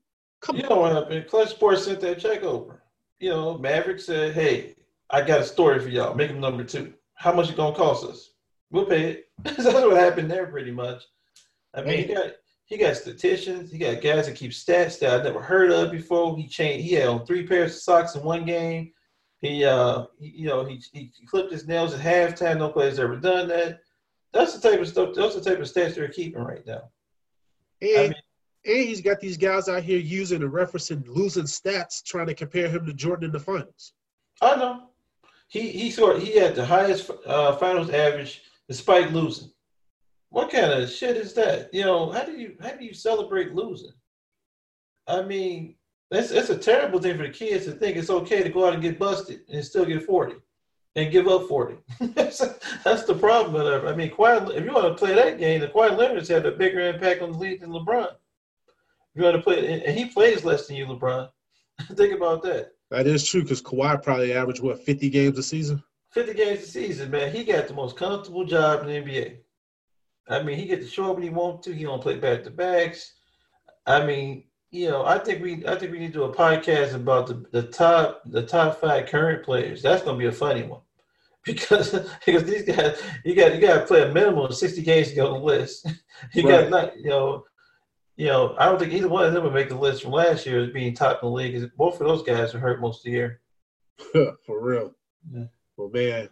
Come 0.41 0.57
You 0.57 0.63
on. 0.65 1.09
know? 1.09 1.21
Clutch 1.23 1.49
Sports 1.49 1.85
sent 1.85 2.01
that 2.01 2.19
check 2.19 2.43
over. 2.43 2.83
You 3.19 3.31
know, 3.31 3.57
Maverick 3.57 3.99
said, 3.99 4.33
"Hey, 4.33 4.75
I 5.09 5.21
got 5.21 5.41
a 5.41 5.45
story 5.45 5.79
for 5.79 5.89
y'all. 5.89 6.15
Make 6.15 6.31
him 6.31 6.39
number 6.39 6.63
two. 6.63 6.93
How 7.15 7.33
much 7.33 7.49
it 7.49 7.57
gonna 7.57 7.75
cost 7.75 8.05
us? 8.05 8.31
We'll 8.71 8.85
pay 8.85 9.11
it." 9.11 9.25
That's 9.43 9.63
what 9.65 9.97
happened 9.97 10.29
there, 10.29 10.47
pretty 10.47 10.71
much. 10.71 11.03
I 11.73 11.81
mean, 11.81 12.07
he 12.07 12.13
got 12.13 12.31
he 12.65 12.77
got 12.77 12.97
statisticians. 12.97 13.71
He 13.71 13.77
got 13.77 14.01
guys 14.01 14.27
that 14.27 14.35
keep 14.35 14.51
stats 14.51 14.99
that 14.99 15.19
I 15.19 15.23
never 15.23 15.41
heard 15.41 15.71
of 15.71 15.91
before. 15.91 16.35
He 16.37 16.47
changed. 16.47 16.85
He 16.85 16.95
had 16.95 17.07
on 17.07 17.25
three 17.25 17.47
pairs 17.47 17.75
of 17.75 17.81
socks 17.81 18.15
in 18.15 18.23
one 18.23 18.45
game. 18.45 18.91
He, 19.39 19.63
uh, 19.63 20.05
he, 20.19 20.29
you 20.29 20.47
know, 20.47 20.65
he, 20.65 20.81
he 20.91 21.11
clipped 21.27 21.51
his 21.51 21.67
nails 21.67 21.93
at 21.93 22.01
halftime. 22.01 22.57
No 22.57 22.69
player's 22.69 22.99
ever 22.99 23.15
done 23.15 23.47
that. 23.49 23.79
That's 24.33 24.57
the 24.57 24.69
type 24.69 24.81
of 24.81 24.87
stuff. 24.87 25.13
That's 25.15 25.35
the 25.35 25.41
type 25.41 25.59
of 25.59 25.65
stats 25.65 25.95
they're 25.95 26.09
keeping 26.09 26.41
right 26.43 26.65
now. 26.65 26.89
And, 27.81 27.97
I 27.97 28.03
mean- 28.03 28.13
and 28.65 28.87
he's 28.89 29.01
got 29.01 29.21
these 29.21 29.37
guys 29.37 29.69
out 29.69 29.83
here 29.83 29.99
using 29.99 30.41
and 30.43 30.51
referencing 30.51 31.07
losing 31.07 31.43
stats, 31.45 32.03
trying 32.03 32.27
to 32.27 32.33
compare 32.33 32.67
him 32.67 32.85
to 32.85 32.93
Jordan 32.93 33.25
in 33.27 33.31
the 33.31 33.39
finals. 33.39 33.93
I 34.41 34.55
know. 34.57 34.89
He 35.47 35.69
he 35.69 35.91
scored. 35.91 36.21
He 36.21 36.37
had 36.37 36.55
the 36.55 36.65
highest 36.65 37.09
uh, 37.25 37.55
finals 37.55 37.89
average 37.89 38.43
despite 38.67 39.13
losing. 39.13 39.49
What 40.29 40.51
kind 40.51 40.71
of 40.71 40.89
shit 40.89 41.15
is 41.15 41.33
that? 41.35 41.73
You 41.73 41.85
know, 41.85 42.11
how 42.11 42.23
do 42.23 42.33
you 42.33 42.57
how 42.61 42.71
do 42.71 42.83
you 42.83 42.93
celebrate 42.93 43.55
losing? 43.55 43.93
I 45.07 45.21
mean, 45.21 45.75
that's 46.11 46.31
it's 46.31 46.49
a 46.49 46.57
terrible 46.57 46.99
thing 46.99 47.17
for 47.17 47.23
the 47.23 47.29
kids 47.29 47.65
to 47.65 47.71
think 47.71 47.95
it's 47.95 48.09
okay 48.09 48.43
to 48.43 48.49
go 48.49 48.67
out 48.67 48.73
and 48.73 48.81
get 48.81 48.99
busted 48.99 49.41
and 49.51 49.63
still 49.63 49.85
get 49.85 50.03
forty 50.03 50.35
and 50.95 51.11
give 51.11 51.27
up 51.29 51.47
forty. 51.47 51.77
that's, 51.99 52.39
that's 52.83 53.03
the 53.03 53.15
problem 53.15 53.65
it. 53.65 53.87
I 53.87 53.95
mean, 53.95 54.09
Kawhi, 54.09 54.53
if 54.53 54.65
you 54.65 54.73
want 54.73 54.85
to 54.87 54.95
play 54.95 55.15
that 55.15 55.39
game, 55.39 55.61
the 55.61 55.67
Kawhi 55.67 55.97
Leonard's 55.97 56.27
had 56.27 56.45
a 56.45 56.51
bigger 56.51 56.81
impact 56.81 57.21
on 57.21 57.31
the 57.31 57.37
league 57.37 57.61
than 57.61 57.69
LeBron 57.69 58.09
You 59.15 59.23
want 59.23 59.37
to 59.37 59.41
play, 59.41 59.81
and 59.85 59.97
he 59.97 60.05
plays 60.05 60.43
less 60.43 60.67
than 60.67 60.75
you, 60.75 60.87
LeBron. 60.87 61.29
Think 61.93 62.13
about 62.13 62.43
that. 62.43 62.71
That 62.89 63.07
is 63.07 63.27
true 63.27 63.41
because 63.43 63.61
Kawhi 63.61 64.01
probably 64.01 64.33
averaged 64.33 64.61
what 64.61 64.83
fifty 64.83 65.09
games 65.09 65.37
a 65.37 65.43
season. 65.43 65.83
Fifty 66.11 66.33
games 66.33 66.63
a 66.63 66.67
season, 66.67 67.11
man. 67.11 67.33
He 67.33 67.43
got 67.43 67.67
the 67.67 67.73
most 67.73 67.97
comfortable 67.97 68.45
job 68.45 68.81
in 68.81 68.87
the 68.87 69.11
NBA. 69.11 69.37
I 70.29 70.43
mean, 70.43 70.57
he 70.57 70.65
gets 70.65 70.85
to 70.85 70.91
show 70.91 71.09
up 71.09 71.15
when 71.15 71.23
he 71.23 71.29
wants 71.29 71.65
to. 71.65 71.73
He 71.73 71.83
don't 71.83 72.01
play 72.01 72.17
back 72.17 72.43
to 72.43 72.51
backs. 72.51 73.13
I 73.85 74.05
mean, 74.05 74.43
you 74.71 74.89
know, 74.89 75.05
I 75.05 75.17
think 75.17 75.41
we 75.41 75.65
I 75.65 75.75
think 75.75 75.91
we 75.91 75.99
need 75.99 76.13
to 76.13 76.19
do 76.19 76.23
a 76.23 76.35
podcast 76.35 76.93
about 76.93 77.27
the, 77.27 77.45
the 77.51 77.63
top 77.63 78.21
the 78.25 78.45
top 78.45 78.79
five 78.79 79.07
current 79.07 79.43
players. 79.43 79.81
That's 79.81 80.03
gonna 80.03 80.17
be 80.17 80.27
a 80.27 80.31
funny 80.31 80.63
one. 80.63 80.81
Because 81.47 81.91
because 82.25 82.43
these 82.43 82.63
guys 82.63 83.01
you 83.23 83.33
got 83.33 83.55
you 83.55 83.61
gotta 83.61 83.85
play 83.85 84.01
a 84.01 84.11
minimum 84.11 84.45
of 84.45 84.55
sixty 84.55 84.81
games 84.81 85.09
to 85.09 85.15
get 85.15 85.25
on 85.25 85.39
the 85.39 85.45
list. 85.45 85.87
You 86.33 86.49
right. 86.49 86.61
got 86.61 86.69
not 86.71 86.97
you 86.97 87.09
know 87.09 87.45
you 88.17 88.27
know, 88.27 88.55
I 88.57 88.65
don't 88.65 88.79
think 88.79 88.93
either 88.93 89.07
one 89.07 89.25
of 89.25 89.33
them 89.33 89.43
would 89.43 89.53
make 89.53 89.69
the 89.69 89.75
list 89.75 90.01
from 90.01 90.11
last 90.11 90.45
year 90.45 90.63
as 90.63 90.71
being 90.71 90.95
top 90.95 91.21
in 91.21 91.29
the 91.29 91.33
league. 91.33 91.71
Both 91.77 92.01
of 92.01 92.07
those 92.07 92.23
guys 92.23 92.53
are 92.55 92.59
hurt 92.59 92.81
most 92.81 93.01
of 93.01 93.03
the 93.05 93.11
year. 93.11 93.41
For 94.45 94.61
real. 94.61 94.91
Yeah. 95.31 95.45
Well, 95.77 95.89
man, 95.89 96.29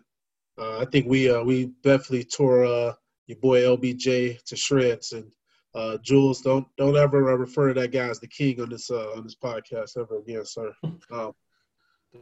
uh, 0.57 0.79
I 0.79 0.85
think 0.85 1.05
we 1.07 1.29
uh, 1.29 1.43
we 1.43 1.71
definitely 1.83 2.23
tore 2.23 2.65
uh, 2.65 2.93
your 3.27 3.37
boy 3.37 3.61
LBJ 3.61 4.43
to 4.45 4.55
shreds. 4.55 5.11
And 5.11 5.31
uh, 5.75 5.97
Jules, 6.01 6.41
don't 6.41 6.65
don't 6.75 6.97
ever 6.97 7.21
refer 7.21 7.67
to 7.67 7.81
that 7.81 7.91
guy 7.91 8.09
as 8.09 8.19
the 8.19 8.27
king 8.27 8.59
on 8.61 8.69
this 8.69 8.89
uh, 8.89 9.11
on 9.15 9.23
this 9.23 9.35
podcast 9.35 9.97
ever 9.97 10.19
again, 10.19 10.45
sir. 10.45 10.73
Um, 11.11 11.33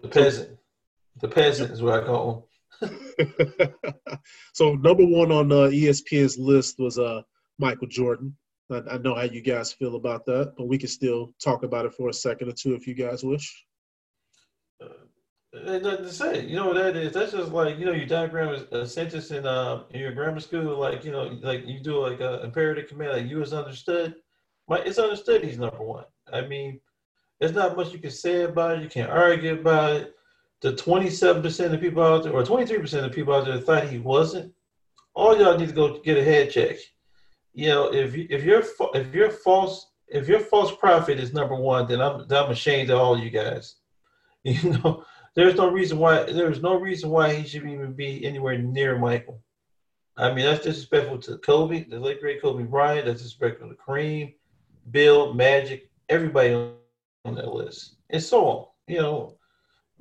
the 0.01 0.09
peasant, 0.09 0.57
the 1.21 1.27
peasant 1.27 1.71
is 1.71 1.81
what 1.81 2.03
I 2.03 2.05
call 2.05 2.49
him. 2.81 2.99
so 4.53 4.73
number 4.73 5.05
one 5.05 5.31
on 5.31 5.51
uh, 5.51 5.69
ESPN's 5.69 6.37
list 6.37 6.79
was 6.79 6.99
uh, 6.99 7.21
Michael 7.59 7.87
Jordan. 7.87 8.35
I, 8.73 8.95
I, 8.95 8.97
know 8.97 9.15
how 9.15 9.23
you 9.23 9.41
guys 9.41 9.71
feel 9.71 9.95
about 9.95 10.25
that, 10.25 10.53
but 10.57 10.67
we 10.67 10.77
can 10.77 10.89
still 10.89 11.33
talk 11.43 11.63
about 11.63 11.85
it 11.85 11.93
for 11.93 12.09
a 12.09 12.13
second 12.13 12.49
or 12.49 12.53
two 12.53 12.73
if 12.73 12.87
you 12.87 12.93
guys 12.93 13.23
wish. 13.23 13.65
Uh, 14.81 14.87
nothing 15.53 16.05
to 16.05 16.11
say. 16.11 16.45
You 16.45 16.55
know 16.55 16.67
what 16.67 16.75
that 16.75 16.95
is? 16.95 17.13
That's 17.13 17.31
just 17.31 17.51
like 17.51 17.77
you 17.77 17.85
know 17.85 17.91
you 17.91 18.05
diagram 18.05 18.65
a, 18.71 18.85
sentence 18.85 19.31
in 19.31 19.45
uh 19.45 19.83
in 19.91 19.99
your 19.99 20.11
grammar 20.11 20.39
school, 20.39 20.77
like 20.77 21.03
you 21.05 21.11
know, 21.11 21.37
like 21.41 21.67
you 21.67 21.79
do 21.79 21.99
like 21.99 22.19
a 22.19 22.43
imperative 22.43 22.89
command, 22.89 23.13
like 23.13 23.29
you 23.29 23.41
is 23.41 23.53
understood. 23.53 24.15
My 24.67 24.79
it's 24.79 24.99
understood. 24.99 25.43
He's 25.43 25.59
number 25.59 25.83
one. 25.83 26.05
I 26.31 26.41
mean, 26.41 26.79
there's 27.39 27.53
not 27.53 27.75
much 27.75 27.91
you 27.91 27.99
can 27.99 28.11
say 28.11 28.43
about 28.43 28.77
it. 28.77 28.83
You 28.83 28.89
can't 28.89 29.11
argue 29.11 29.53
about 29.53 29.95
it. 29.97 30.15
The 30.61 30.71
27% 30.71 31.73
of 31.73 31.81
people 31.81 32.01
out 32.01 32.23
there, 32.23 32.31
or 32.31 32.41
23% 32.41 33.03
of 33.03 33.11
people 33.11 33.33
out 33.33 33.45
there 33.45 33.59
thought 33.59 33.89
he 33.89 33.99
wasn't. 33.99 34.53
All 35.13 35.37
y'all 35.37 35.57
need 35.57 35.67
to 35.67 35.75
go 35.75 35.99
get 35.99 36.17
a 36.17 36.23
head 36.23 36.51
check. 36.51 36.77
You 37.53 37.69
know, 37.69 37.93
if 37.93 38.15
if 38.15 38.43
you're 38.43 38.63
if 38.93 39.13
you're 39.13 39.29
false 39.29 39.91
if 40.07 40.27
your 40.27 40.39
false 40.39 40.75
prophet 40.75 41.19
is 41.19 41.33
number 41.33 41.55
one, 41.55 41.87
then 41.87 42.01
I'm 42.01 42.27
then 42.27 42.43
I'm 42.43 42.51
ashamed 42.51 42.89
of 42.89 42.99
all 42.99 43.17
you 43.17 43.29
guys. 43.29 43.75
You 44.45 44.71
know 44.71 45.05
there's 45.35 45.55
no 45.55 45.69
reason 45.69 45.97
why 45.97 46.23
there's 46.23 46.61
no 46.61 46.75
reason 46.75 47.09
why 47.09 47.33
he 47.33 47.47
should 47.47 47.65
even 47.65 47.93
be 47.93 48.25
anywhere 48.25 48.57
near 48.57 48.97
Michael. 48.97 49.41
I 50.15 50.31
mean, 50.31 50.45
that's 50.45 50.63
disrespectful 50.63 51.17
to 51.19 51.37
Kobe, 51.39 51.85
the 51.85 51.99
late 51.99 52.21
great 52.21 52.41
Kobe 52.41 52.63
Bryant. 52.63 53.05
That's 53.05 53.23
disrespectful 53.23 53.69
to 53.69 53.75
Kareem, 53.75 54.35
Bill, 54.91 55.33
Magic, 55.33 55.89
everybody 56.09 56.53
on 56.53 57.35
that 57.35 57.53
list, 57.53 57.95
and 58.11 58.21
so 58.21 58.45
on. 58.45 58.65
You 58.87 59.01
know, 59.01 59.37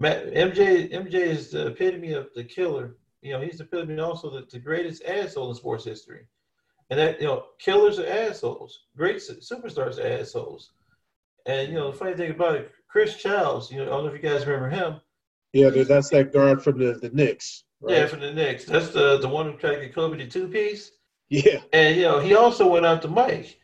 MJ 0.01 0.93
MJ 0.93 1.15
is 1.15 1.51
the 1.51 1.69
epitome 1.69 2.13
of 2.13 2.29
the 2.35 2.45
killer. 2.45 2.97
You 3.23 3.33
know, 3.33 3.41
he's 3.41 3.59
the 3.59 3.65
epitome 3.65 4.01
also 4.01 4.29
the, 4.29 4.47
the 4.51 4.59
greatest 4.59 5.05
asshole 5.05 5.49
in 5.49 5.55
sports 5.55 5.85
history. 5.85 6.27
And 6.93 7.01
that 7.01 7.22
you 7.22 7.26
know, 7.26 7.47
killers 7.59 7.99
are 7.99 8.07
assholes. 8.07 8.80
Great 8.95 9.16
superstars 9.16 9.99
are 9.99 10.20
assholes. 10.20 10.72
And 11.47 11.68
you 11.68 11.76
know, 11.76 11.90
the 11.90 11.97
funny 11.97 12.14
thing 12.14 12.32
about 12.32 12.57
it, 12.57 12.70
Chris 12.86 13.16
Childs. 13.16 13.70
You 13.70 13.78
know, 13.78 13.84
I 13.84 13.86
don't 13.86 14.05
know 14.05 14.12
if 14.12 14.22
you 14.22 14.28
guys 14.28 14.45
remember 14.45 14.68
him. 14.68 15.01
Yeah, 15.55 15.70
that's 15.70 16.11
that 16.11 16.34
guard 16.34 16.62
from 16.62 16.78
the, 16.78 16.93
the 16.93 17.09
Knicks. 17.09 17.64
Right? 17.80 17.97
Yeah, 17.97 18.07
from 18.09 18.20
the 18.20 18.30
Knicks. 18.30 18.66
That's 18.66 18.90
the 18.90 19.16
the 19.16 19.26
one 19.26 19.51
who 19.51 19.57
tried 19.57 19.76
to 19.76 19.80
get 19.80 19.95
Kobe 19.95 20.18
the 20.18 20.26
two 20.26 20.49
piece. 20.49 20.90
Yeah. 21.30 21.62
And 21.72 21.97
you 21.97 22.03
know, 22.03 22.20
he 22.20 22.34
also 22.34 22.70
went 22.70 22.84
out 22.84 23.01
to 23.03 23.09
Mike. 23.09 23.59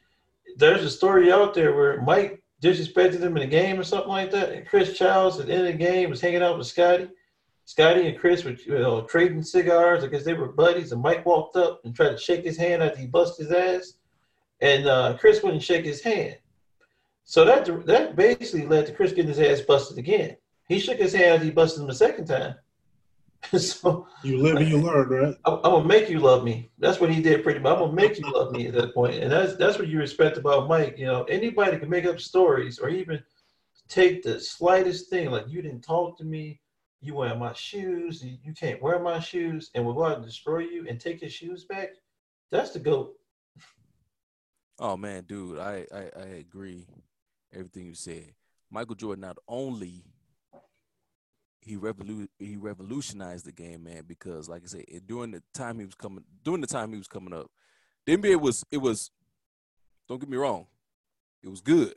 There's 0.56 0.82
a 0.82 0.88
story 0.88 1.30
out 1.30 1.52
there 1.52 1.74
where 1.74 2.00
Mike 2.00 2.42
disrespected 2.62 3.20
him 3.20 3.36
in 3.36 3.42
a 3.42 3.46
game 3.46 3.78
or 3.78 3.84
something 3.84 4.08
like 4.08 4.30
that. 4.30 4.52
And 4.52 4.66
Chris 4.66 4.96
Childs 4.96 5.38
at 5.38 5.48
the 5.48 5.52
end 5.52 5.66
of 5.66 5.72
the 5.72 5.84
game 5.84 6.08
was 6.08 6.22
hanging 6.22 6.40
out 6.40 6.56
with 6.56 6.66
Scotty. 6.66 7.10
Scotty 7.68 8.08
and 8.08 8.18
Chris 8.18 8.44
were 8.44 8.52
you 8.52 8.78
know 8.78 9.02
trading 9.02 9.42
cigars 9.42 10.02
because 10.02 10.24
they 10.24 10.32
were 10.32 10.48
buddies. 10.48 10.92
And 10.92 11.02
Mike 11.02 11.26
walked 11.26 11.54
up 11.54 11.82
and 11.84 11.94
tried 11.94 12.12
to 12.12 12.16
shake 12.16 12.42
his 12.42 12.56
hand 12.56 12.82
after 12.82 12.98
he 12.98 13.06
busted 13.06 13.44
his 13.44 13.54
ass, 13.54 13.92
and 14.62 14.86
uh, 14.86 15.18
Chris 15.18 15.42
wouldn't 15.42 15.62
shake 15.62 15.84
his 15.84 16.00
hand. 16.00 16.38
So 17.24 17.44
that 17.44 17.66
that 17.84 18.16
basically 18.16 18.66
led 18.66 18.86
to 18.86 18.94
Chris 18.94 19.12
getting 19.12 19.28
his 19.28 19.38
ass 19.38 19.60
busted 19.60 19.98
again. 19.98 20.38
He 20.66 20.78
shook 20.78 20.96
his 20.96 21.12
hand. 21.12 21.42
He 21.42 21.50
busted 21.50 21.82
him 21.82 21.90
a 21.90 21.94
second 21.94 22.24
time. 22.24 22.54
so 23.58 24.06
you 24.22 24.38
live 24.38 24.56
and 24.56 24.68
you 24.70 24.78
learn, 24.78 25.08
right? 25.10 25.34
I'm, 25.44 25.56
I'm, 25.56 25.72
gonna 25.72 25.84
make 25.84 26.08
you 26.08 26.20
love 26.20 26.44
me. 26.44 26.70
That's 26.78 27.00
what 27.00 27.12
he 27.12 27.20
did 27.20 27.42
pretty 27.42 27.60
much. 27.60 27.74
I'm 27.74 27.80
gonna 27.80 27.92
make 27.92 28.18
you 28.18 28.32
love 28.32 28.50
me 28.50 28.68
at 28.68 28.74
that 28.76 28.94
point, 28.94 29.16
and 29.16 29.30
that's 29.30 29.56
that's 29.56 29.78
what 29.78 29.88
you 29.88 29.98
respect 29.98 30.38
about 30.38 30.68
Mike. 30.68 30.96
You 30.96 31.04
know, 31.04 31.24
anybody 31.24 31.78
can 31.78 31.90
make 31.90 32.06
up 32.06 32.18
stories 32.18 32.78
or 32.78 32.88
even 32.88 33.22
take 33.88 34.22
the 34.22 34.40
slightest 34.40 35.10
thing, 35.10 35.30
like 35.30 35.44
you 35.48 35.60
didn't 35.60 35.82
talk 35.82 36.16
to 36.16 36.24
me, 36.24 36.60
you 37.00 37.14
wear 37.14 37.34
my 37.36 37.52
shoes, 37.52 38.24
you 38.24 38.52
can't 38.54 38.82
wear 38.82 38.98
my 38.98 39.20
shoes, 39.20 39.70
and 39.74 39.84
will 39.84 39.94
go 39.94 40.04
out 40.04 40.16
and 40.16 40.26
destroy 40.26 40.60
you 40.60 40.86
and 40.88 41.00
take 41.00 41.20
your 41.20 41.30
shoes 41.30 41.64
back. 41.64 41.90
That's 42.50 42.70
the 42.70 42.80
goat. 42.80 43.14
Oh 44.80 44.96
man, 44.96 45.24
dude, 45.24 45.58
I 45.58 45.86
I, 45.92 46.10
I 46.16 46.26
agree 46.38 46.86
everything 47.52 47.86
you 47.86 47.94
said. 47.94 48.32
Michael 48.70 48.94
Jordan 48.94 49.22
not 49.22 49.36
only 49.48 50.04
he 51.60 51.76
revolu- 51.76 52.28
he 52.38 52.56
revolutionized 52.56 53.44
the 53.44 53.52
game, 53.52 53.84
man. 53.84 54.04
Because 54.06 54.48
like 54.48 54.62
I 54.64 54.66
said, 54.66 54.84
during 55.06 55.32
the 55.32 55.42
time 55.52 55.78
he 55.78 55.84
was 55.84 55.94
coming, 55.94 56.24
during 56.42 56.60
the 56.60 56.66
time 56.66 56.92
he 56.92 56.98
was 56.98 57.08
coming 57.08 57.34
up, 57.34 57.50
the 58.06 58.16
NBA 58.16 58.40
was 58.40 58.64
it 58.70 58.78
was. 58.78 59.10
Don't 60.08 60.20
get 60.20 60.30
me 60.30 60.38
wrong, 60.38 60.66
it 61.42 61.48
was 61.48 61.60
good. 61.60 61.94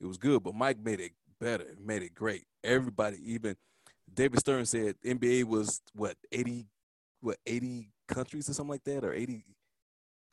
It 0.00 0.06
was 0.06 0.18
good, 0.18 0.42
but 0.42 0.54
Mike 0.54 0.78
made 0.84 1.00
it 1.00 1.12
better, 1.40 1.64
made 1.82 2.02
it 2.02 2.14
great. 2.14 2.44
Everybody, 2.66 3.18
even 3.32 3.56
David 4.12 4.40
Stern 4.40 4.66
said 4.66 4.96
NBA 5.04 5.44
was 5.44 5.80
what 5.94 6.16
eighty, 6.32 6.66
what 7.20 7.38
eighty 7.46 7.92
countries 8.08 8.48
or 8.48 8.54
something 8.54 8.72
like 8.72 8.84
that, 8.84 9.04
or 9.04 9.14
eighty 9.14 9.44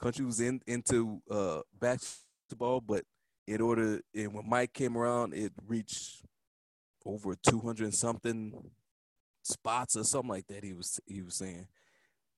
countries 0.02 0.40
in 0.40 0.62
into 0.68 1.22
uh, 1.30 1.62
basketball. 1.80 2.82
But 2.82 3.04
in 3.48 3.62
order, 3.62 4.02
and 4.16 4.34
when 4.34 4.50
Mike 4.50 4.74
came 4.74 4.98
around, 4.98 5.34
it 5.34 5.52
reached 5.68 6.24
over 7.06 7.36
200 7.36 7.94
something 7.94 8.72
spots 9.44 9.96
or 9.98 10.04
something 10.04 10.30
like 10.30 10.48
that 10.48 10.64
he 10.64 10.74
was 10.74 11.00
he 11.06 11.22
was 11.22 11.36
saying 11.36 11.68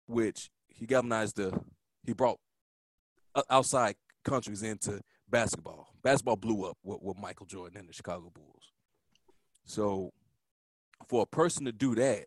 which 0.07 0.49
he 0.67 0.85
galvanized 0.85 1.35
the 1.35 1.57
he 2.03 2.13
brought 2.13 2.39
outside 3.49 3.95
countries 4.23 4.63
into 4.63 4.99
basketball 5.29 5.87
basketball 6.03 6.35
blew 6.35 6.65
up 6.65 6.77
with, 6.83 6.99
with 7.01 7.17
michael 7.17 7.45
jordan 7.45 7.77
and 7.77 7.87
the 7.87 7.93
chicago 7.93 8.31
bulls 8.33 8.71
so 9.65 10.11
for 11.07 11.23
a 11.23 11.25
person 11.25 11.65
to 11.65 11.71
do 11.71 11.95
that 11.95 12.25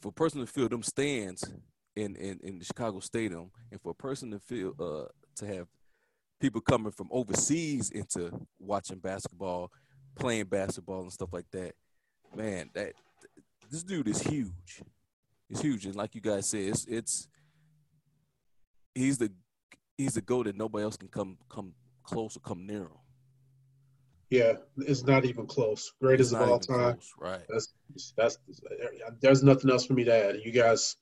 for 0.00 0.08
a 0.08 0.12
person 0.12 0.40
to 0.40 0.46
fill 0.46 0.68
them 0.68 0.82
stands 0.82 1.50
in, 1.96 2.14
in, 2.16 2.38
in 2.42 2.58
the 2.58 2.64
chicago 2.64 3.00
stadium 3.00 3.50
and 3.70 3.80
for 3.80 3.90
a 3.90 3.94
person 3.94 4.30
to 4.30 4.38
feel 4.38 4.74
uh 4.80 5.08
to 5.34 5.46
have 5.46 5.66
people 6.40 6.60
coming 6.60 6.92
from 6.92 7.08
overseas 7.10 7.90
into 7.90 8.30
watching 8.58 8.98
basketball 8.98 9.70
playing 10.14 10.46
basketball 10.46 11.02
and 11.02 11.12
stuff 11.12 11.32
like 11.32 11.50
that, 11.52 11.74
man, 12.34 12.70
that 12.74 12.92
this 13.70 13.82
dude 13.82 14.08
is 14.08 14.22
huge. 14.22 14.82
It's 15.50 15.60
huge, 15.60 15.86
and 15.86 15.94
like 15.94 16.14
you 16.14 16.20
guys 16.20 16.48
said, 16.48 16.62
it's 16.62 16.86
it's 16.86 17.28
he's 18.94 19.18
the 19.18 19.30
he's 19.96 20.14
the 20.14 20.22
goal 20.22 20.44
that 20.44 20.56
nobody 20.56 20.84
else 20.84 20.96
can 20.96 21.08
come 21.08 21.36
come 21.48 21.74
close 22.02 22.36
or 22.36 22.40
come 22.40 22.66
near 22.66 22.82
him. 22.82 22.98
Yeah, 24.30 24.54
it's 24.78 25.04
not 25.04 25.24
even 25.24 25.46
close. 25.46 25.92
Greatest 26.00 26.32
of 26.34 26.42
all 26.42 26.58
time. 26.58 26.94
Close, 26.94 27.12
right. 27.18 27.42
That's 27.48 27.74
that's 28.16 28.38
there's 29.20 29.42
nothing 29.42 29.70
else 29.70 29.86
for 29.86 29.92
me 29.92 30.04
to 30.04 30.28
add. 30.28 30.40
You 30.44 30.52
guys 30.52 30.96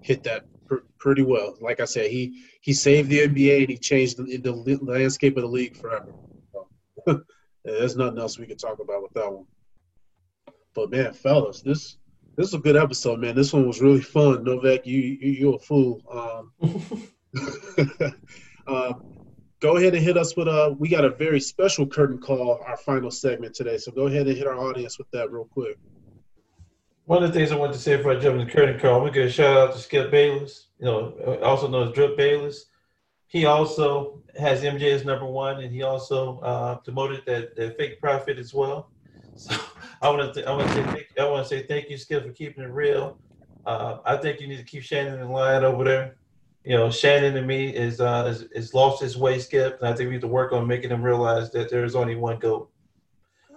hit 0.00 0.22
that 0.24 0.46
pr- 0.66 0.86
pretty 0.98 1.22
well. 1.22 1.54
Like 1.60 1.80
I 1.80 1.84
said, 1.84 2.10
he 2.10 2.42
he 2.60 2.72
saved 2.72 3.08
the 3.08 3.20
NBA 3.20 3.60
and 3.60 3.70
he 3.70 3.76
changed 3.76 4.16
the, 4.16 4.36
the 4.38 4.78
landscape 4.82 5.36
of 5.36 5.42
the 5.42 5.48
league 5.48 5.76
forever. 5.76 6.12
Yeah, 7.64 7.74
there's 7.78 7.96
nothing 7.96 8.18
else 8.18 8.40
we 8.40 8.46
can 8.46 8.56
talk 8.56 8.80
about 8.80 9.04
with 9.04 9.12
that 9.12 9.32
one. 9.32 9.46
But 10.74 10.90
man, 10.90 11.12
fellas, 11.12 11.62
this 11.62 11.96
this 12.36 12.48
is 12.48 12.54
a 12.54 12.58
good 12.58 12.76
episode, 12.76 13.20
man. 13.20 13.36
This 13.36 13.52
one 13.52 13.68
was 13.68 13.80
really 13.80 14.00
fun. 14.00 14.42
Novak, 14.42 14.84
you 14.84 14.98
you 14.98 15.30
you're 15.30 15.54
a 15.54 15.58
fool. 15.60 16.02
Um, 16.10 16.52
uh, 18.66 18.94
go 19.62 19.76
ahead 19.78 19.94
and 19.94 20.04
hit 20.04 20.18
us 20.18 20.36
with 20.36 20.48
a. 20.48 20.76
We 20.78 20.88
got 20.88 21.04
a 21.04 21.10
very 21.10 21.40
special 21.40 21.86
curtain 21.86 22.18
call, 22.18 22.60
our 22.66 22.76
final 22.76 23.10
segment 23.10 23.54
today. 23.54 23.78
So 23.78 23.92
go 23.92 24.08
ahead 24.08 24.26
and 24.26 24.36
hit 24.36 24.46
our 24.46 24.58
audience 24.58 24.98
with 24.98 25.10
that 25.12 25.32
real 25.32 25.46
quick. 25.46 25.78
One 27.06 27.22
of 27.22 27.32
the 27.32 27.38
things 27.38 27.52
I 27.52 27.56
want 27.56 27.72
to 27.72 27.78
say 27.78 27.96
before 27.96 28.12
I 28.12 28.20
jump 28.20 28.38
in 28.38 28.46
the 28.46 28.52
curtain 28.52 28.78
call, 28.78 28.96
I'm 28.96 29.00
gonna 29.00 29.12
give 29.12 29.26
a 29.26 29.30
shout 29.30 29.56
out 29.56 29.72
to 29.72 29.78
Skip 29.78 30.10
Bayless. 30.10 30.68
You 30.78 30.86
know, 30.86 31.38
also 31.42 31.68
known 31.68 31.88
as 31.88 31.94
Drip 31.94 32.16
Bayless 32.16 32.66
he 33.32 33.46
also 33.46 34.22
has 34.38 34.62
MJ 34.62 34.92
as 34.92 35.06
number 35.06 35.24
one, 35.24 35.62
and 35.62 35.72
he 35.72 35.82
also 35.82 36.38
uh, 36.40 36.78
demoted 36.84 37.22
that, 37.24 37.56
that 37.56 37.78
fake 37.78 37.98
prophet 37.98 38.38
as 38.38 38.52
well. 38.52 38.90
So 39.36 39.56
I 40.02 40.10
want 40.10 40.34
to 40.34 40.46
I 40.46 40.54
want 40.54 40.68
to 40.68 40.74
say 40.74 40.82
thank, 40.84 41.06
I 41.18 41.24
want 41.24 41.42
to 41.42 41.48
say 41.48 41.66
thank 41.66 41.88
you, 41.88 41.96
Skip, 41.96 42.26
for 42.26 42.32
keeping 42.32 42.62
it 42.62 42.70
real. 42.70 43.18
Uh, 43.64 43.98
I 44.04 44.18
think 44.18 44.38
you 44.38 44.48
need 44.48 44.58
to 44.58 44.64
keep 44.64 44.82
Shannon 44.82 45.18
in 45.18 45.30
line 45.30 45.64
over 45.64 45.82
there. 45.82 46.16
You 46.64 46.76
know, 46.76 46.90
Shannon 46.90 47.34
to 47.34 47.42
me 47.42 47.74
is 47.74 48.00
uh, 48.00 48.26
is, 48.28 48.42
is 48.52 48.72
lost 48.72 49.02
his 49.02 49.16
way, 49.16 49.38
Skip, 49.40 49.80
and 49.80 49.88
I 49.88 49.94
think 49.94 50.08
we 50.08 50.14
need 50.14 50.20
to 50.20 50.28
work 50.28 50.52
on 50.52 50.66
making 50.66 50.90
him 50.90 51.02
realize 51.02 51.50
that 51.52 51.70
there 51.70 51.84
is 51.84 51.96
only 51.96 52.14
one 52.14 52.38
goat. 52.38 52.70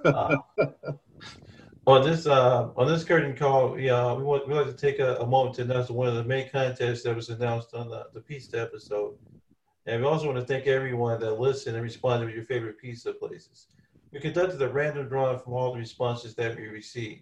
Uh, 0.04 0.38
on 1.88 2.04
this 2.04 2.26
uh, 2.26 2.70
on 2.76 2.88
this 2.88 3.04
curtain 3.04 3.36
call, 3.36 3.80
yeah, 3.80 4.12
we 4.14 4.24
want 4.24 4.48
we 4.48 4.56
like 4.56 4.66
to 4.66 4.74
take 4.74 5.00
a, 5.00 5.18
a, 5.18 5.26
moment 5.26 5.56
to 5.56 5.62
announce 5.62 5.90
one 5.90 6.08
of 6.08 6.16
the 6.16 6.24
main 6.24 6.50
contests 6.50 7.04
that 7.04 7.16
was 7.16 7.30
announced 7.30 7.76
on 7.76 7.90
the, 7.90 8.06
the 8.14 8.22
pizza 8.22 8.60
episode. 8.60 9.16
And 9.86 10.02
we 10.02 10.08
also 10.08 10.26
want 10.26 10.40
to 10.40 10.46
thank 10.46 10.66
everyone 10.66 11.20
that 11.20 11.40
listened 11.40 11.76
and 11.76 11.84
responded 11.84 12.26
with 12.26 12.36
your 12.36 12.46
favorite 12.46 12.80
pizza 12.80 13.14
places. 13.14 13.68
We 14.12 14.20
conducted 14.20 14.60
a 14.64 14.70
random 14.70 15.08
drawing 15.08 15.38
from 15.38 15.54
all 15.54 15.74
the 15.74 15.80
responses 15.80 16.34
that 16.36 16.56
we 16.56 16.68
received. 16.68 17.22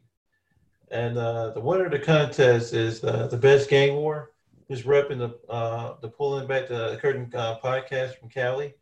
And 0.91 1.17
uh, 1.17 1.49
the 1.49 1.59
winner 1.59 1.86
of 1.86 1.91
the 1.91 1.99
contest 1.99 2.73
is 2.73 3.01
the 3.01 3.38
best 3.41 3.69
gang 3.69 3.95
war. 3.95 4.32
Just 4.70 4.86
repping 4.86 5.20
the 5.20 5.51
uh, 5.51 5.95
the 6.01 6.09
pulling 6.09 6.47
back 6.47 6.68
the 6.68 6.97
curtain 7.01 7.30
uh, 7.36 7.59
podcast 7.64 8.18
from 8.18 8.30
Cali. 8.30 8.74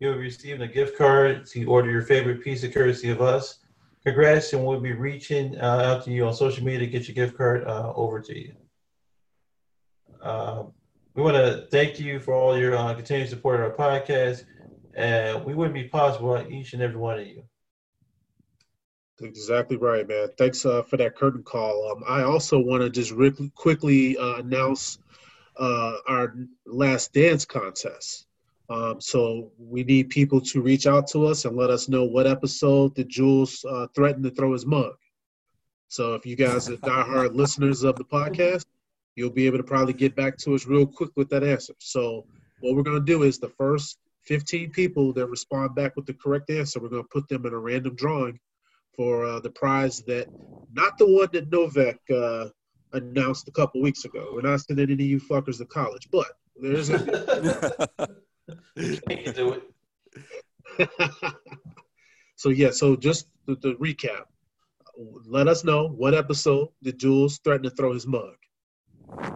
You'll 0.00 0.14
be 0.14 0.20
receiving 0.20 0.62
a 0.62 0.68
gift 0.68 0.96
card 0.96 1.46
to 1.46 1.64
order 1.64 1.90
your 1.90 2.02
favorite 2.02 2.42
piece 2.42 2.62
of 2.64 2.72
courtesy 2.72 3.10
of 3.10 3.20
us. 3.20 3.58
Congrats, 4.04 4.52
and 4.52 4.64
we'll 4.64 4.80
be 4.80 4.92
reaching 4.92 5.58
uh, 5.60 5.82
out 5.84 6.04
to 6.04 6.10
you 6.10 6.26
on 6.26 6.34
social 6.34 6.64
media 6.64 6.80
to 6.80 6.86
get 6.86 7.08
your 7.08 7.14
gift 7.14 7.36
card 7.36 7.64
uh, 7.66 7.92
over 7.94 8.20
to 8.20 8.38
you. 8.38 8.54
Um, 10.22 10.72
we 11.14 11.22
want 11.22 11.36
to 11.36 11.66
thank 11.70 11.98
you 11.98 12.20
for 12.20 12.34
all 12.34 12.56
your 12.56 12.76
uh, 12.76 12.94
continued 12.94 13.28
support 13.28 13.60
of 13.60 13.72
our 13.72 13.76
podcast, 13.76 14.44
and 14.94 15.44
we 15.44 15.54
wouldn't 15.54 15.74
be 15.74 15.84
possible 15.84 16.30
without 16.30 16.50
each 16.50 16.74
and 16.74 16.82
every 16.82 16.96
one 16.96 17.18
of 17.18 17.26
you. 17.26 17.42
Exactly 19.20 19.76
right, 19.76 20.06
man. 20.06 20.28
Thanks 20.38 20.64
uh, 20.64 20.82
for 20.82 20.96
that 20.96 21.16
curtain 21.16 21.42
call. 21.42 21.90
Um, 21.90 22.04
I 22.08 22.22
also 22.22 22.58
want 22.58 22.82
to 22.82 22.90
just 22.90 23.12
quickly 23.56 24.16
uh, 24.16 24.36
announce 24.36 25.00
uh, 25.58 25.94
our 26.06 26.34
last 26.66 27.12
dance 27.12 27.44
contest. 27.44 28.26
Um, 28.70 29.00
so 29.00 29.50
we 29.58 29.82
need 29.82 30.10
people 30.10 30.40
to 30.42 30.60
reach 30.60 30.86
out 30.86 31.06
to 31.08 31.26
us 31.26 31.44
and 31.44 31.56
let 31.56 31.70
us 31.70 31.88
know 31.88 32.04
what 32.04 32.26
episode 32.26 32.94
did 32.94 33.08
Jules 33.08 33.64
uh, 33.68 33.86
to 33.94 34.30
throw 34.30 34.52
his 34.52 34.66
mug. 34.66 34.94
So 35.88 36.14
if 36.14 36.26
you 36.26 36.36
guys 36.36 36.68
are 36.68 36.76
diehard 36.76 37.34
listeners 37.34 37.82
of 37.82 37.96
the 37.96 38.04
podcast, 38.04 38.66
you'll 39.16 39.30
be 39.30 39.46
able 39.46 39.56
to 39.56 39.64
probably 39.64 39.94
get 39.94 40.14
back 40.14 40.36
to 40.38 40.54
us 40.54 40.66
real 40.66 40.86
quick 40.86 41.10
with 41.16 41.30
that 41.30 41.42
answer. 41.42 41.74
So 41.78 42.26
what 42.60 42.76
we're 42.76 42.82
going 42.82 43.04
to 43.04 43.12
do 43.12 43.22
is 43.22 43.38
the 43.38 43.48
first 43.48 43.98
15 44.24 44.70
people 44.70 45.14
that 45.14 45.26
respond 45.26 45.74
back 45.74 45.96
with 45.96 46.04
the 46.04 46.12
correct 46.12 46.50
answer, 46.50 46.78
we're 46.78 46.90
going 46.90 47.02
to 47.02 47.08
put 47.08 47.26
them 47.28 47.46
in 47.46 47.54
a 47.54 47.58
random 47.58 47.94
drawing 47.94 48.38
for 48.94 49.24
uh, 49.24 49.40
the 49.40 49.50
prize 49.50 50.02
that 50.02 50.28
not 50.72 50.98
the 50.98 51.06
one 51.06 51.28
that 51.32 51.50
Novak 51.50 51.98
uh, 52.14 52.48
announced 52.92 53.48
a 53.48 53.52
couple 53.52 53.80
weeks 53.80 54.04
ago. 54.04 54.30
We're 54.32 54.42
not 54.42 54.60
sending 54.60 54.90
any 54.90 55.04
of 55.04 55.10
you 55.10 55.20
fuckers 55.20 55.58
to 55.58 55.64
college, 55.66 56.08
but 56.10 56.26
there's 56.60 56.90
a 56.90 56.98
can 58.76 59.34
do 59.34 59.54
it. 59.54 59.62
so 62.36 62.48
yeah, 62.50 62.70
so 62.70 62.96
just 62.96 63.28
the, 63.46 63.56
the 63.56 63.74
recap. 63.74 64.24
Let 65.26 65.46
us 65.48 65.64
know 65.64 65.88
what 65.88 66.14
episode 66.14 66.68
did 66.82 66.98
Jules 66.98 67.38
threaten 67.38 67.62
to 67.64 67.70
throw 67.70 67.92
his 67.92 68.06
mug. 68.06 68.34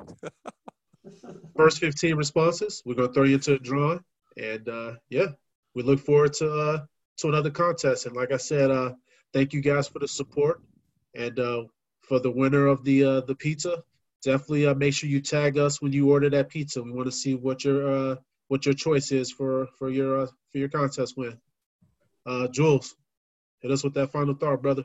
First 1.56 1.78
15 1.78 2.16
responses, 2.16 2.82
we're 2.84 2.94
gonna 2.94 3.12
throw 3.12 3.24
you 3.24 3.34
into 3.34 3.54
a 3.54 3.58
drawing, 3.58 4.02
and 4.36 4.68
uh, 4.68 4.94
yeah, 5.10 5.26
we 5.74 5.82
look 5.82 6.00
forward 6.00 6.32
to 6.34 6.50
uh, 6.50 6.78
to 7.18 7.28
another 7.28 7.50
contest. 7.50 8.06
And 8.06 8.16
like 8.16 8.32
I 8.32 8.36
said, 8.36 8.70
uh, 8.70 8.92
thank 9.32 9.52
you 9.52 9.60
guys 9.60 9.88
for 9.88 9.98
the 9.98 10.08
support, 10.08 10.62
and 11.14 11.38
uh, 11.38 11.64
for 12.02 12.18
the 12.20 12.30
winner 12.30 12.66
of 12.66 12.84
the 12.84 13.04
uh, 13.04 13.20
the 13.22 13.34
pizza, 13.34 13.82
definitely 14.22 14.66
uh, 14.66 14.74
make 14.74 14.94
sure 14.94 15.08
you 15.08 15.20
tag 15.20 15.58
us 15.58 15.80
when 15.80 15.92
you 15.92 16.10
order 16.10 16.30
that 16.30 16.48
pizza. 16.48 16.82
We 16.82 16.92
want 16.92 17.06
to 17.06 17.12
see 17.12 17.34
what 17.34 17.64
your 17.64 17.92
uh, 17.92 18.16
what 18.48 18.66
your 18.66 18.74
choice 18.74 19.12
is 19.12 19.30
for 19.30 19.68
for 19.78 19.90
your 19.90 20.22
uh, 20.22 20.26
for 20.50 20.58
your 20.58 20.68
contest 20.68 21.16
win. 21.16 21.38
Uh, 22.26 22.48
Jules, 22.48 22.94
hit 23.60 23.70
us 23.70 23.82
with 23.82 23.94
that 23.94 24.12
final 24.12 24.34
thought, 24.34 24.62
brother. 24.62 24.84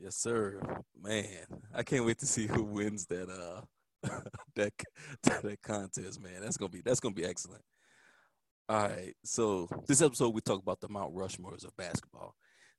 Yes, 0.00 0.16
sir. 0.16 0.60
Man, 1.00 1.46
I 1.74 1.82
can't 1.82 2.04
wait 2.04 2.18
to 2.18 2.26
see 2.26 2.46
who 2.46 2.62
wins 2.62 3.06
that 3.06 3.28
uh 3.28 3.62
that 4.54 4.72
that 5.24 5.62
contest, 5.62 6.20
man. 6.20 6.40
That's 6.40 6.56
gonna 6.56 6.70
be 6.70 6.82
that's 6.84 7.00
gonna 7.00 7.14
be 7.14 7.24
excellent. 7.24 7.62
All 8.68 8.86
right, 8.86 9.14
so 9.24 9.66
this 9.86 10.02
episode 10.02 10.34
we 10.34 10.42
talk 10.42 10.60
about 10.60 10.80
the 10.80 10.90
Mount 10.90 11.14
Rushmores 11.14 11.64
of 11.64 11.74
basketball, 11.78 12.34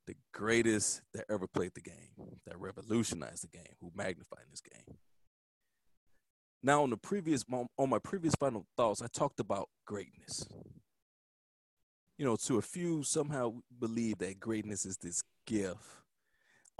the 0.09 0.15
greatest 0.33 1.01
that 1.13 1.25
ever 1.29 1.45
played 1.45 1.71
the 1.75 1.81
game, 1.81 2.09
that 2.47 2.59
revolutionized 2.59 3.43
the 3.43 3.47
game, 3.47 3.75
who 3.79 3.91
magnified 3.93 4.45
this 4.49 4.59
game. 4.59 4.97
Now, 6.63 6.81
on 6.81 6.89
the 6.89 6.97
previous 6.97 7.45
on 7.51 7.89
my 7.89 7.99
previous 7.99 8.33
final 8.33 8.65
thoughts, 8.75 9.03
I 9.03 9.07
talked 9.07 9.39
about 9.39 9.69
greatness. 9.85 10.47
You 12.17 12.25
know, 12.25 12.35
to 12.37 12.57
a 12.57 12.61
few 12.63 13.03
somehow 13.03 13.53
believe 13.79 14.17
that 14.17 14.39
greatness 14.39 14.83
is 14.83 14.97
this 14.97 15.21
gift 15.45 15.77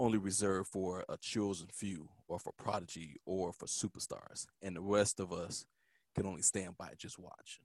only 0.00 0.18
reserved 0.18 0.68
for 0.68 1.04
a 1.08 1.16
chosen 1.16 1.68
few 1.72 2.08
or 2.26 2.40
for 2.40 2.52
prodigy 2.58 3.16
or 3.26 3.52
for 3.52 3.66
superstars 3.66 4.46
and 4.62 4.74
the 4.74 4.80
rest 4.80 5.20
of 5.20 5.30
us 5.30 5.66
can 6.14 6.26
only 6.26 6.40
stand 6.40 6.76
by 6.78 6.88
just 6.96 7.18
watch 7.18 7.60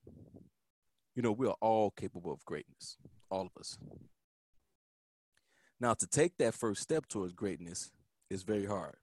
you 1.15 1.21
know 1.21 1.31
we 1.31 1.47
are 1.47 1.55
all 1.61 1.91
capable 1.91 2.33
of 2.33 2.43
greatness 2.43 2.97
all 3.31 3.43
of 3.45 3.57
us 3.57 3.77
now 5.79 5.93
to 5.93 6.07
take 6.07 6.37
that 6.37 6.53
first 6.53 6.81
step 6.81 7.07
towards 7.07 7.33
greatness 7.33 7.91
is 8.29 8.43
very 8.43 8.65
hard 8.65 8.95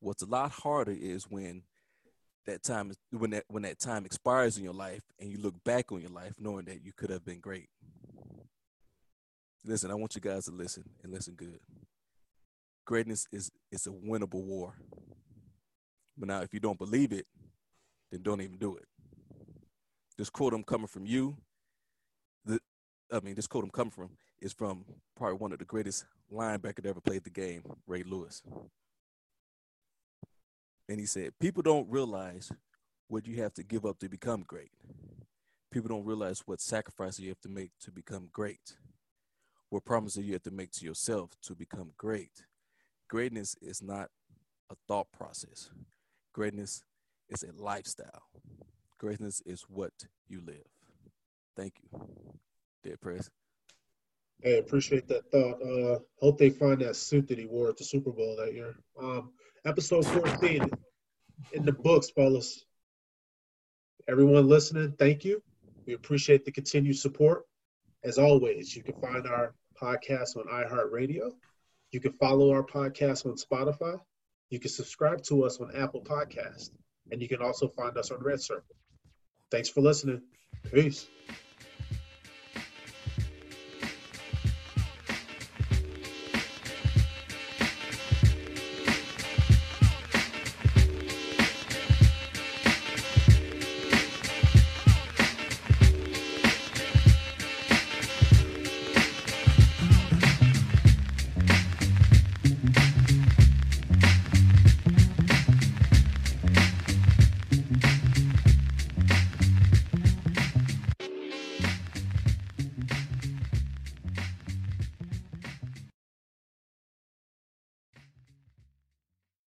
what's 0.00 0.22
a 0.22 0.26
lot 0.26 0.50
harder 0.50 0.92
is 0.92 1.24
when 1.24 1.62
that 2.46 2.62
time 2.62 2.92
when 3.10 3.30
that 3.30 3.44
when 3.48 3.62
that 3.62 3.78
time 3.78 4.04
expires 4.04 4.58
in 4.58 4.64
your 4.64 4.74
life 4.74 5.02
and 5.18 5.30
you 5.30 5.38
look 5.38 5.54
back 5.64 5.90
on 5.92 6.00
your 6.00 6.10
life 6.10 6.34
knowing 6.38 6.64
that 6.66 6.84
you 6.84 6.92
could 6.94 7.10
have 7.10 7.24
been 7.24 7.40
great 7.40 7.68
listen 9.64 9.90
i 9.90 9.94
want 9.94 10.14
you 10.14 10.20
guys 10.20 10.44
to 10.44 10.52
listen 10.52 10.84
and 11.02 11.12
listen 11.12 11.34
good 11.34 11.58
greatness 12.84 13.26
is 13.32 13.50
is 13.72 13.86
a 13.86 13.90
winnable 13.90 14.44
war. 14.44 14.74
But 16.16 16.28
now, 16.28 16.42
if 16.42 16.54
you 16.54 16.60
don't 16.60 16.78
believe 16.78 17.12
it, 17.12 17.26
then 18.10 18.22
don't 18.22 18.40
even 18.40 18.58
do 18.58 18.76
it. 18.76 18.84
This 20.16 20.30
quote 20.30 20.54
I'm 20.54 20.62
coming 20.62 20.86
from 20.86 21.06
you. 21.06 21.36
I 23.14 23.20
mean, 23.20 23.34
this 23.34 23.46
quote 23.46 23.64
I'm 23.64 23.70
coming 23.70 23.92
from 23.92 24.10
is 24.40 24.52
from 24.52 24.84
probably 25.16 25.38
one 25.38 25.52
of 25.52 25.60
the 25.60 25.64
greatest 25.64 26.04
linebacker 26.32 26.82
that 26.82 26.86
ever 26.86 27.00
played 27.00 27.22
the 27.22 27.30
game, 27.30 27.62
Ray 27.86 28.02
Lewis. 28.02 28.42
And 30.88 30.98
he 30.98 31.06
said, 31.06 31.38
"People 31.38 31.62
don't 31.62 31.88
realize 31.88 32.50
what 33.06 33.26
you 33.26 33.40
have 33.42 33.54
to 33.54 33.62
give 33.62 33.86
up 33.86 33.98
to 34.00 34.08
become 34.08 34.42
great. 34.42 34.72
People 35.70 35.88
don't 35.88 36.04
realize 36.04 36.40
what 36.46 36.60
sacrifices 36.60 37.20
you 37.20 37.28
have 37.28 37.40
to 37.42 37.48
make 37.48 37.70
to 37.80 37.92
become 37.92 38.28
great. 38.32 38.76
What 39.68 39.84
promises 39.84 40.24
you 40.24 40.32
have 40.32 40.42
to 40.42 40.50
make 40.50 40.72
to 40.72 40.84
yourself 40.84 41.40
to 41.42 41.54
become 41.54 41.92
great." 41.96 42.44
greatness 43.08 43.56
is 43.60 43.82
not 43.82 44.10
a 44.70 44.74
thought 44.88 45.12
process. 45.12 45.70
Greatness 46.32 46.82
is 47.28 47.44
a 47.44 47.52
lifestyle. 47.62 48.24
Greatness 48.98 49.40
is 49.46 49.62
what 49.68 49.92
you 50.26 50.40
live. 50.40 50.66
Thank 51.56 51.74
you, 51.80 52.00
dear 52.84 52.96
press. 52.96 53.30
Hey, 54.42 54.58
appreciate 54.58 55.08
that 55.08 55.30
thought. 55.30 55.60
Uh, 55.62 55.98
hope 56.20 56.38
they 56.38 56.50
find 56.50 56.80
that 56.80 56.96
suit 56.96 57.28
that 57.28 57.38
he 57.38 57.46
wore 57.46 57.70
at 57.70 57.76
the 57.76 57.84
Super 57.84 58.10
Bowl 58.10 58.36
that 58.38 58.52
year. 58.52 58.76
Um, 59.00 59.32
episode 59.64 60.06
14 60.06 60.70
in 61.52 61.64
the 61.64 61.72
books, 61.72 62.10
fellas. 62.10 62.64
Everyone 64.06 64.46
listening, 64.46 64.94
thank 64.98 65.24
you. 65.24 65.42
We 65.86 65.94
appreciate 65.94 66.44
the 66.44 66.52
continued 66.52 66.98
support. 66.98 67.44
As 68.04 68.18
always, 68.18 68.76
you 68.76 68.82
can 68.82 69.00
find 69.00 69.26
our 69.26 69.54
podcast 69.80 70.36
on 70.36 70.44
iHeartRadio 70.44 71.32
you 71.94 72.00
can 72.00 72.12
follow 72.14 72.50
our 72.50 72.64
podcast 72.64 73.24
on 73.24 73.36
Spotify. 73.36 74.00
You 74.50 74.58
can 74.58 74.68
subscribe 74.68 75.22
to 75.26 75.44
us 75.44 75.60
on 75.60 75.70
Apple 75.76 76.02
Podcast. 76.02 76.70
And 77.12 77.22
you 77.22 77.28
can 77.28 77.40
also 77.40 77.68
find 77.68 77.96
us 77.96 78.10
on 78.10 78.20
Red 78.20 78.40
Circle. 78.40 78.74
Thanks 79.52 79.68
for 79.68 79.80
listening. 79.80 80.20
Peace. 80.72 81.06